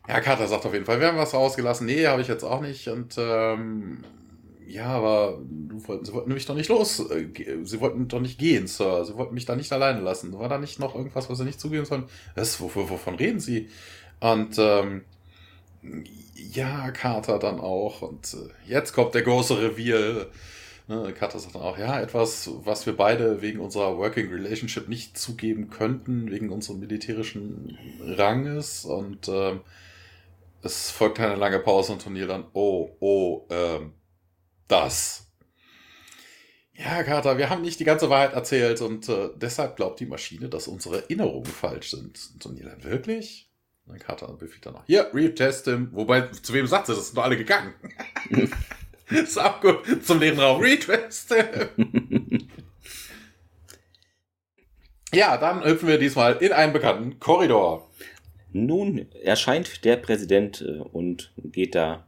[0.09, 1.87] Ja, Carter sagt auf jeden Fall, wir haben was ausgelassen.
[1.87, 2.89] Nee, habe ich jetzt auch nicht.
[2.89, 4.05] Und ähm,
[4.67, 6.99] ja, aber du wollten, sie wollten mich doch nicht los.
[7.11, 7.29] Äh,
[7.63, 9.05] sie wollten doch nicht gehen, Sir.
[9.05, 10.37] Sie wollten mich da nicht alleine lassen.
[10.39, 12.05] War da nicht noch irgendwas, was sie nicht zugeben sollen?
[12.35, 13.69] Was, wovon reden sie?
[14.21, 15.05] Und ähm,
[16.35, 18.03] ja, Carter dann auch.
[18.03, 20.27] Und äh, jetzt kommt der große Reveal.
[20.89, 25.19] Ne, Carter sagt dann auch, ja, etwas, was wir beide wegen unserer Working Relationship nicht
[25.19, 28.85] zugeben könnten, wegen unserem militärischen Ranges.
[28.85, 29.61] Und ähm,
[30.63, 33.93] es folgt eine lange Pause und Turnier dann, oh, oh, ähm,
[34.69, 35.27] das.
[36.79, 40.49] Ja, Carter, wir haben nicht die ganze Wahrheit erzählt und äh, deshalb glaubt die Maschine,
[40.49, 42.21] dass unsere Erinnerungen falsch sind.
[42.35, 43.51] Und O'Neill, wirklich?
[43.87, 45.89] Und dann Carter befiehlt dann noch, hier, retest him.
[45.93, 47.73] Wobei, zu wem sagt sie, das sind doch alle gegangen.
[49.09, 50.05] ist auch gut.
[50.05, 52.49] Zum leeren Raum, retest him.
[55.15, 57.91] ja, dann hüpfen wir diesmal in einen bekannten Korridor.
[58.53, 62.06] Nun erscheint der Präsident äh, und geht da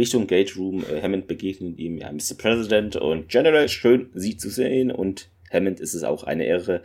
[0.00, 0.84] Richtung Gate Room.
[0.84, 2.34] Äh, Hammond begegnet ihm, ja, Mr.
[2.36, 4.90] President und General, schön, Sie zu sehen.
[4.90, 6.82] Und Hammond ist es auch eine Ehre.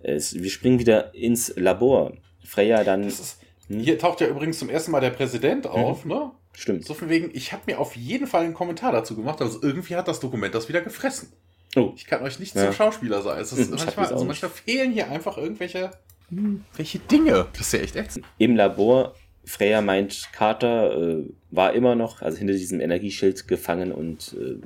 [0.00, 2.12] Es, wir springen wieder ins Labor.
[2.44, 3.04] Freya dann.
[3.04, 3.38] Ist,
[3.68, 3.80] hm?
[3.80, 6.10] Hier taucht ja übrigens zum ersten Mal der Präsident auf, mhm.
[6.12, 6.30] ne?
[6.52, 6.84] Stimmt.
[6.84, 9.96] So von wegen, ich habe mir auf jeden Fall einen Kommentar dazu gemacht, also irgendwie
[9.96, 11.32] hat das Dokument das wieder gefressen.
[11.74, 11.92] Oh.
[11.96, 12.66] Ich kann euch nicht ja.
[12.66, 13.40] zum Schauspieler sein.
[13.40, 15.90] Es ist manchmal, also manchmal fehlen hier einfach irgendwelche
[16.28, 17.46] hm, welche Dinge.
[17.52, 18.24] Das ist ja echt ätzend.
[18.38, 21.24] Im Labor Freya meint, Carter äh,
[21.54, 24.56] war immer noch, also hinter diesem Energieschild gefangen und äh,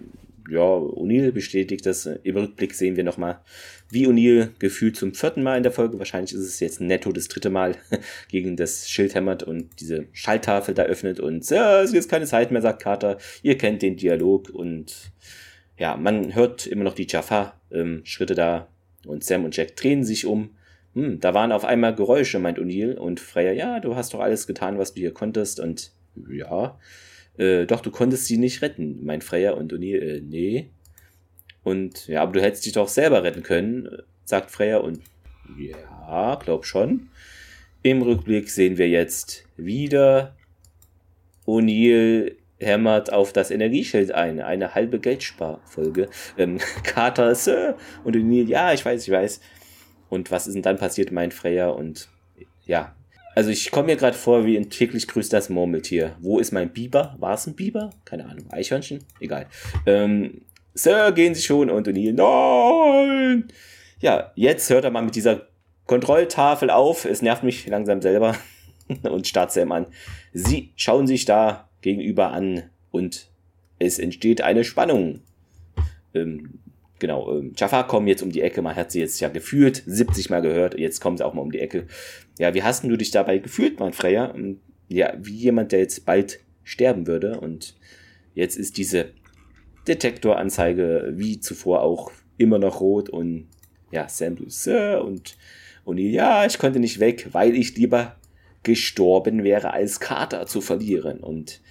[0.50, 2.06] ja, O'Neill bestätigt das.
[2.06, 3.40] Im Rückblick sehen wir nochmal,
[3.90, 7.28] wie O'Neill gefühlt zum vierten Mal in der Folge, wahrscheinlich ist es jetzt netto das
[7.28, 7.76] dritte Mal,
[8.30, 12.50] gegen das Schild hämmert und diese Schalltafel da öffnet und ja, es ist keine Zeit
[12.50, 13.18] mehr, sagt Carter.
[13.42, 15.12] Ihr kennt den Dialog und
[15.76, 18.68] ja, man hört immer noch die Jaffa-Schritte ähm, da
[19.06, 20.50] und Sam und Jack drehen sich um
[20.94, 22.96] hm, da waren auf einmal Geräusche, meint O'Neill.
[22.96, 25.60] Und Freya, ja, du hast doch alles getan, was du hier konntest.
[25.60, 25.92] Und
[26.30, 26.78] ja,
[27.38, 29.52] äh, doch, du konntest sie nicht retten, meint Freya.
[29.52, 30.70] Und O'Neill, äh, nee.
[31.62, 33.88] Und ja, aber du hättest dich doch selber retten können,
[34.24, 34.78] sagt Freya.
[34.78, 35.00] Und
[35.56, 37.08] ja, glaub schon.
[37.82, 40.36] Im Rückblick sehen wir jetzt wieder
[41.46, 44.40] O'Neill hämmert auf das Energieschild ein.
[44.40, 46.08] Eine halbe Geldsparfolge.
[46.36, 47.76] Ähm, Carter, Sir.
[48.02, 49.40] Und O'Neill, ja, ich weiß, ich weiß.
[50.10, 51.68] Und was ist denn dann passiert, meint Freya?
[51.68, 52.08] Und
[52.66, 52.94] ja,
[53.38, 56.16] also ich komme mir gerade vor wie ein täglich grüßt das Murmeltier.
[56.18, 57.14] Wo ist mein Biber?
[57.20, 57.90] War es ein Biber?
[58.04, 58.50] Keine Ahnung.
[58.50, 59.04] Eichhörnchen?
[59.20, 59.46] Egal.
[59.86, 60.40] Ähm,
[60.74, 61.70] Sir, gehen Sie schon.
[61.70, 63.46] Und O'Neill, nein!
[64.00, 65.46] Ja, jetzt hört er mal mit dieser
[65.86, 67.04] Kontrolltafel auf.
[67.04, 68.34] Es nervt mich langsam selber.
[69.04, 69.86] und starrt Sam an.
[70.32, 73.30] Sie schauen sich da gegenüber an und
[73.78, 75.20] es entsteht eine Spannung.
[76.12, 76.58] Ähm,
[76.98, 80.30] genau, ähm, Jafar kommen jetzt um die Ecke, man hat sie jetzt ja gefühlt, 70
[80.30, 81.86] Mal gehört, jetzt kommen sie auch mal um die Ecke.
[82.38, 84.34] Ja, wie hast du dich dabei gefühlt, mein Freya?
[84.34, 87.76] Ähm, ja, wie jemand, der jetzt bald sterben würde und
[88.34, 89.10] jetzt ist diese
[89.86, 93.48] Detektoranzeige wie zuvor auch immer noch rot und
[93.90, 95.36] ja, Sam Sir und
[95.88, 98.16] und ja, ich konnte nicht weg, weil ich lieber
[98.62, 101.20] gestorben wäre, als Kater zu verlieren.
[101.20, 101.62] Und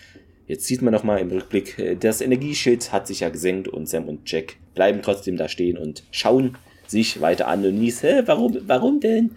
[0.47, 4.07] Jetzt sieht man nochmal im Rückblick, äh, das Energieschild hat sich ja gesenkt und Sam
[4.07, 6.57] und Jack bleiben trotzdem da stehen und schauen
[6.87, 9.31] sich weiter an und Nies, hä, warum, warum denn?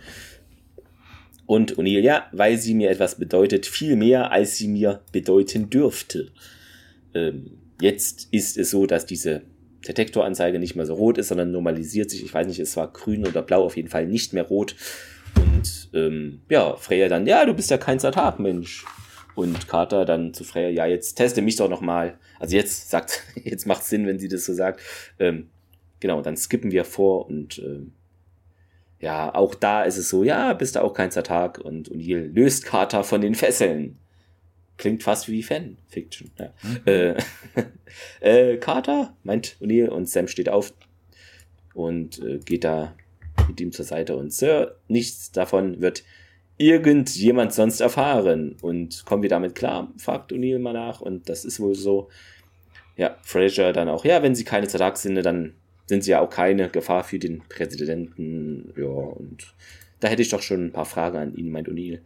[1.47, 6.31] Und O'Neill, ja, weil sie mir etwas bedeutet, viel mehr, als sie mir bedeuten dürfte.
[7.13, 9.43] Ähm, jetzt ist es so, dass diese
[9.89, 12.23] Detektoranzeige nicht mehr so rot ist, sondern normalisiert sich.
[12.23, 14.77] Ich weiß nicht, es war grün oder blau, auf jeden Fall nicht mehr rot.
[15.35, 18.85] Und ähm, ja, Freya dann, ja, du bist ja kein Satak, Mensch.
[19.35, 22.19] Und Carter dann zu Freya, ja, jetzt teste mich doch nochmal.
[22.39, 24.81] Also jetzt sagt, jetzt macht Sinn, wenn sie das so sagt.
[25.19, 25.49] Ähm,
[26.01, 27.93] genau, dann skippen wir vor und ähm,
[29.01, 32.67] ja, auch da ist es so, ja, bist du auch kein Satak und O'Neill löst
[32.67, 33.99] Carter von den Fesseln.
[34.77, 36.31] Klingt fast wie Fanfiction.
[36.39, 36.53] Ja.
[36.63, 36.81] Mhm.
[36.85, 37.15] Äh,
[38.21, 40.75] äh, Carter, meint O'Neill und Sam steht auf
[41.73, 42.95] und äh, geht da
[43.49, 46.05] mit ihm zur Seite und Sir, nichts davon wird
[46.61, 48.57] irgendjemand sonst erfahren.
[48.61, 49.91] Und kommen wir damit klar?
[49.97, 52.09] fragt O'Neill mal nach und das ist wohl so.
[52.97, 55.55] Ja, Fraser dann auch, ja, wenn sie keine sind, dann
[55.87, 58.75] sind sie ja auch keine Gefahr für den Präsidenten.
[58.77, 59.55] Ja, und
[60.01, 62.01] da hätte ich doch schon ein paar Fragen an ihn, meint O'Neill.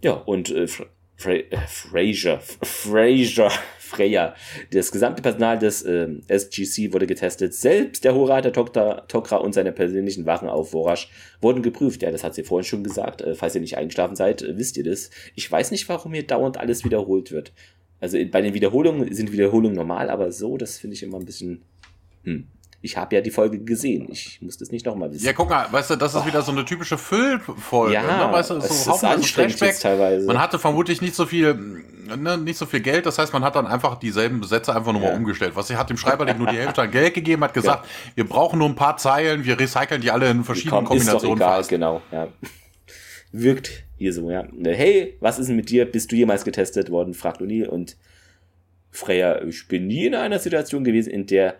[0.00, 0.68] Ja, und äh,
[1.16, 4.34] Fra äh, Fraser, Fraser, Freya.
[4.72, 7.54] Das gesamte Personal des äh, SGC wurde getestet.
[7.54, 11.08] Selbst der Horater Tokra und seine persönlichen Wachen auf Vorash
[11.40, 12.02] wurden geprüft.
[12.02, 13.22] Ja, das hat sie vorhin schon gesagt.
[13.22, 15.10] Äh, falls ihr nicht eingeschlafen seid, äh, wisst ihr das.
[15.34, 17.52] Ich weiß nicht, warum hier dauernd alles wiederholt wird.
[18.00, 21.62] Also bei den Wiederholungen sind Wiederholungen normal, aber so, das finde ich immer ein bisschen.
[22.24, 22.48] Hm
[22.84, 24.08] ich habe ja die Folge gesehen.
[24.10, 25.24] Ich muss das nicht nochmal wissen.
[25.24, 26.26] Ja, guck mal, weißt du, das ist oh.
[26.26, 27.94] wieder so eine typische Füllfolge.
[27.94, 28.30] Ja, ne?
[28.30, 30.26] weißt du, so es ist anstrengend so teilweise.
[30.26, 33.06] Man hatte vermutlich nicht so viel, ne, nicht so viel Geld.
[33.06, 35.16] Das heißt, man hat dann einfach dieselben Sätze einfach nochmal ja.
[35.16, 35.52] umgestellt.
[35.56, 37.90] Was sie hat dem Schreiber nur die Hälfte an Geld gegeben, hat gesagt, ja.
[38.16, 41.38] wir brauchen nur ein paar Zeilen, wir recyceln die alle in verschiedenen Komm, Kombinationen.
[41.38, 41.70] Ist doch egal, fast.
[41.70, 42.02] genau.
[42.12, 42.28] Ja.
[43.32, 44.44] Wirkt hier so, ja.
[44.62, 45.90] Hey, was ist denn mit dir?
[45.90, 47.14] Bist du jemals getestet worden?
[47.14, 47.96] fragt Uni und
[48.90, 51.56] Freya, ich bin nie in einer Situation gewesen, in der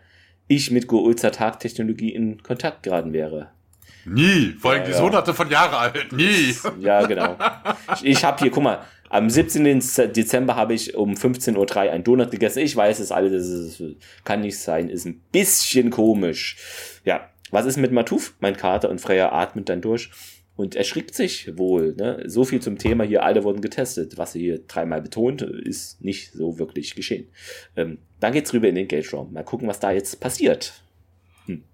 [0.47, 3.51] ich mit Go-Ulza-Tag-Technologie in Kontakt geraten wäre.
[4.07, 5.01] Nie, vor allem ja, die ja.
[5.01, 6.55] hunderte von Jahre alt, nie.
[6.81, 7.37] Ja, genau.
[7.95, 9.65] Ich, ich habe hier, guck mal, am 17.
[10.13, 12.59] Dezember habe ich um 15.03 Uhr ein Donut gegessen.
[12.61, 13.83] Ich weiß es alles, ist,
[14.25, 16.57] kann nicht sein, ist ein bisschen komisch.
[17.05, 18.35] Ja, was ist mit Matuf?
[18.41, 20.11] Mein Kater und Freya atmet dann durch
[20.57, 21.95] und erschrickt sich wohl.
[21.95, 22.23] Ne?
[22.27, 24.17] So viel zum Thema hier, alle wurden getestet.
[24.19, 27.29] Was sie hier dreimal betont, ist nicht so wirklich geschehen.
[27.77, 29.33] Ähm, dann geht's rüber in den Gate Room.
[29.33, 30.83] Mal gucken, was da jetzt passiert.
[31.47, 31.65] Hm.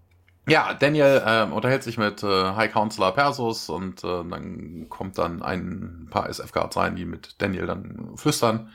[0.49, 5.43] Ja, Daniel äh, unterhält sich mit äh, High Counselor Persus und äh, dann kommt dann
[5.43, 8.73] ein paar SF-Guards rein, die mit Daniel dann flüstern.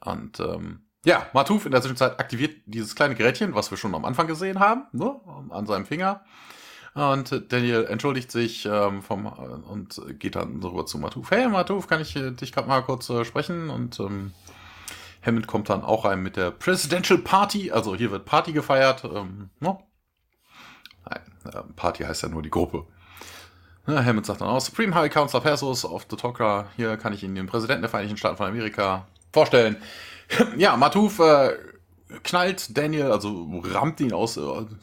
[0.00, 4.04] Und ähm, ja, Matuf in der Zwischenzeit aktiviert dieses kleine Gerätchen, was wir schon am
[4.04, 5.14] Anfang gesehen haben, ne,
[5.50, 6.24] an seinem Finger.
[6.94, 11.30] Und Daniel entschuldigt sich ähm, vom und geht dann rüber zu Matuf.
[11.32, 13.68] Hey Matuf, kann ich äh, dich gerade mal kurz äh, sprechen?
[13.68, 14.32] Und ähm,
[15.26, 17.72] Hammond kommt dann auch rein mit der Presidential Party.
[17.72, 19.02] Also hier wird Party gefeiert.
[19.04, 19.82] Ähm, no?
[21.04, 21.20] Nein,
[21.52, 22.86] äh, Party heißt ja nur die Gruppe.
[23.88, 26.66] Ja, Hammond sagt dann auch, Supreme High Council Persos of the Talker.
[26.76, 29.76] Hier kann ich Ihnen den Präsidenten der Vereinigten Staaten von Amerika vorstellen.
[30.56, 31.56] ja, Matuf äh,
[32.22, 34.40] knallt Daniel, also rammt ihn aus, äh,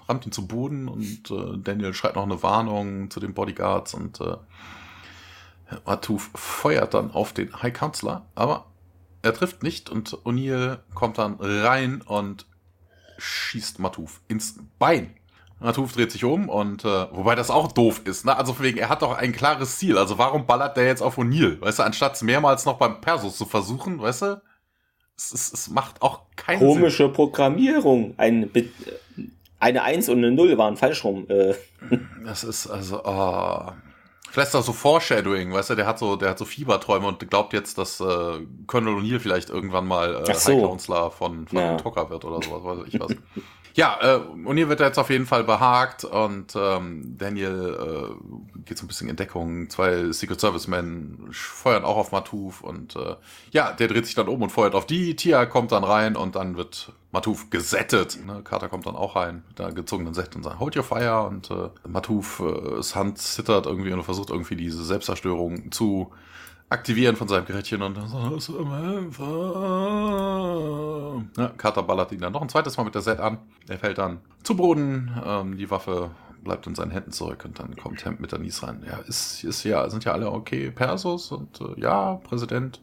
[0.08, 4.20] rammt ihn zu Boden und äh, Daniel schreit noch eine Warnung zu den Bodyguards und
[4.22, 4.38] äh,
[5.86, 8.66] Matuf feuert dann auf den High Counselor, aber
[9.22, 12.46] er trifft nicht und O'Neill kommt dann rein und
[13.18, 15.16] schießt Matuf ins Bein.
[15.60, 18.36] Matuf dreht sich um und äh, wobei das auch doof ist, ne?
[18.36, 19.98] Also wegen, er hat doch ein klares Ziel.
[19.98, 21.62] Also warum ballert der jetzt auf O'Neill?
[21.62, 24.42] Weißt du, anstatt mehrmals noch beim Persus zu versuchen, weißt du?
[25.22, 27.14] Es, es, es macht auch keinen Komische Sinn.
[27.14, 28.16] Programmierung.
[28.18, 28.50] Ein,
[29.60, 31.28] eine 1 und eine 0 waren falsch rum.
[31.30, 31.54] Äh.
[32.26, 33.72] Das ist also, oh.
[34.32, 37.52] Vielleicht auch so Foreshadowing, weißt du, der hat so, der hat so Fieberträume und glaubt
[37.52, 40.54] jetzt, dass äh, Colonel O'Neill vielleicht irgendwann mal äh, so.
[40.54, 41.76] High Counselor von, von ja.
[41.76, 43.12] Tocker wird oder sowas, weiß ich was.
[43.74, 48.86] Ja, äh, O'Neill wird jetzt auf jeden Fall behagt und ähm, Daniel äh, geht so
[48.86, 49.70] ein bisschen in Deckung.
[49.70, 53.16] Zwei Secret Service Men feuern auch auf Matuf und äh,
[53.52, 55.16] ja, der dreht sich dann um und feuert auf die.
[55.16, 58.20] Tia kommt dann rein und dann wird Matuf gesettet.
[58.26, 58.42] Ne?
[58.44, 61.50] Carter kommt dann auch rein mit einer gezogenen Set und sagt, hold your fire und
[61.52, 66.12] äh, Matuf, äh, Hand zittert irgendwie und versucht irgendwie diese Selbstzerstörung zu
[66.72, 68.08] aktivieren von seinem Gerätchen und dann
[71.38, 73.40] ja, Carter ballert ihn dann noch ein zweites Mal mit der Set an.
[73.68, 76.12] Er fällt dann zu Boden, ähm, die Waffe
[76.44, 78.84] bleibt in seinen Händen zurück und dann kommt Hemd mit der Nies rein.
[78.88, 82.80] Ja, ist, ist ja, sind ja alle okay, Persus und äh, ja, Präsident.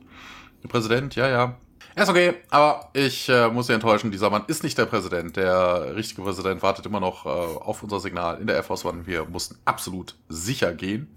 [0.63, 1.57] Der Präsident, ja, ja.
[1.95, 5.37] Er ist okay, aber ich äh, muss Sie enttäuschen, dieser Mann ist nicht der Präsident.
[5.37, 9.07] Der richtige Präsident wartet immer noch äh, auf unser Signal in der Air Force One.
[9.07, 11.09] Wir mussten absolut sicher gehen.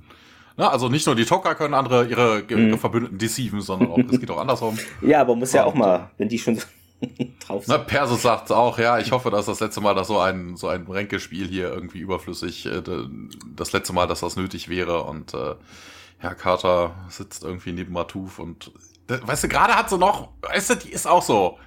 [0.58, 2.78] Na, also nicht nur die Tocker können andere ihre, ihre mhm.
[2.78, 4.78] Verbündeten deceiven, sondern auch, es geht auch andersrum.
[5.02, 6.66] Ja, aber muss ja auch mal, wenn die schon so
[7.48, 7.76] drauf sind.
[7.76, 10.68] Na, Persus sagt auch, ja, ich hoffe, dass das letzte Mal, dass so ein, so
[10.68, 12.82] ein Ränkespiel hier irgendwie überflüssig, äh,
[13.56, 15.56] das letzte Mal, dass das nötig wäre und äh,
[16.18, 18.72] Herr Carter sitzt irgendwie neben Matuf und
[19.08, 21.58] weißt du, gerade hat sie noch, weißt du, die ist auch so.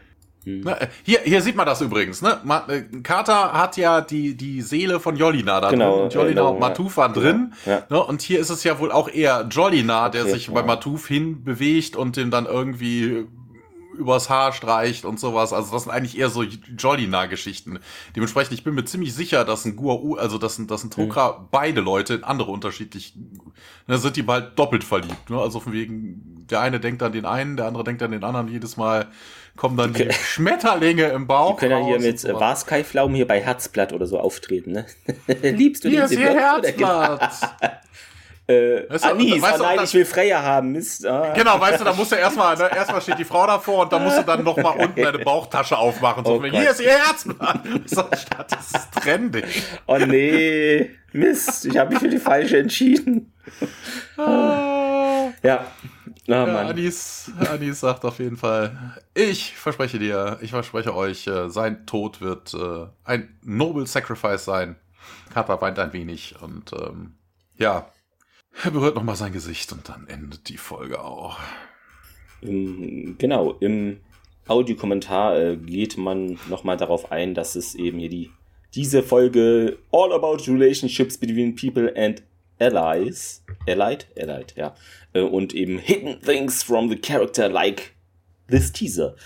[0.45, 2.39] Na, äh, hier, hier sieht man das übrigens, ne?
[2.69, 6.05] Äh, Carter hat ja die, die Seele von Jolina da genau, drin.
[6.05, 7.21] Und Jolina genau, und Matuf waren ja.
[7.21, 7.53] drin.
[7.65, 7.83] Ja.
[7.89, 8.03] Ne?
[8.03, 10.55] Und hier ist es ja wohl auch eher Jolina, der okay, sich ja.
[10.55, 13.27] bei Matuf hinbewegt und den dann irgendwie
[13.95, 15.53] übers Haar streicht und sowas.
[15.53, 17.79] Also das sind eigentlich eher so Jolina-Geschichten.
[18.15, 21.39] Dementsprechend, ich bin mir ziemlich sicher, dass ein Guau, also dass ein, dass ein Tokra
[21.39, 21.49] mhm.
[21.51, 23.15] beide Leute in andere unterschiedlich,
[23.87, 25.31] da sind die bald doppelt verliebt.
[25.31, 25.39] Ne?
[25.39, 28.49] Also von wegen, der eine denkt an den einen, der andere denkt an den anderen.
[28.49, 29.09] Jedes Mal
[29.57, 31.55] kommen dann die Schmetterlinge im Bauch.
[31.55, 34.87] Die können ja hier mit so Waskaiflaum hier bei Herzblatt oder so auftreten, ne?
[35.43, 37.31] Liebst du hier ist ihr Herzblatt.
[38.47, 41.07] Äh, weißt du, Anis, weißt oh nein, ich will Freya haben, Mist.
[41.07, 41.33] Ah.
[41.33, 44.05] Genau, weißt du, da musst du erstmal, ne, erstmal steht die Frau davor und dann
[44.05, 46.27] musst du dann nochmal unten deine Bauchtasche aufmachen.
[46.27, 47.61] So, oh hier ist ihr Herzblatt.
[48.51, 49.63] das ist trendig.
[49.87, 53.33] Oh nee, Mist, ich habe mich für die falsche entschieden.
[54.19, 55.31] Ah.
[55.43, 55.65] ja.
[56.27, 61.51] Oh, ja, Anis, Anis sagt auf jeden Fall, ich verspreche dir, ich verspreche euch, äh,
[61.51, 64.77] sein Tod wird äh, ein Noble Sacrifice sein.
[65.33, 67.15] Kappa weint ein wenig und ähm,
[67.59, 67.91] ja,
[68.63, 71.39] er berührt nochmal sein Gesicht und dann endet die Folge auch.
[72.41, 74.01] Genau, im
[74.47, 78.31] Audiokommentar äh, geht man nochmal darauf ein, dass es eben hier die
[78.75, 82.23] diese Folge All About Relationships Between People and
[82.59, 84.75] Allies, Allied, Allied, ja,
[85.13, 87.95] äh, und eben Hidden Things from the Character like
[88.49, 89.17] this Teaser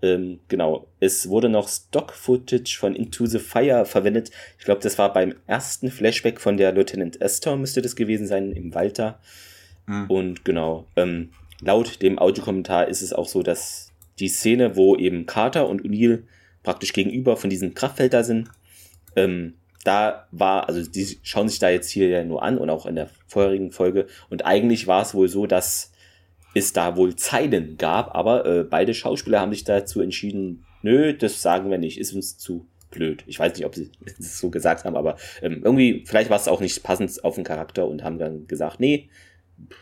[0.00, 4.30] ähm, genau, es wurde noch Stock-Footage von Into the Fire verwendet.
[4.58, 8.52] Ich glaube, das war beim ersten Flashback von der Lieutenant Esther, müsste das gewesen sein,
[8.52, 9.18] im Walter.
[9.86, 10.06] Mhm.
[10.06, 15.26] Und genau, ähm, laut dem Audiokommentar ist es auch so, dass die Szene, wo eben
[15.26, 16.22] Carter und O'Neill
[16.62, 18.48] praktisch gegenüber von diesem Kraftfeld da sind,
[19.16, 19.54] ähm,
[19.88, 22.94] da war, also die schauen sich da jetzt hier ja nur an und auch in
[22.94, 24.06] der vorherigen Folge.
[24.28, 25.92] Und eigentlich war es wohl so, dass
[26.54, 31.40] es da wohl Zeilen gab, aber äh, beide Schauspieler haben sich dazu entschieden, nö, das
[31.40, 33.24] sagen wir nicht, ist uns zu blöd.
[33.26, 36.48] Ich weiß nicht, ob sie es so gesagt haben, aber ähm, irgendwie, vielleicht war es
[36.48, 39.08] auch nicht passend auf den Charakter und haben dann gesagt, nee,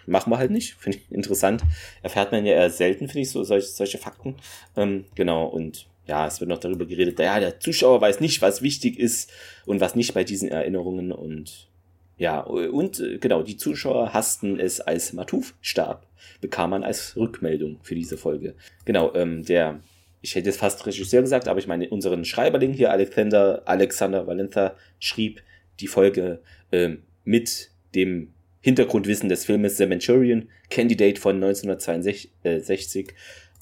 [0.06, 0.74] machen wir halt nicht.
[0.74, 1.62] Finde ich interessant.
[2.02, 4.36] Erfährt man ja eher selten, finde ich, so solche, solche Fakten.
[4.76, 8.62] Ähm, genau, und ja, es wird noch darüber geredet, ja, der Zuschauer weiß nicht, was
[8.62, 9.30] wichtig ist
[9.64, 11.12] und was nicht bei diesen Erinnerungen.
[11.12, 11.68] Und
[12.16, 16.06] ja, und äh, genau, die Zuschauer hassten es, als Matuf starb,
[16.40, 18.54] bekam man als Rückmeldung für diese Folge.
[18.84, 19.80] Genau, ähm, der,
[20.22, 24.76] ich hätte jetzt fast Regisseur gesagt, aber ich meine, unseren Schreiberling hier, Alexander, Alexander Valentha,
[25.00, 25.42] schrieb
[25.80, 26.40] die Folge
[26.72, 33.14] ähm, mit dem Hintergrundwissen des Filmes The Manchurian Candidate von 1962,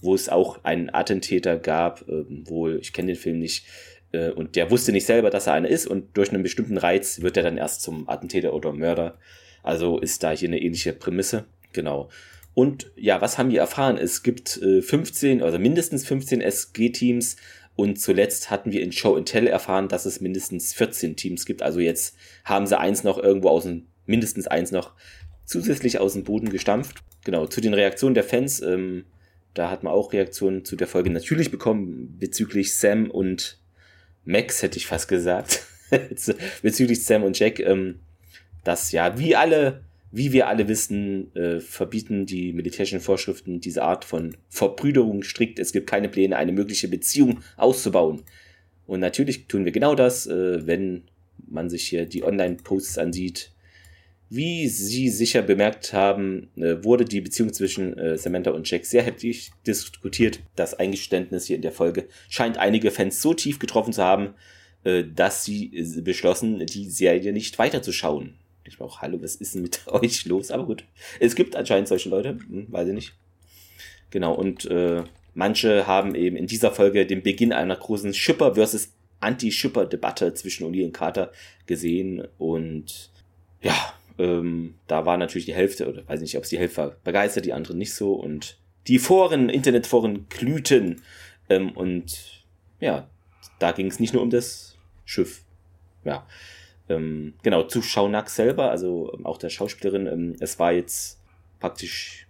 [0.04, 3.66] wo es auch einen Attentäter gab, ähm, wohl, ich kenne den Film nicht,
[4.12, 7.20] äh, und der wusste nicht selber, dass er einer ist und durch einen bestimmten Reiz
[7.20, 9.18] wird er dann erst zum Attentäter oder Mörder.
[9.62, 11.44] Also ist da hier eine ähnliche Prämisse.
[11.72, 12.10] Genau.
[12.54, 13.98] Und ja, was haben wir erfahren?
[13.98, 17.36] Es gibt äh, 15, also mindestens 15 SG-Teams
[17.74, 21.62] und zuletzt hatten wir in Show and Tell erfahren, dass es mindestens 14 Teams gibt.
[21.62, 24.92] Also jetzt haben sie eins noch irgendwo aus dem, mindestens eins noch
[25.44, 27.02] zusätzlich aus dem Boden gestampft.
[27.24, 29.04] Genau, zu den Reaktionen der Fans, ähm,
[29.54, 33.58] da hat man auch Reaktionen zu der Folge natürlich bekommen bezüglich Sam und
[34.24, 35.62] Max, hätte ich fast gesagt,
[36.62, 38.00] bezüglich Sam und Jack, ähm,
[38.64, 44.04] dass ja, wie alle, wie wir alle wissen, äh, verbieten die militärischen Vorschriften diese Art
[44.04, 45.58] von Verbrüderung strikt.
[45.58, 48.22] Es gibt keine Pläne, eine mögliche Beziehung auszubauen.
[48.86, 51.04] Und natürlich tun wir genau das, äh, wenn
[51.46, 53.50] man sich hier die Online-Posts ansieht,
[54.34, 59.02] wie Sie sicher bemerkt haben, äh, wurde die Beziehung zwischen äh, Samantha und Jack sehr
[59.02, 60.40] heftig diskutiert.
[60.56, 64.34] Das Eingeständnis hier in der Folge scheint einige Fans so tief getroffen zu haben,
[64.84, 65.68] äh, dass sie
[66.02, 68.34] beschlossen, die Serie nicht weiterzuschauen.
[68.66, 70.50] Ich auch, hallo, was ist denn mit euch los?
[70.50, 70.84] Aber gut,
[71.20, 73.14] es gibt anscheinend solche Leute, hm, weiß ich nicht.
[74.10, 75.04] Genau, und äh,
[75.34, 80.86] manche haben eben in dieser Folge den Beginn einer großen Schipper versus Anti-Schipper-Debatte zwischen O'Neill
[80.86, 81.32] und Carter
[81.66, 83.10] gesehen und
[83.62, 86.90] ja, ähm, da war natürlich die Hälfte, oder weiß nicht, ob es die Hälfte war,
[87.04, 88.14] begeistert, die anderen nicht so.
[88.14, 91.02] Und die Foren, Internetforen glühten.
[91.48, 92.44] Ähm, und
[92.80, 93.08] ja,
[93.58, 95.42] da ging es nicht nur um das Schiff.
[96.04, 96.26] Ja.
[96.88, 101.18] Ähm, genau, zu Schaunack selber, also ähm, auch der Schauspielerin, ähm, es war jetzt
[101.58, 102.26] praktisch,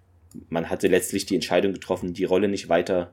[0.49, 3.13] man hatte letztlich die Entscheidung getroffen, die Rolle nicht weiter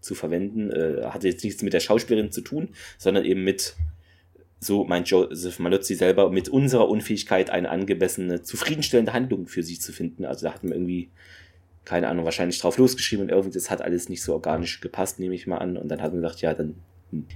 [0.00, 0.70] zu verwenden.
[0.70, 3.76] Äh, hatte jetzt nichts mit der Schauspielerin zu tun, sondern eben mit
[4.62, 9.92] so meint Joseph Malozzi selber, mit unserer Unfähigkeit eine angemessene, zufriedenstellende Handlung für sie zu
[9.92, 10.24] finden.
[10.24, 11.10] Also da hat man irgendwie,
[11.84, 15.34] keine Ahnung, wahrscheinlich drauf losgeschrieben und irgendwie, das hat alles nicht so organisch gepasst, nehme
[15.34, 15.76] ich mal an.
[15.76, 16.76] Und dann hat man gesagt, ja, dann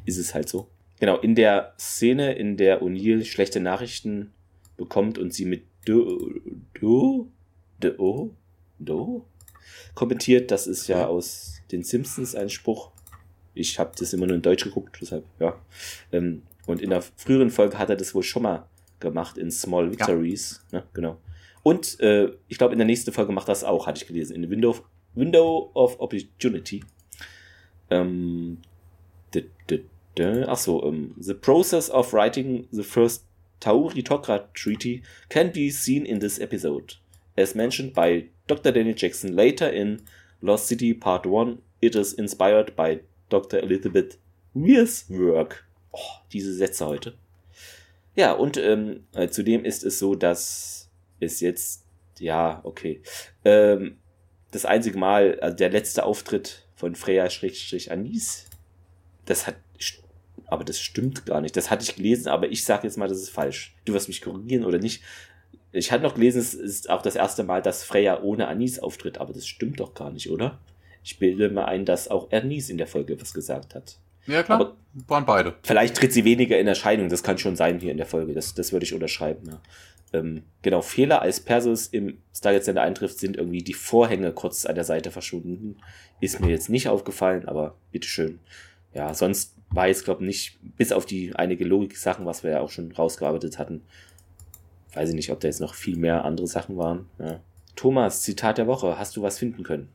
[0.04, 0.68] ist es halt so.
[1.00, 4.32] Genau, in der Szene, in der O'Neill schlechte Nachrichten
[4.76, 6.30] bekommt und sie mit Do,
[6.80, 7.28] Do,
[7.80, 8.36] Do,
[8.78, 9.26] Do
[9.94, 12.92] kommentiert, das ist ja aus den Simpsons ein Spruch.
[13.52, 15.58] Ich habe das immer nur in Deutsch geguckt, deshalb, ja.
[16.12, 18.66] Ähm, und in der früheren Folge hat er das wohl schon mal
[19.00, 20.64] gemacht in Small Victories.
[20.72, 20.80] Ja.
[20.80, 20.86] Ne?
[20.92, 21.18] Genau.
[21.62, 24.48] Und äh, ich glaube, in der nächsten Folge macht das auch, hatte ich gelesen, in
[24.50, 24.76] Window,
[25.14, 26.84] Window of Opportunity.
[27.90, 28.58] Ähm,
[30.46, 33.26] ach so, um, ähm, the process of writing the first
[33.60, 36.96] Tauri Tokra Treaty can be seen in this episode.
[37.36, 38.72] As mentioned by Dr.
[38.72, 40.02] Daniel Jackson later in
[40.40, 43.58] Lost City Part 1, it is inspired by Dr.
[43.58, 44.18] Elizabeth
[44.54, 45.65] Weir's work.
[45.96, 47.14] Oh, diese Sätze heute.
[48.14, 50.90] Ja, und ähm, äh, zudem ist es so, dass
[51.20, 51.84] es jetzt,
[52.18, 53.00] ja, okay,
[53.44, 53.96] ähm,
[54.50, 58.46] das einzige Mal, also der letzte Auftritt von Freya-Anis,
[59.24, 59.56] das hat,
[60.46, 61.56] aber das stimmt gar nicht.
[61.56, 63.74] Das hatte ich gelesen, aber ich sage jetzt mal, das ist falsch.
[63.86, 65.02] Du wirst mich korrigieren oder nicht.
[65.72, 69.18] Ich hatte noch gelesen, es ist auch das erste Mal, dass Freya ohne Anis auftritt,
[69.18, 70.58] aber das stimmt doch gar nicht, oder?
[71.02, 73.98] Ich bilde mir ein, dass auch Anis in der Folge was gesagt hat.
[74.26, 74.60] Ja, klar.
[74.60, 74.76] Aber
[75.06, 75.54] waren beide.
[75.62, 77.08] Vielleicht tritt sie weniger in Erscheinung.
[77.08, 78.32] Das kann schon sein hier in der Folge.
[78.32, 79.60] Das, das würde ich unterschreiben, ja.
[80.12, 84.76] Ähm, genau, Fehler, als Perseus im Stargate Center eintrifft, sind irgendwie die Vorhänge kurz an
[84.76, 85.78] der Seite verschwunden.
[86.20, 88.38] Ist mir jetzt nicht aufgefallen, aber bitteschön.
[88.94, 92.60] Ja, sonst war jetzt, glaube ich, nicht, bis auf die einige Logik-Sachen, was wir ja
[92.60, 93.82] auch schon rausgearbeitet hatten,
[94.94, 97.06] weiß ich nicht, ob da jetzt noch viel mehr andere Sachen waren.
[97.18, 97.40] Ja.
[97.74, 99.88] Thomas, Zitat der Woche, hast du was finden können?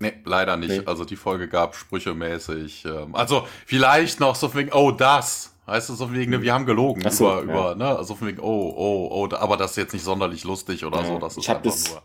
[0.00, 0.70] Nee, leider nicht.
[0.70, 0.82] Nee.
[0.86, 2.84] Also die Folge gab sprüchemäßig.
[2.84, 5.54] Ähm, also vielleicht noch so wegen, oh, das.
[5.66, 7.42] Heißt es so wegen, ne, wir haben gelogen so, über, ja.
[7.42, 7.96] über, ne?
[7.96, 11.06] Also von wegen, oh, oh, oh, aber das ist jetzt nicht sonderlich lustig oder ja.
[11.06, 11.18] so.
[11.18, 12.02] Das ist ich hab das nur.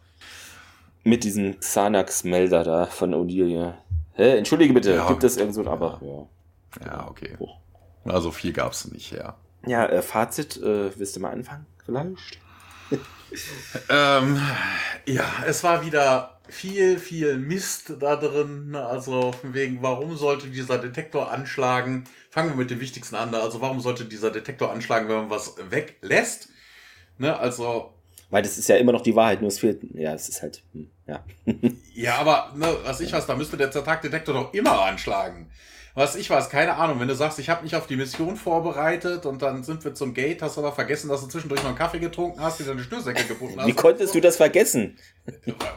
[1.05, 3.73] Mit diesem Xanax-Melder da von O'Neill,
[4.15, 4.37] Hä?
[4.37, 5.07] Entschuldige bitte, ja.
[5.07, 5.99] gibt es irgend so ein Aber?
[6.01, 7.35] Ja, ja okay.
[7.39, 7.49] Oh.
[8.05, 9.35] Also viel gab's nicht, ja.
[9.65, 12.39] Ja, äh, Fazit, äh, willst du mal anfangen, vielleicht?
[13.89, 14.41] ähm,
[15.07, 18.75] ja, es war wieder viel, viel Mist da drin.
[18.75, 22.05] Also wegen, warum sollte dieser Detektor anschlagen?
[22.29, 23.33] Fangen wir mit dem Wichtigsten an.
[23.33, 26.49] Also warum sollte dieser Detektor anschlagen, wenn man was weglässt?
[27.17, 27.93] Ne, also.
[28.29, 29.81] Weil das ist ja immer noch die Wahrheit, nur es fehlt.
[29.93, 30.63] Ja, es ist halt.
[30.73, 31.23] Hm, ja.
[31.93, 35.49] ja, aber ne, was ich was, da müsste der Zertagdetektor doch immer anschlagen
[35.95, 39.27] was ich weiß, keine Ahnung, wenn du sagst, ich habe mich auf die Mission vorbereitet
[39.27, 41.99] und dann sind wir zum Gate, hast aber vergessen, dass du zwischendurch noch einen Kaffee
[41.99, 43.67] getrunken hast, dir deine Schnürsenkel gebunden hast.
[43.67, 44.97] Wie konntest du das vergessen?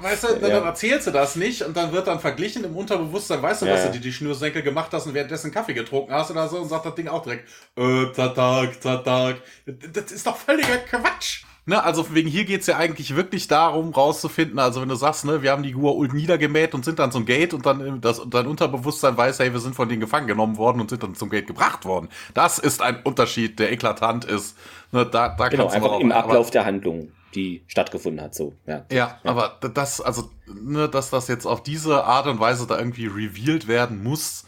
[0.00, 0.58] Weißt du, dann ja.
[0.64, 3.74] erzählst du das nicht und dann wird dann verglichen im Unterbewusstsein, weißt du, ja.
[3.74, 6.68] dass du dir die Schnürsenkel gemacht hast und währenddessen Kaffee getrunken hast oder so und
[6.68, 9.36] sagt das Ding auch direkt, äh, tatak, tatak.
[9.66, 11.45] Das ist doch völliger Quatsch.
[11.68, 15.42] Ne, also wegen hier geht's ja eigentlich wirklich darum, rauszufinden, also wenn du sagst, ne,
[15.42, 19.16] wir haben die Gua'uld niedergemäht und sind dann zum Gate und dann das, dein Unterbewusstsein
[19.16, 21.84] weiß, hey, wir sind von denen gefangen genommen worden und sind dann zum Gate gebracht
[21.84, 22.08] worden.
[22.34, 24.56] Das ist ein Unterschied, der eklatant ist.
[24.92, 28.54] Ne, da, da genau, einfach im Ablauf der Handlung, die stattgefunden hat, so.
[28.68, 29.18] Ja, ja, ja.
[29.24, 33.66] aber das, also, ne, dass das jetzt auf diese Art und Weise da irgendwie revealed
[33.66, 34.45] werden muss,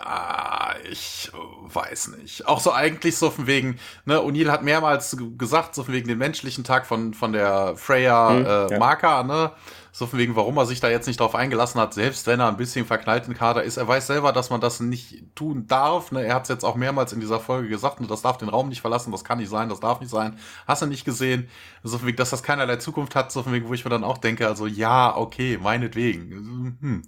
[0.00, 2.46] Ah, ich weiß nicht.
[2.46, 6.18] Auch so eigentlich so von wegen, ne, O'Neill hat mehrmals gesagt, so von wegen den
[6.18, 8.78] menschlichen Tag von, von der Freya hm, äh, ja.
[8.78, 9.52] Marker, ne?
[9.90, 12.48] So von wegen, warum er sich da jetzt nicht drauf eingelassen hat, selbst wenn er
[12.48, 13.78] ein bisschen verknallt in Kader ist.
[13.78, 16.12] Er weiß selber, dass man das nicht tun darf.
[16.12, 16.24] Ne?
[16.24, 18.68] Er hat es jetzt auch mehrmals in dieser Folge gesagt, ne, das darf den Raum
[18.68, 20.38] nicht verlassen, das kann nicht sein, das darf nicht sein.
[20.66, 21.48] Hast du nicht gesehen?
[21.82, 24.04] So von wegen, dass das keinerlei Zukunft hat, so von wegen, wo ich mir dann
[24.04, 26.76] auch denke, also ja, okay, meinetwegen.
[26.80, 27.02] Hm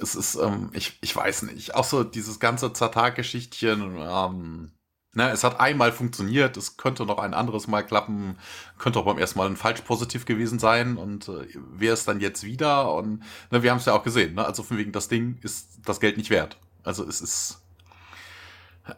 [0.00, 4.72] es ist, ähm, ich, ich weiß nicht, auch so dieses ganze Zatar-Geschichtchen, ähm,
[5.14, 8.38] ne, es hat einmal funktioniert, es könnte noch ein anderes Mal klappen,
[8.78, 10.96] könnte auch beim ersten Mal ein falsch positiv gewesen sein.
[10.96, 12.94] Und äh, wäre es dann jetzt wieder?
[12.94, 15.80] Und ne, wir haben es ja auch gesehen, ne, also von wegen, das Ding ist
[15.84, 16.58] das Geld nicht wert.
[16.84, 17.62] Also es ist,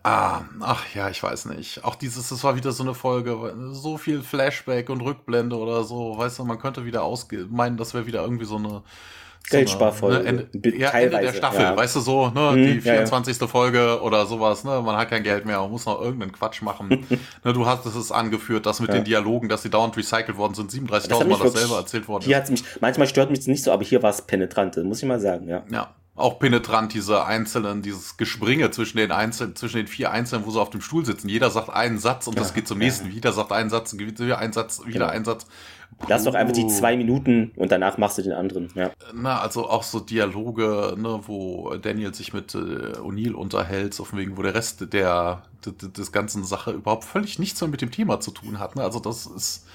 [0.05, 1.85] Ah, ach ja, ich weiß nicht.
[1.85, 6.17] Auch dieses, das war wieder so eine Folge, so viel Flashback und Rückblende oder so,
[6.17, 8.83] weißt du, man könnte wieder ausge meinen, das wäre wieder irgendwie so eine
[9.49, 10.19] Geldsparfolge.
[10.23, 11.77] Ne, Ende, ja, Ende der Staffel, ja.
[11.77, 13.41] weißt du so, ne, hm, die 24.
[13.41, 16.63] Ja, Folge oder sowas, ne, man hat kein Geld mehr, man muss noch irgendeinen Quatsch
[16.63, 16.89] machen.
[17.45, 20.71] ne, du hast es angeführt, dass mit den Dialogen, dass die dauernd recycelt worden sind,
[20.71, 23.73] 37.000 Mal das selber erzählt worden hier hat's mich, manchmal stört mich das nicht so,
[23.73, 25.65] aber hier war es penetrant, muss ich mal sagen, ja.
[25.71, 30.51] Ja, auch penetrant, diese einzelnen, dieses Gespringe zwischen den einzelnen, zwischen den vier Einzelnen, wo
[30.51, 31.29] sie auf dem Stuhl sitzen.
[31.29, 33.09] Jeder sagt einen Satz und ja, das geht zum nächsten.
[33.09, 33.15] Ja.
[33.15, 35.07] Wieder sagt einen Satz, wieder ein Satz, wieder genau.
[35.07, 35.47] ein Satz.
[36.09, 38.71] Lass doch einfach die zwei Minuten und danach machst du den anderen.
[38.75, 38.91] Ja.
[39.15, 42.59] Na, also auch so Dialoge, ne, wo Daniel sich mit äh,
[42.99, 47.61] O'Neill unterhält, so von wegen, wo der Rest der, des ganzen Sache überhaupt völlig nichts
[47.61, 48.77] mehr mit dem Thema zu tun hat.
[48.77, 48.83] Ne?
[48.83, 49.67] Also das ist,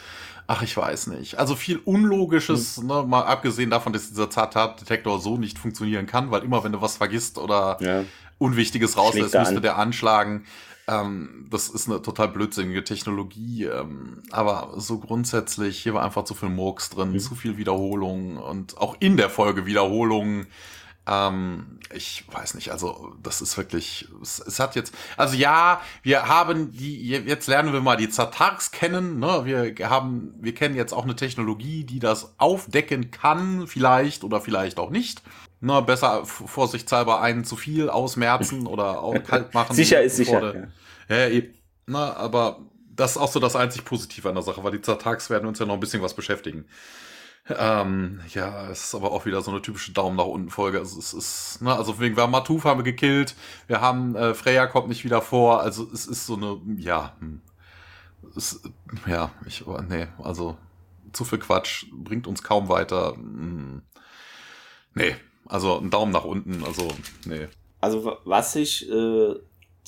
[0.47, 1.37] ach, ich weiß nicht.
[1.37, 2.87] Also viel Unlogisches, hm.
[2.87, 6.81] ne, mal abgesehen davon, dass dieser Zatat-Detektor so nicht funktionieren kann, weil immer, wenn du
[6.81, 8.03] was vergisst oder ja.
[8.37, 10.45] Unwichtiges rauslässt, müsste der anschlagen.
[10.87, 16.35] Ähm, das ist eine total blödsinnige Technologie, ähm, aber so grundsätzlich, hier war einfach zu
[16.35, 17.19] viel Murks drin, mhm.
[17.19, 20.45] zu viel Wiederholung und auch in der Folge Wiederholungen.
[21.07, 26.27] Ähm, ich weiß nicht, also das ist wirklich, es, es, hat jetzt, also ja, wir
[26.27, 29.41] haben die, jetzt lernen wir mal die Zatarks kennen, ne?
[29.45, 34.79] Wir haben, wir kennen jetzt auch eine Technologie, die das aufdecken kann, vielleicht oder vielleicht
[34.79, 35.21] auch nicht.
[35.65, 39.75] Ne, besser vorsichtshalber einen zu viel ausmerzen oder auch kalt machen.
[39.75, 40.69] sicher ist sicher.
[41.09, 41.25] Ja.
[41.25, 41.41] ja,
[41.87, 42.59] na, aber
[42.95, 45.57] das ist auch so das einzig Positive an der Sache, weil die Zatarks werden uns
[45.57, 46.65] ja noch ein bisschen was beschäftigen.
[47.49, 50.77] Ähm, ja, es ist aber auch wieder so eine typische Daumen nach unten Folge.
[50.77, 53.33] Also es ist, ne, also wegen wir haben Matuf haben wir gekillt,
[53.65, 57.41] wir haben äh, Freya kommt nicht wieder vor, also es ist so eine, ja, hm,
[58.35, 58.61] es,
[59.07, 60.59] ja, ich, nee, also
[61.11, 63.13] zu viel Quatsch bringt uns kaum weiter.
[63.15, 63.81] Hm,
[64.93, 65.15] nee,
[65.45, 66.87] also ein Daumen nach unten, also
[67.25, 67.47] nee.
[67.81, 69.35] Also was ich äh,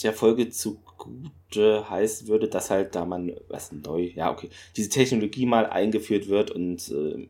[0.03, 5.45] der Folge zugute heißen würde, dass halt da man, was neu, ja okay, diese Technologie
[5.45, 7.27] mal eingeführt wird und äh,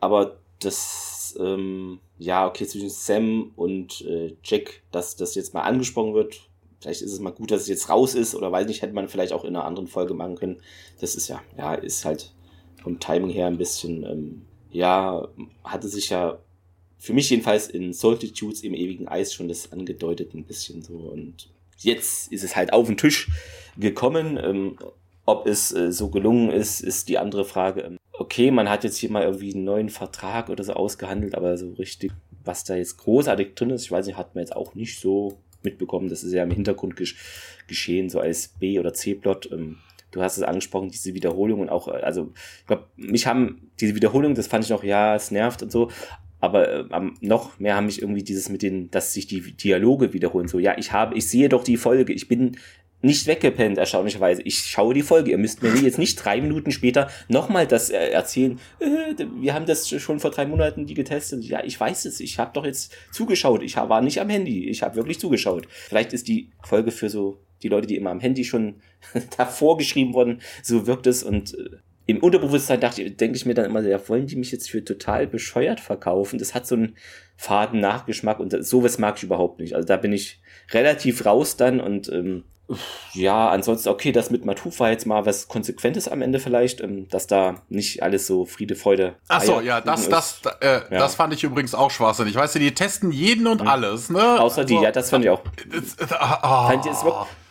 [0.00, 6.14] aber das, ähm, ja, okay, zwischen Sam und äh, Jack, dass das jetzt mal angesprochen
[6.14, 6.40] wird.
[6.80, 9.08] Vielleicht ist es mal gut, dass es jetzt raus ist oder weiß nicht, hätte man
[9.08, 10.60] vielleicht auch in einer anderen Folge machen können.
[11.00, 12.32] Das ist ja, ja, ist halt
[12.82, 14.42] vom Timing her ein bisschen, ähm,
[14.72, 15.28] ja,
[15.62, 16.38] hatte sich ja
[17.02, 21.48] für mich jedenfalls in Solitudes im ewigen Eis schon das angedeutet ein bisschen so und
[21.78, 23.28] jetzt ist es halt auf den Tisch
[23.76, 24.38] gekommen.
[24.40, 24.78] Ähm,
[25.24, 27.80] ob es äh, so gelungen ist, ist die andere Frage.
[27.82, 31.58] Ähm, okay, man hat jetzt hier mal irgendwie einen neuen Vertrag oder so ausgehandelt, aber
[31.58, 32.12] so richtig,
[32.44, 35.38] was da jetzt großartig drin ist, ich weiß nicht, hat man jetzt auch nicht so
[35.64, 36.08] mitbekommen.
[36.08, 37.16] Das ist ja im Hintergrund gesch
[37.66, 39.50] geschehen, so als B- oder C-Plot.
[39.50, 39.78] Ähm,
[40.12, 43.94] du hast es angesprochen, diese Wiederholung und auch, äh, also, ich glaube, mich haben diese
[43.96, 45.90] Wiederholung, das fand ich noch, ja, es nervt und so,
[46.42, 50.48] aber äh, noch mehr haben mich irgendwie dieses mit den, dass sich die Dialoge wiederholen.
[50.48, 52.56] So, ja, ich habe, ich sehe doch die Folge, ich bin
[53.00, 54.42] nicht weggepennt, erstaunlicherweise.
[54.42, 55.30] Ich schaue die Folge.
[55.30, 58.58] Ihr müsst mir jetzt nicht drei Minuten später nochmal das äh, erzählen.
[58.80, 61.44] Äh, wir haben das schon vor drei Monaten die getestet.
[61.44, 62.18] Ja, ich weiß es.
[62.18, 63.62] Ich habe doch jetzt zugeschaut.
[63.62, 64.68] Ich war nicht am Handy.
[64.68, 65.68] Ich habe wirklich zugeschaut.
[65.70, 68.80] Vielleicht ist die Folge für so die Leute, die immer am Handy schon
[69.36, 71.76] davor geschrieben wurden, so wirkt es und äh,
[72.06, 74.84] im Unterbewusstsein dachte ich, denke ich mir dann immer, ja, wollen die mich jetzt für
[74.84, 76.38] total bescheuert verkaufen?
[76.38, 76.96] Das hat so einen
[77.36, 79.74] faden Nachgeschmack und sowas mag ich überhaupt nicht.
[79.74, 80.40] Also da bin ich
[80.72, 82.44] relativ raus dann und ähm,
[83.12, 87.08] ja, ansonsten, okay, das mit Matuf war jetzt mal was Konsequentes am Ende vielleicht, ähm,
[87.08, 89.16] dass da nicht alles so Friede, Freude.
[89.28, 90.82] Ach so, ja, das, das, äh, ja.
[90.90, 92.34] das fand ich übrigens auch schwachsinnig.
[92.34, 93.68] Weißt du, die testen jeden und mhm.
[93.68, 94.40] alles, ne?
[94.40, 95.42] Außer die, also, ja, das fand ich auch.
[96.44, 96.68] Oh.
[96.68, 96.92] Fand ich,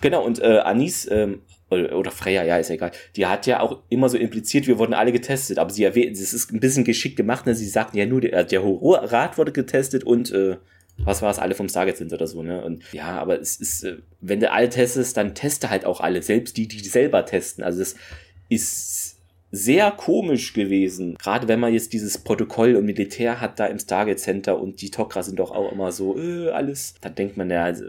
[0.01, 1.41] genau, und äh, Anis, ähm,
[1.71, 2.91] oder, oder Freya, ja, ist egal.
[3.15, 6.33] Die hat ja auch immer so impliziert, wir wurden alle getestet, aber sie erwähnt, es
[6.33, 7.55] ist ein bisschen geschickt gemacht, ne?
[7.55, 10.57] Sie sagten ja nur, der, der Horrorrat wurde getestet und äh,
[10.97, 12.63] was war es, alle vom Stargate sind oder so, ne?
[12.63, 16.21] Und ja, aber es ist, äh, wenn du alle testest, dann teste halt auch alle,
[16.21, 17.63] selbst die, die selber testen.
[17.63, 17.95] Also es
[18.49, 19.10] ist
[19.51, 21.15] sehr komisch gewesen.
[21.15, 24.89] Gerade wenn man jetzt dieses Protokoll und Militär hat da im Stargate Center und die
[24.89, 26.95] Tok'ra sind doch auch immer so, äh, alles.
[27.01, 27.83] Dann denkt man, ja, also,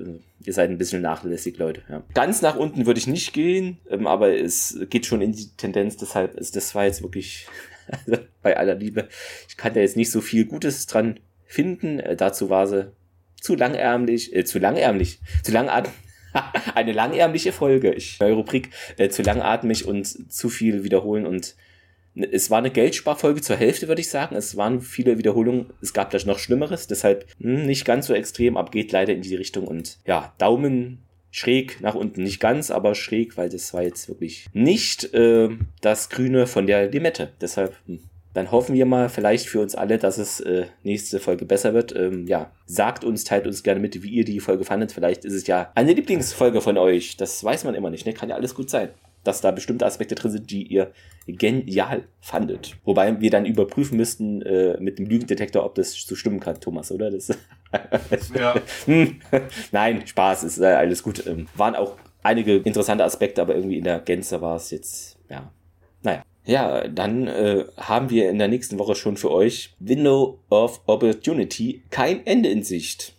[0.45, 1.83] ihr seid ein bisschen nachlässig, Leute.
[1.89, 2.03] Ja.
[2.15, 5.97] Ganz nach unten würde ich nicht gehen, ähm, aber es geht schon in die Tendenz,
[5.97, 7.47] deshalb ist das war jetzt wirklich
[7.87, 9.09] also bei aller Liebe.
[9.49, 12.01] Ich kann da jetzt nicht so viel Gutes dran finden.
[12.01, 12.91] Äh, dazu war sie
[13.41, 15.95] zu langärmlich, äh, zu langärmlich, zu langatmig.
[16.75, 17.93] eine langärmliche Folge.
[17.93, 21.55] Ich, neue Rubrik, äh, zu langatmig und zu viel wiederholen und
[22.15, 24.37] es war eine Geldsparfolge zur Hälfte, würde ich sagen.
[24.37, 25.71] Es waren viele Wiederholungen.
[25.81, 29.15] Es gab gleich noch Schlimmeres, deshalb mh, hm, nicht ganz so extrem, aber geht leider
[29.15, 29.67] in die Richtung.
[29.67, 30.99] Und ja, Daumen
[31.31, 32.23] schräg nach unten.
[32.23, 35.49] Nicht ganz, aber schräg, weil das war jetzt wirklich nicht äh,
[35.81, 37.33] das Grüne von der Limette.
[37.41, 38.05] Deshalb mh, hm,
[38.35, 41.95] dann hoffen wir mal vielleicht für uns alle, dass es äh, nächste Folge besser wird.
[41.95, 44.93] Ähm, ja, sagt uns, teilt uns gerne mit, wie ihr die Folge fandet.
[44.93, 47.17] Vielleicht ist es ja eine Lieblingsfolge von euch.
[47.17, 48.15] Das weiß man immer nicht, ne?
[48.15, 48.91] Kann ja alles gut sein.
[49.25, 50.93] Dass da bestimmte Aspekte drin sind, die ihr
[51.27, 52.77] genial fandet.
[52.85, 56.91] Wobei wir dann überprüfen müssten äh, mit dem Lügendetektor, ob das so stimmen kann, Thomas,
[56.91, 57.11] oder?
[57.11, 57.29] Das
[58.35, 58.55] ja.
[58.87, 59.21] Hm.
[59.71, 61.25] Nein, Spaß, ist äh, alles gut.
[61.27, 65.53] Ähm, waren auch einige interessante Aspekte, aber irgendwie in der Gänze war es jetzt, ja,
[66.03, 66.23] naja.
[66.45, 71.83] Ja, dann äh, haben wir in der nächsten Woche schon für euch Window of Opportunity
[71.91, 73.15] kein Ende in Sicht.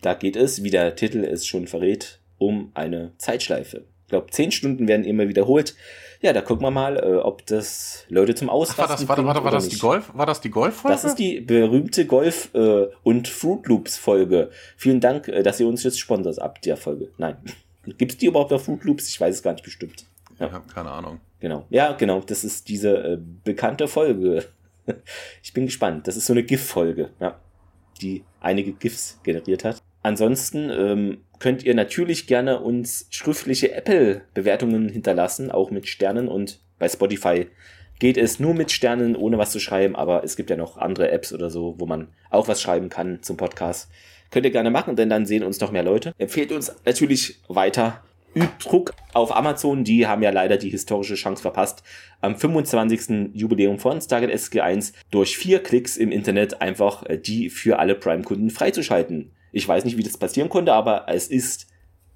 [0.00, 3.84] Da geht es, wie der Titel es schon verrät, um eine Zeitschleife.
[4.04, 5.74] Ich glaube, zehn Stunden werden immer wiederholt.
[6.22, 9.24] Ja, da gucken wir mal, äh, ob das Leute zum Ausrasten Ach, war das, warte,
[9.24, 10.10] warte, war das die Golf?
[10.14, 10.94] War das die Golf-Folge?
[10.94, 14.50] Das ist die berühmte Golf- äh, und Fruit Loops-Folge.
[14.76, 17.08] Vielen Dank, äh, dass ihr uns jetzt sponsert ab der Folge.
[17.18, 17.36] Nein.
[17.98, 19.08] Gibt es die überhaupt auf Fruit Loops?
[19.08, 20.04] Ich weiß es gar nicht bestimmt.
[20.40, 20.46] Ja.
[20.46, 21.20] Ich habe keine Ahnung.
[21.38, 21.66] Genau.
[21.70, 22.20] Ja, genau.
[22.20, 24.46] Das ist diese äh, bekannte Folge.
[25.42, 26.08] ich bin gespannt.
[26.08, 27.38] Das ist so eine GIF-Folge, ja,
[28.00, 29.78] die einige GIFs generiert hat.
[30.02, 36.88] Ansonsten ähm, könnt ihr natürlich gerne uns schriftliche Apple-Bewertungen hinterlassen, auch mit Sternen und bei
[36.88, 37.48] Spotify
[37.98, 41.10] geht es nur mit Sternen, ohne was zu schreiben, aber es gibt ja noch andere
[41.10, 43.90] Apps oder so, wo man auch was schreiben kann zum Podcast.
[44.30, 46.14] Könnt ihr gerne machen, denn dann sehen uns noch mehr Leute.
[46.16, 48.02] Empfehlt uns natürlich weiter.
[48.34, 51.82] Übt Druck auf Amazon, die haben ja leider die historische Chance verpasst,
[52.20, 53.32] am 25.
[53.34, 58.50] Jubiläum von Stargate SG1 durch vier Klicks im Internet einfach äh, die für alle Prime-Kunden
[58.50, 59.32] freizuschalten.
[59.52, 61.66] Ich weiß nicht, wie das passieren konnte, aber es ist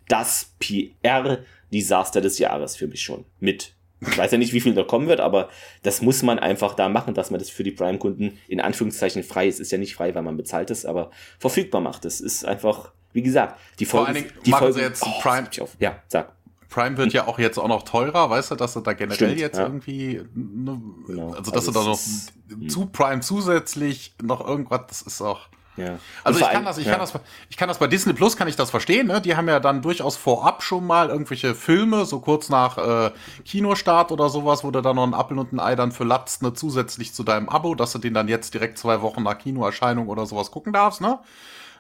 [0.09, 3.25] das PR-Desaster des Jahres für mich schon.
[3.41, 3.75] Mit.
[4.01, 5.49] Ich weiß ja nicht, wie viel da kommen wird, aber
[5.83, 9.49] das muss man einfach da machen, dass man das für die Prime-Kunden in Anführungszeichen frei
[9.49, 9.61] ist.
[9.61, 12.05] Ist ja nicht frei, weil man bezahlt es, aber verfügbar macht.
[12.05, 14.05] Das ist einfach, wie gesagt, die Folge.
[14.13, 15.49] Vor allen Dingen die machen Folge, sie jetzt oh, Prime-.
[15.79, 16.33] Ja, sag.
[16.69, 19.39] Prime wird ja auch jetzt auch noch teurer, weißt du, dass du da generell Stimmt,
[19.39, 19.63] jetzt ja.
[19.63, 21.31] irgendwie, ne, Genau.
[21.33, 22.33] also dass Also du da noch ist-
[22.69, 25.43] zu Prime zusätzlich noch irgendwas, das ist auch.
[25.77, 25.99] Ja.
[26.23, 26.93] Also ich kann das, ich ja.
[26.93, 27.13] kann das,
[27.49, 29.09] ich kann das bei Disney Plus kann ich das verstehen.
[29.09, 29.21] Ne?
[29.21, 33.11] Die haben ja dann durchaus vorab schon mal irgendwelche Filme, so kurz nach äh,
[33.45, 36.43] Kinostart oder sowas, wo du dann noch einen Appel und ein Ei dann für latzt,
[36.43, 40.09] ne, zusätzlich zu deinem Abo, dass du den dann jetzt direkt zwei Wochen nach Kinoerscheinung
[40.09, 41.01] oder sowas gucken darfst.
[41.01, 41.19] Ne?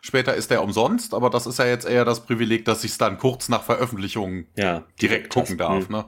[0.06, 2.98] Später ist der umsonst, aber das ist ja jetzt eher das Privileg, dass ich es
[2.98, 5.88] dann kurz nach Veröffentlichung Ja, direkt gucken darf.
[5.88, 5.96] Hm.
[5.96, 6.04] Ne?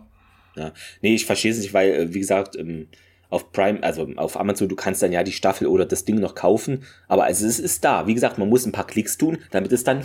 [0.55, 0.73] Ja.
[1.01, 2.89] Nee, ich verstehe es nicht, weil, äh, wie gesagt, ähm,
[3.31, 6.35] auf Prime, also auf Amazon, du kannst dann ja die Staffel oder das Ding noch
[6.35, 8.07] kaufen, aber also es ist da.
[8.07, 10.05] Wie gesagt, man muss ein paar Klicks tun, damit es dann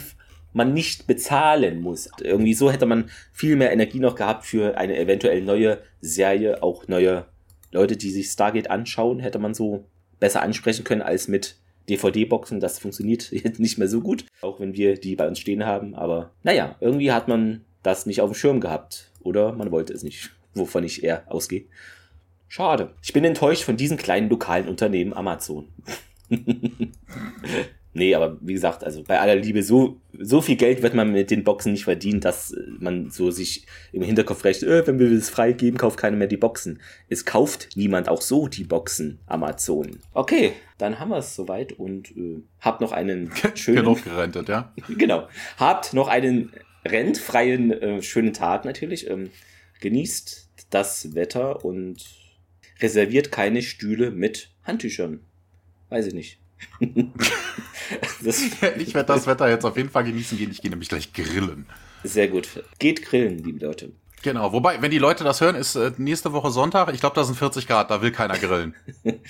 [0.54, 2.10] man nicht bezahlen muss.
[2.22, 6.88] Irgendwie so hätte man viel mehr Energie noch gehabt für eine eventuell neue Serie, auch
[6.88, 7.26] neue
[7.74, 9.84] Leute, die sich Stargate anschauen, hätte man so
[10.22, 11.58] besser ansprechen können als mit
[11.92, 12.60] DVD-Boxen.
[12.60, 15.96] Das funktioniert nicht mehr so gut, auch wenn wir die bei uns stehen haben.
[15.96, 19.12] Aber naja, irgendwie hat man das nicht auf dem Schirm gehabt.
[19.22, 21.66] Oder man wollte es nicht, wovon ich eher ausgehe.
[22.48, 22.94] Schade.
[23.02, 25.70] Ich bin enttäuscht von diesen kleinen lokalen Unternehmen Amazon.
[27.94, 31.32] nee, aber wie gesagt, also bei aller Liebe, so, so viel Geld wird man mit
[31.32, 35.12] den Boxen nicht verdienen, dass äh, man so sich im Hinterkopf rechnet, äh, wenn wir
[35.12, 36.82] es freigeben, kauft keiner mehr die Boxen.
[37.10, 40.00] Es kauft niemand auch so die Boxen Amazon.
[40.14, 44.74] Okay, dann haben wir es soweit und äh, habt noch einen schönen Genug gerentet, ja.
[44.98, 45.28] genau.
[45.58, 46.52] Habt noch einen
[46.86, 49.10] rentfreien, äh, schönen Tag natürlich.
[49.10, 49.30] Ähm,
[49.82, 52.04] genießt das Wetter und
[52.80, 55.22] reserviert keine Stühle mit Handtüchern.
[55.90, 56.40] Weiß ich nicht.
[58.24, 60.52] das Ich werde das Wetter jetzt auf jeden Fall genießen gehen.
[60.52, 61.66] Ich gehe nämlich gleich grillen.
[62.04, 62.48] sehr gut.
[62.80, 63.92] Geht grillen, liebe Leute.
[64.24, 66.94] Genau, wobei, wenn die Leute das hören, ist äh, nächste Woche Sonntag.
[66.94, 68.76] Ich glaube, da sind 40 Grad, da will keiner grillen.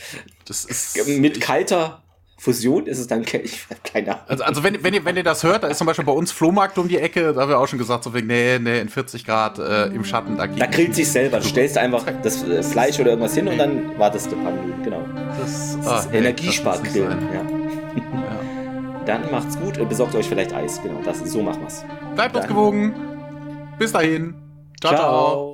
[0.45, 1.07] Das ist.
[1.07, 2.01] Mit ich, kalter
[2.37, 4.23] Fusion ist es dann, ich keine Ahnung.
[4.27, 6.31] also, also wenn, wenn, ihr, wenn ihr das hört, da ist zum Beispiel bei uns
[6.31, 8.89] Flohmarkt um die Ecke, da haben wir auch schon gesagt, so wegen, nee, nee, in
[8.89, 11.39] 40 Grad äh, im Schatten, da geht Da grillt sich selber.
[11.39, 14.51] Du stellst einfach das äh, Fleisch oder irgendwas hin und dann wartest du ein paar
[14.51, 14.83] Minuten.
[14.83, 15.05] Genau.
[15.39, 17.19] das, Das ah, ist nee, Energiespargrillen.
[17.31, 17.41] Ja.
[17.41, 18.40] Ja.
[19.05, 20.81] Dann macht's gut und besorgt euch vielleicht Eis.
[20.81, 21.83] Genau, das, so machen wir's.
[22.15, 22.93] Bleibt uns gewogen.
[23.77, 24.35] Bis dahin.
[24.79, 24.93] ciao.
[24.93, 25.50] ciao.